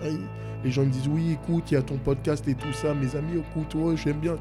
Les 0.64 0.72
gens 0.72 0.86
me 0.86 0.92
disent, 0.92 1.08
oui, 1.08 1.32
écoute, 1.32 1.72
il 1.72 1.76
y 1.76 1.78
a 1.78 1.82
ton 1.82 1.98
podcast 1.98 2.46
et 2.48 2.56
tout 2.56 2.74
ça. 2.74 2.94
Mes 2.94 3.16
amis, 3.16 3.40
écoute, 3.40 3.78
j'aime 3.96 4.20
bien. 4.20 4.38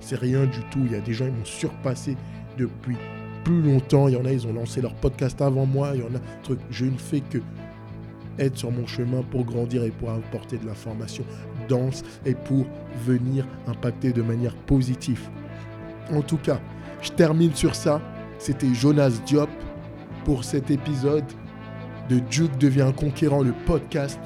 C'est 0.00 0.16
rien 0.16 0.46
du 0.46 0.60
tout. 0.70 0.82
Il 0.84 0.92
y 0.92 0.96
a 0.96 1.00
des 1.00 1.12
gens 1.12 1.26
qui 1.26 1.32
m'ont 1.32 1.44
surpassé 1.44 2.16
depuis 2.58 2.96
plus 3.44 3.62
longtemps. 3.62 4.08
Il 4.08 4.14
y 4.14 4.16
en 4.16 4.24
a, 4.24 4.32
ils 4.32 4.46
ont 4.46 4.52
lancé 4.52 4.80
leur 4.80 4.94
podcast 4.94 5.40
avant 5.40 5.66
moi. 5.66 5.92
Il 5.94 6.00
y 6.00 6.02
en 6.02 6.14
a 6.14 6.20
truc. 6.42 6.60
Je 6.70 6.84
ne 6.84 6.96
fais 6.96 7.20
que 7.20 7.38
être 8.38 8.56
sur 8.56 8.70
mon 8.70 8.86
chemin 8.86 9.22
pour 9.22 9.44
grandir 9.44 9.84
et 9.84 9.90
pour 9.90 10.10
apporter 10.10 10.56
de 10.56 10.66
l'information 10.66 11.24
dense 11.68 12.02
et 12.24 12.34
pour 12.34 12.64
venir 13.04 13.46
impacter 13.66 14.12
de 14.12 14.22
manière 14.22 14.54
positive. 14.54 15.28
En 16.12 16.22
tout 16.22 16.38
cas, 16.38 16.60
je 17.02 17.10
termine 17.10 17.54
sur 17.54 17.74
ça. 17.74 18.00
C'était 18.38 18.72
Jonas 18.72 19.20
Diop 19.26 19.50
pour 20.24 20.44
cet 20.44 20.70
épisode 20.70 21.24
de 22.10 22.18
Duke 22.18 22.58
devient 22.58 22.92
conquérant, 22.96 23.42
le 23.42 23.52
podcast. 23.66 24.18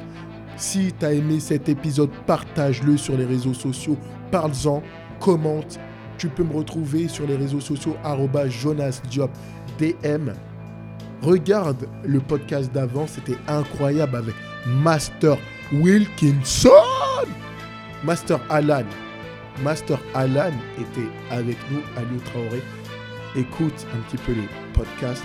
Si 0.56 0.92
tu 0.98 1.04
as 1.04 1.12
aimé 1.12 1.38
cet 1.38 1.68
épisode, 1.68 2.10
partage-le 2.26 2.96
sur 2.96 3.16
les 3.16 3.26
réseaux 3.26 3.54
sociaux, 3.54 3.98
parle-en, 4.30 4.82
commente. 5.20 5.78
Tu 6.18 6.28
peux 6.28 6.44
me 6.44 6.54
retrouver 6.54 7.08
sur 7.08 7.26
les 7.26 7.36
réseaux 7.36 7.60
sociaux 7.60 7.96
Jonas 8.48 9.00
Diop 9.10 9.30
DM. 9.78 10.30
Regarde 11.22 11.88
le 12.04 12.20
podcast 12.20 12.72
d'avant, 12.72 13.06
c'était 13.06 13.38
incroyable 13.48 14.16
avec 14.16 14.34
Master 14.66 15.36
Wilkinson. 15.72 16.70
Master 18.04 18.40
Alan. 18.50 18.84
Master 19.62 19.98
Alan 20.14 20.52
était 20.78 21.08
avec 21.30 21.56
nous 21.70 21.80
à 21.96 22.02
Traoré. 22.24 22.62
Écoute 23.36 23.86
un 23.94 24.00
petit 24.08 24.18
peu 24.18 24.32
le 24.32 24.42
podcast 24.74 25.24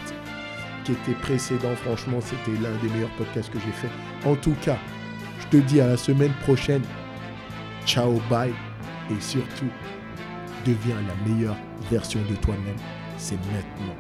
qui 0.83 0.93
était 0.93 1.19
précédent. 1.19 1.75
Franchement, 1.83 2.19
c'était 2.21 2.57
l'un 2.61 2.75
des 2.81 2.89
meilleurs 2.93 3.15
podcasts 3.17 3.51
que 3.51 3.59
j'ai 3.59 3.71
fait. 3.71 3.89
En 4.25 4.35
tout 4.35 4.55
cas, 4.61 4.77
je 5.41 5.57
te 5.57 5.57
dis 5.57 5.81
à 5.81 5.87
la 5.87 5.97
semaine 5.97 6.33
prochaine. 6.43 6.83
Ciao, 7.85 8.21
bye. 8.29 8.53
Et 9.11 9.21
surtout, 9.21 9.69
deviens 10.65 10.97
la 11.07 11.29
meilleure 11.29 11.57
version 11.89 12.19
de 12.29 12.35
toi-même. 12.35 12.75
C'est 13.17 13.37
maintenant. 13.51 13.95